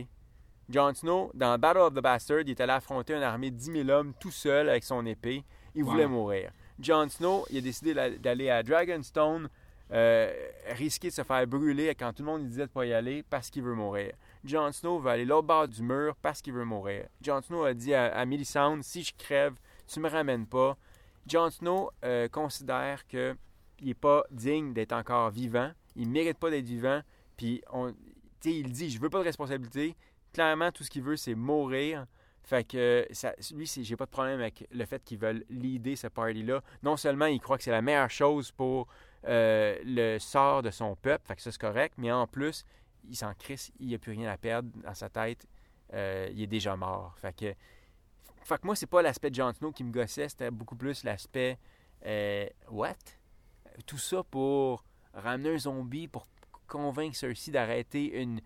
Jon 0.69 0.95
Snow, 0.95 1.31
dans 1.35 1.59
Battle 1.59 1.79
of 1.81 1.95
the 1.95 2.01
Bastard, 2.01 2.41
il 2.41 2.51
est 2.51 2.61
allé 2.61 2.73
affronter 2.73 3.15
une 3.15 3.23
armée 3.23 3.51
de 3.51 3.57
10 3.57 3.73
000 3.85 3.89
hommes 3.91 4.15
tout 4.19 4.31
seul 4.31 4.69
avec 4.69 4.83
son 4.83 5.05
épée. 5.07 5.45
Il 5.75 5.85
voulait 5.85 6.07
mourir. 6.07 6.51
Jon 6.81 7.09
Snow, 7.09 7.45
il 7.51 7.59
a 7.59 7.61
décidé 7.61 7.95
d'a- 7.95 8.11
d'aller 8.11 8.49
à 8.51 8.63
Dragonstone, 8.63 9.49
euh, 9.93 10.33
risquer 10.71 11.09
de 11.09 11.13
se 11.13 11.23
faire 11.23 11.47
brûler 11.47 11.95
quand 11.95 12.13
tout 12.15 12.23
le 12.23 12.31
monde 12.31 12.41
lui 12.43 12.49
disait 12.49 12.67
de 12.67 12.71
pas 12.71 12.87
y 12.87 12.93
aller 12.95 13.23
parce 13.29 13.51
qu'il 13.51 13.63
veut 13.63 13.75
mourir. 13.75 14.13
Jon 14.45 14.71
Snow 14.73 14.99
veut 14.99 15.11
aller 15.11 15.25
l'autre 15.25 15.47
bord 15.47 15.69
du 15.69 15.83
mur 15.83 16.15
parce 16.21 16.43
qu'il 16.43 16.53
veut 16.53 16.65
mourir. 16.65 17.07
Jon 17.23 17.41
Snow 17.41 17.65
a 17.65 17.75
dit 17.75 17.95
à, 17.95 18.15
à 18.15 18.25
Melisandre, 18.27 18.85
si 18.85 19.03
je 19.03 19.13
crève, 19.17 19.55
tu 19.87 20.01
me 20.01 20.09
ramènes 20.09 20.47
pas. 20.47 20.77
Jon 21.27 21.51
Snow 21.51 21.91
euh, 22.05 22.29
considère 22.29 23.07
que 23.07 23.35
il 23.81 23.91
est 23.91 23.95
pas 23.95 24.25
digne 24.31 24.73
d'être 24.73 24.93
encore 24.93 25.31
vivant. 25.31 25.73
Il 25.97 26.09
mérite 26.09 26.39
pas 26.39 26.51
d'être 26.51 26.65
vivant. 26.65 27.01
Puis 27.37 27.63
on, 27.73 27.95
il 28.45 28.71
dit, 28.71 28.91
je 28.91 29.01
veux 29.01 29.11
pas 29.11 29.19
de 29.19 29.25
responsabilité. 29.25 29.97
Clairement, 30.33 30.71
tout 30.71 30.85
ce 30.85 30.91
qu'il 30.91 31.03
veut, 31.03 31.17
c'est 31.17 31.35
mourir. 31.35 32.07
Fait 32.43 32.65
que 32.65 33.07
ça, 33.11 33.33
lui, 33.55 33.67
j'ai 33.67 33.97
pas 33.97 34.05
de 34.05 34.11
problème 34.11 34.41
avec 34.41 34.67
le 34.71 34.85
fait 34.85 35.03
qu'ils 35.03 35.19
veulent 35.19 35.45
leader 35.49 35.97
ce 35.97 36.09
party-là. 36.09 36.63
Non 36.83 36.97
seulement 36.99 37.27
il 37.27 37.41
croit 37.41 37.57
que 37.57 37.65
c'est 37.65 37.71
la 37.71 37.81
meilleure 37.81 38.11
chose 38.11 38.53
pour 38.53 38.87
euh, 39.27 39.79
le 39.83 40.19
sort 40.19 40.63
de 40.63 40.71
son 40.71 40.95
peuple, 40.95 41.25
fait 41.27 41.37
que 41.37 41.41
ça 41.41 41.51
c'est 41.51 41.61
correct, 41.61 41.95
mais 41.97 42.13
en 42.13 42.27
plus, 42.27 42.67
il 43.09 43.17
s'en 43.17 43.33
crisse, 43.35 43.71
il 43.79 43.89
n'y 43.89 43.95
a 43.95 43.99
plus 43.99 44.13
rien 44.13 44.31
à 44.31 44.37
perdre 44.37 44.71
dans 44.83 44.95
sa 44.95 45.09
tête. 45.09 45.47
Euh, 45.93 46.29
il 46.33 46.43
est 46.43 46.47
déjà 46.47 46.77
mort. 46.77 47.15
Fait 47.19 47.35
que, 47.35 47.55
fait 48.43 48.61
que 48.61 48.67
moi, 48.67 48.75
c'est 48.75 48.87
pas 48.87 49.03
l'aspect 49.03 49.31
de 49.31 49.35
Jon 49.37 49.53
Snow 49.53 49.73
qui 49.73 49.85
me 49.85 49.93
gossait, 49.93 50.29
c'était 50.29 50.51
beaucoup 50.51 50.77
plus 50.77 51.05
l'aspect 51.05 51.59
euh, 52.07 52.47
What? 52.71 52.95
Tout 53.87 53.99
ça 53.99 54.23
pour 54.23 54.85
ramener 55.13 55.55
un 55.55 55.59
zombie, 55.59 56.09
pour 56.09 56.27
convaincre 56.67 57.17
Cersei 57.17 57.51
d'arrêter 57.51 58.21
une, 58.21 58.41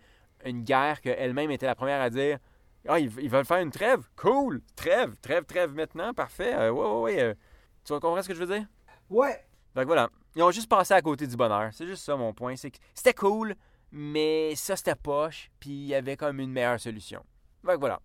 une 0.44 0.62
guerre 0.62 1.00
qu'elle-même 1.00 1.50
était 1.50 1.66
la 1.66 1.74
première 1.74 2.00
à 2.00 2.10
dire 2.10 2.38
Ah, 2.86 2.98
ils, 2.98 3.12
ils 3.20 3.30
veulent 3.30 3.44
faire 3.44 3.60
une 3.60 3.70
trêve? 3.70 4.08
Cool! 4.16 4.62
Trêve, 4.76 5.16
trêve, 5.20 5.44
trêve 5.44 5.74
maintenant, 5.74 6.12
parfait. 6.12 6.54
Euh, 6.54 6.70
ouais, 6.70 7.14
ouais, 7.14 7.24
ouais. 7.24 7.36
tu 7.84 7.92
vas 7.92 8.00
comprendre 8.00 8.22
ce 8.22 8.28
que 8.28 8.34
je 8.34 8.44
veux 8.44 8.58
dire? 8.58 8.66
Ouais. 9.08 9.44
Fait 9.74 9.82
que 9.82 9.86
voilà. 9.86 10.10
Ils 10.34 10.42
ont 10.42 10.50
juste 10.50 10.68
passé 10.68 10.94
à 10.94 11.02
côté 11.02 11.26
du 11.26 11.36
bonheur. 11.36 11.70
C'est 11.72 11.86
juste 11.86 12.04
ça 12.04 12.16
mon 12.16 12.32
point. 12.32 12.54
C'est 12.56 12.70
que 12.70 12.78
c'était 12.94 13.14
cool, 13.14 13.54
mais 13.92 14.54
ça 14.56 14.76
c'était 14.76 14.94
poche, 14.94 15.50
puis 15.60 15.70
il 15.70 15.86
y 15.86 15.94
avait 15.94 16.16
comme 16.16 16.40
une 16.40 16.50
meilleure 16.52 16.80
solution. 16.80 17.22
Que 17.66 17.76
voilà. 17.76 18.00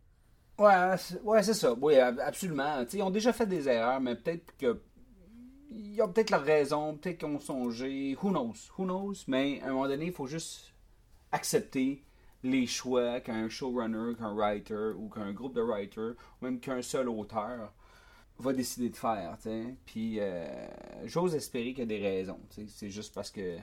Ouais, 0.57 0.97
c'est- 0.97 1.53
ça. 1.53 1.73
Oui, 1.73 1.95
ab- 1.95 2.19
absolument. 2.19 2.85
Ils 2.93 3.01
ont 3.01 3.09
déjà 3.09 3.33
fait 3.33 3.47
des 3.47 3.67
erreurs, 3.67 3.99
mais 4.01 4.15
peut-être 4.15 4.55
que. 4.57 4.81
Ils 5.71 5.99
ont 6.03 6.07
peut-être 6.11 6.29
leur 6.29 6.43
raison, 6.43 6.95
peut-être 6.97 7.17
qu'ils 7.17 7.27
ont 7.27 7.39
songé. 7.39 8.15
Who 8.21 8.29
knows? 8.29 8.53
Who 8.77 8.83
knows? 8.85 9.13
Mais 9.27 9.59
à 9.61 9.67
un 9.69 9.73
moment 9.73 9.87
donné, 9.87 10.05
il 10.07 10.11
faut 10.13 10.27
juste 10.27 10.73
accepter 11.31 12.03
les 12.43 12.67
choix 12.67 13.19
qu'un 13.21 13.49
showrunner, 13.49 14.15
qu'un 14.15 14.33
writer 14.35 14.91
ou 14.95 15.09
qu'un 15.09 15.31
groupe 15.31 15.55
de 15.55 15.61
writers, 15.61 16.13
ou 16.41 16.45
même 16.45 16.59
qu'un 16.59 16.81
seul 16.83 17.09
auteur 17.09 17.73
va 18.37 18.53
décider 18.53 18.89
de 18.89 18.95
faire. 18.95 19.35
tu 19.37 19.43
sais. 19.49 19.75
Puis 19.85 20.17
euh, 20.19 20.45
j'ose 21.05 21.33
espérer 21.33 21.69
qu'il 21.73 21.79
y 21.79 21.81
a 21.83 21.85
des 21.85 21.99
raisons. 21.99 22.39
C'est 22.67 22.89
juste 22.89 23.13
parce 23.15 23.31
que. 23.31 23.57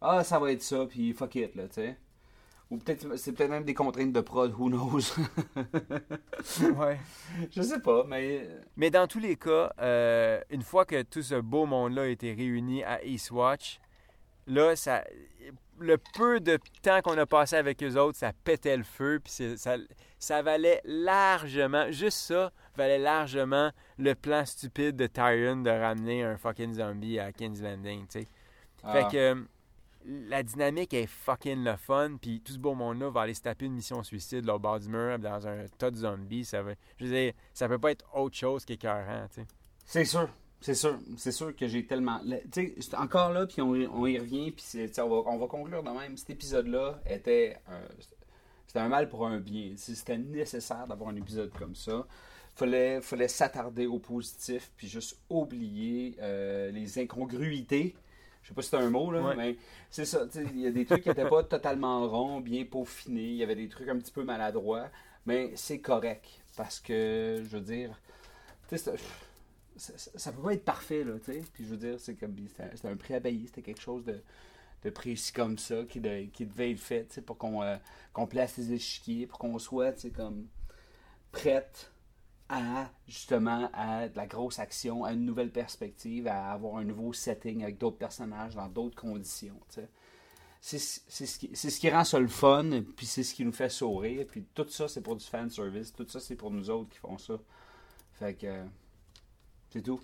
Ah, 0.00 0.24
ça 0.24 0.38
va 0.38 0.52
être 0.52 0.62
ça, 0.62 0.86
puis 0.86 1.12
fuck 1.12 1.34
it, 1.34 1.54
là, 1.54 1.68
tu 1.68 1.74
sais. 1.74 1.96
Ou 2.70 2.78
peut-être 2.78 3.16
c'est 3.16 3.32
peut-être 3.32 3.50
même 3.50 3.64
des 3.64 3.74
contraintes 3.74 4.12
de 4.12 4.20
prod, 4.20 4.54
who 4.56 4.68
knows? 4.68 5.00
Ouais. 6.76 6.98
Je 7.50 7.62
sais 7.62 7.80
pas, 7.80 8.04
mais. 8.04 8.46
Mais 8.76 8.90
dans 8.90 9.06
tous 9.06 9.18
les 9.18 9.36
cas, 9.36 9.72
euh, 9.80 10.40
une 10.50 10.62
fois 10.62 10.84
que 10.84 11.02
tout 11.02 11.22
ce 11.22 11.34
beau 11.34 11.66
monde-là 11.66 12.02
a 12.02 12.06
été 12.06 12.32
réuni 12.32 12.82
à 12.84 13.04
Eastwatch, 13.04 13.80
là, 14.46 14.74
ça, 14.76 15.04
le 15.78 15.96
peu 16.14 16.40
de 16.40 16.58
temps 16.82 17.00
qu'on 17.02 17.18
a 17.18 17.26
passé 17.26 17.56
avec 17.56 17.82
eux 17.82 17.96
autres, 17.96 18.18
ça 18.18 18.32
pétait 18.44 18.76
le 18.76 18.84
feu, 18.84 19.20
puis 19.22 19.32
ça, 19.56 19.76
ça 20.18 20.42
valait 20.42 20.80
largement, 20.84 21.90
juste 21.90 22.18
ça, 22.18 22.52
valait 22.76 22.98
largement 22.98 23.70
le 23.98 24.14
plan 24.14 24.44
stupide 24.46 24.96
de 24.96 25.06
Tyrion 25.06 25.56
de 25.56 25.70
ramener 25.70 26.22
un 26.22 26.36
fucking 26.36 26.74
zombie 26.74 27.18
à 27.18 27.32
King's 27.32 27.60
Landing, 27.60 28.06
tu 28.06 28.20
sais. 28.20 28.26
Fait 28.92 29.04
Ah. 29.04 29.08
que 29.10 29.16
euh, 29.16 29.34
la 30.04 30.42
dynamique 30.42 30.94
est 30.94 31.06
fucking 31.06 31.62
le 31.64 31.76
fun, 31.76 32.16
puis 32.20 32.40
tout 32.40 32.52
ce 32.52 32.58
beau 32.58 32.74
monde-là 32.74 33.10
va 33.10 33.22
aller 33.22 33.34
se 33.34 33.42
taper 33.42 33.66
une 33.66 33.74
mission 33.74 34.02
suicide 34.02 34.44
là, 34.46 34.56
au 34.56 34.58
bord 34.58 34.80
du 34.80 34.88
mur 34.88 35.18
dans 35.18 35.46
un 35.46 35.66
tas 35.78 35.90
de 35.90 35.96
zombies. 35.96 36.44
Ça 36.44 36.62
veut, 36.62 36.76
je 36.98 37.04
veux 37.06 37.32
ça 37.52 37.68
peut 37.68 37.78
pas 37.78 37.90
être 37.92 38.04
autre 38.14 38.36
chose 38.36 38.64
qu'écœurant, 38.64 39.26
tu. 39.34 39.40
C'est 39.84 40.04
sûr. 40.04 40.28
C'est 40.60 40.74
sûr. 40.74 40.98
C'est 41.16 41.32
sûr 41.32 41.56
que 41.56 41.66
j'ai 41.66 41.86
tellement. 41.86 42.20
le- 42.24 42.40
Tu 42.50 42.74
encore 42.96 43.32
là, 43.32 43.46
puis 43.46 43.62
on, 43.62 43.74
y 44.06 44.18
revient, 44.18 44.50
puis 44.52 44.64
on 44.98 45.08
va, 45.08 45.30
on 45.30 45.38
va 45.38 45.46
conclure 45.46 45.82
de 45.82 45.90
même. 45.90 46.16
Cet 46.16 46.30
épisode-là 46.30 47.00
était. 47.06 47.56
un- 47.68 48.88
mal 48.88 49.08
pour 49.08 49.26
un 49.26 49.40
bien. 49.40 49.72
C'était 49.76 50.18
nécessaire 50.18 50.86
d'avoir 50.86 51.10
un 51.10 51.16
épisode 51.16 51.50
comme 51.58 51.74
ça. 51.74 52.06
Fallait, 52.54 53.00
fallait 53.00 53.28
s'attarder 53.28 53.86
au 53.86 53.98
positif, 53.98 54.70
puis 54.76 54.86
juste 54.86 55.18
oublier 55.30 56.16
euh, 56.20 56.70
les 56.70 56.98
incongruités. 56.98 57.94
Je 58.50 58.54
sais 58.54 58.54
pas 58.54 58.62
si 58.62 58.68
c'est 58.70 58.76
un 58.78 58.90
mot, 58.90 59.12
là, 59.12 59.22
Ouais. 59.22 59.36
mais 59.36 59.56
c'est 59.90 60.04
ça. 60.04 60.26
Il 60.34 60.58
y 60.60 60.66
a 60.66 60.70
des 60.72 60.84
trucs 60.84 61.02
qui 61.04 61.08
n'étaient 61.08 61.28
pas 61.28 61.44
totalement 61.44 62.08
ronds, 62.08 62.40
bien 62.40 62.64
peaufinés. 62.64 63.22
Il 63.28 63.36
y 63.36 63.42
avait 63.44 63.54
des 63.54 63.68
trucs 63.68 63.88
un 63.88 63.96
petit 63.98 64.10
peu 64.12 64.24
maladroits. 64.24 64.88
Mais 65.26 65.52
c'est 65.54 65.78
correct. 65.80 66.26
Parce 66.56 66.80
que, 66.80 67.36
je 67.44 67.56
veux 67.56 67.60
dire, 67.62 68.00
ça, 68.70 68.92
ça, 69.76 69.92
ça 69.96 70.32
peut 70.32 70.42
pas 70.42 70.52
être 70.54 70.64
parfait, 70.64 71.04
là, 71.04 71.14
tu 71.24 71.32
sais. 71.32 71.42
Puis 71.54 71.64
je 71.64 71.70
veux 71.70 71.76
dire, 71.76 72.00
c'est 72.00 72.14
comme, 72.16 72.34
c'était 72.48 72.88
un- 72.88 72.96
prix 72.96 73.14
à 73.14 73.20
payer, 73.20 73.46
c'était 73.46 73.62
quelque 73.62 73.80
chose 73.80 74.04
de, 74.04 74.20
de 74.82 74.90
précis 74.90 75.32
comme 75.32 75.56
ça 75.58 75.84
qui, 75.88 76.00
de- 76.00 76.26
qui 76.32 76.44
devait 76.46 76.72
être 76.72 76.80
fait, 76.80 77.04
tu 77.06 77.14
sais, 77.14 77.22
pour 77.22 77.38
qu'on 77.38 77.62
euh, 77.62 77.76
qu'on 78.12 78.26
place 78.26 78.56
les 78.58 78.72
échiquiers, 78.72 79.26
pour 79.26 79.38
qu'on 79.38 79.58
soit, 79.60 79.92
tu 79.92 80.00
sais, 80.02 80.10
comme 80.10 80.46
prête 81.32 81.89
à, 82.50 82.90
justement, 83.06 83.70
à 83.72 84.08
de 84.08 84.16
la 84.16 84.26
grosse 84.26 84.58
action, 84.58 85.04
à 85.04 85.12
une 85.12 85.24
nouvelle 85.24 85.52
perspective, 85.52 86.26
à 86.26 86.50
avoir 86.52 86.76
un 86.76 86.84
nouveau 86.84 87.12
setting 87.12 87.62
avec 87.62 87.78
d'autres 87.78 87.96
personnages 87.98 88.54
dans 88.56 88.68
d'autres 88.68 89.00
conditions. 89.00 89.58
C'est 90.60 90.78
ce, 90.78 91.38
qui, 91.38 91.56
ce 91.56 91.80
qui 91.80 91.88
rend 91.88 92.04
ça 92.04 92.18
le 92.18 92.26
fun, 92.28 92.68
puis 92.96 93.06
c'est 93.06 93.22
ce 93.22 93.32
qui 93.34 93.44
nous 93.44 93.52
fait 93.52 93.68
sourire, 93.70 94.26
puis 94.30 94.44
tout 94.54 94.66
ça, 94.68 94.88
c'est 94.88 95.00
pour 95.00 95.16
du 95.16 95.24
fan 95.24 95.48
service, 95.48 95.92
tout 95.94 96.06
ça, 96.08 96.20
c'est 96.20 96.36
pour 96.36 96.50
nous 96.50 96.68
autres 96.68 96.90
qui 96.90 96.98
font 96.98 97.16
ça. 97.16 97.38
Fait 98.12 98.34
que, 98.34 98.46
euh, 98.46 98.64
c'est 99.70 99.82
tout. 99.82 100.00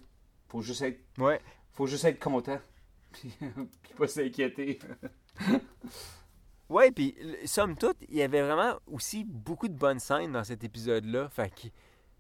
Faut 0.49 0.63
juste 0.63 0.81
être, 0.83 1.01
Ouais. 1.19 1.41
faut 1.73 1.87
juste 1.87 2.05
être 2.05 2.21
content, 2.23 2.59
puis, 3.13 3.33
puis 3.39 3.95
pas 3.99 4.07
s'inquiéter. 4.07 4.79
Ouais, 6.69 6.91
puis 6.91 7.15
somme 7.45 7.77
toute, 7.77 7.97
il 8.09 8.17
y 8.17 8.23
avait 8.23 8.43
vraiment 8.43 8.77
aussi 8.87 9.25
beaucoup 9.25 9.69
de 9.69 9.75
bonnes 9.75 10.01
scènes 10.01 10.33
dans 10.33 10.43
cet 10.45 10.65
épisode-là. 10.65 11.29
Fait 11.29 11.51
que 11.51 11.69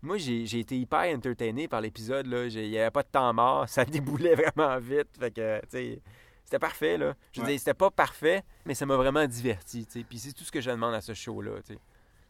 moi, 0.02 0.18
j'ai 0.18 0.58
été 0.58 0.78
hyper 0.78 1.14
entertainé 1.14 1.68
par 1.68 1.80
l'épisode. 1.80 2.26
Il 2.26 2.70
n'y 2.70 2.78
avait 2.78 2.90
pas 2.90 3.02
de 3.02 3.08
temps 3.08 3.32
mort, 3.32 3.68
ça 3.68 3.84
déboulait 3.84 4.34
vraiment 4.34 4.78
vite. 4.78 5.08
Fait 5.18 5.30
que, 5.30 5.60
c'était 5.70 6.58
parfait, 6.60 6.96
là. 6.96 7.14
Je 7.32 7.40
veux 7.40 7.46
Ouais. 7.46 7.58
c'était 7.58 7.74
pas 7.74 7.90
parfait, 7.90 8.44
mais 8.64 8.74
ça 8.74 8.86
m'a 8.86 8.96
vraiment 8.96 9.26
diverti, 9.26 9.84
tu 9.86 9.92
sais. 10.00 10.04
Puis 10.08 10.18
c'est 10.18 10.32
tout 10.32 10.44
ce 10.44 10.52
que 10.52 10.60
je 10.60 10.70
demande 10.70 10.94
à 10.94 11.00
ce 11.00 11.14
show-là. 11.14 11.52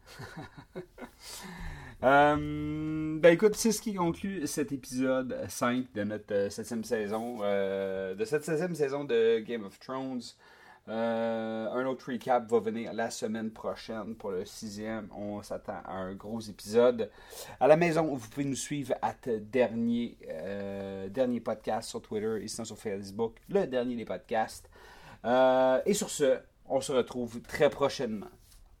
Euh, 2.03 3.17
ben 3.19 3.33
écoute, 3.33 3.55
c'est 3.55 3.71
ce 3.71 3.81
qui 3.81 3.95
conclut 3.95 4.45
cet 4.45 4.71
épisode 4.71 5.35
5 5.47 5.91
de 5.93 6.03
notre 6.03 6.31
euh, 6.31 6.49
septième 6.51 6.83
saison, 6.83 7.39
euh, 7.41 8.13
de 8.13 8.23
cette 8.23 8.43
septième 8.43 8.75
saison 8.75 9.03
de 9.03 9.39
Game 9.39 9.63
of 9.63 9.79
Thrones. 9.79 10.21
Euh, 10.89 11.69
un 11.69 11.85
autre 11.85 12.09
recap 12.09 12.49
va 12.49 12.59
venir 12.59 12.93
la 12.93 13.09
semaine 13.09 13.51
prochaine 13.51 14.15
pour 14.15 14.31
le 14.31 14.45
sixième. 14.45 15.09
On 15.15 15.41
s'attend 15.41 15.81
à 15.85 15.93
un 15.93 16.13
gros 16.13 16.39
épisode. 16.39 17.09
À 17.59 17.67
la 17.67 17.75
maison, 17.75 18.15
vous 18.15 18.29
pouvez 18.29 18.45
nous 18.45 18.55
suivre 18.55 18.93
à 19.01 19.13
dernier, 19.41 20.17
euh, 20.29 21.09
dernier 21.09 21.41
podcast 21.41 21.89
sur 21.89 22.01
Twitter 22.01 22.41
et 22.41 22.47
sinon 22.47 22.65
sur 22.65 22.77
Facebook, 22.77 23.35
le 23.49 23.67
dernier 23.67 23.95
des 23.95 24.05
podcasts. 24.05 24.69
Euh, 25.25 25.81
et 25.85 25.93
sur 25.93 26.09
ce, 26.09 26.39
on 26.69 26.79
se 26.79 26.93
retrouve 26.93 27.41
très 27.41 27.69
prochainement 27.69 28.27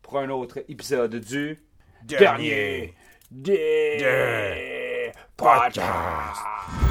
pour 0.01 0.19
un 0.19 0.29
autre 0.29 0.59
épisode 0.69 1.15
du 1.15 1.61
dernier 2.03 2.93
des 3.29 5.11
podcasts. 5.35 6.86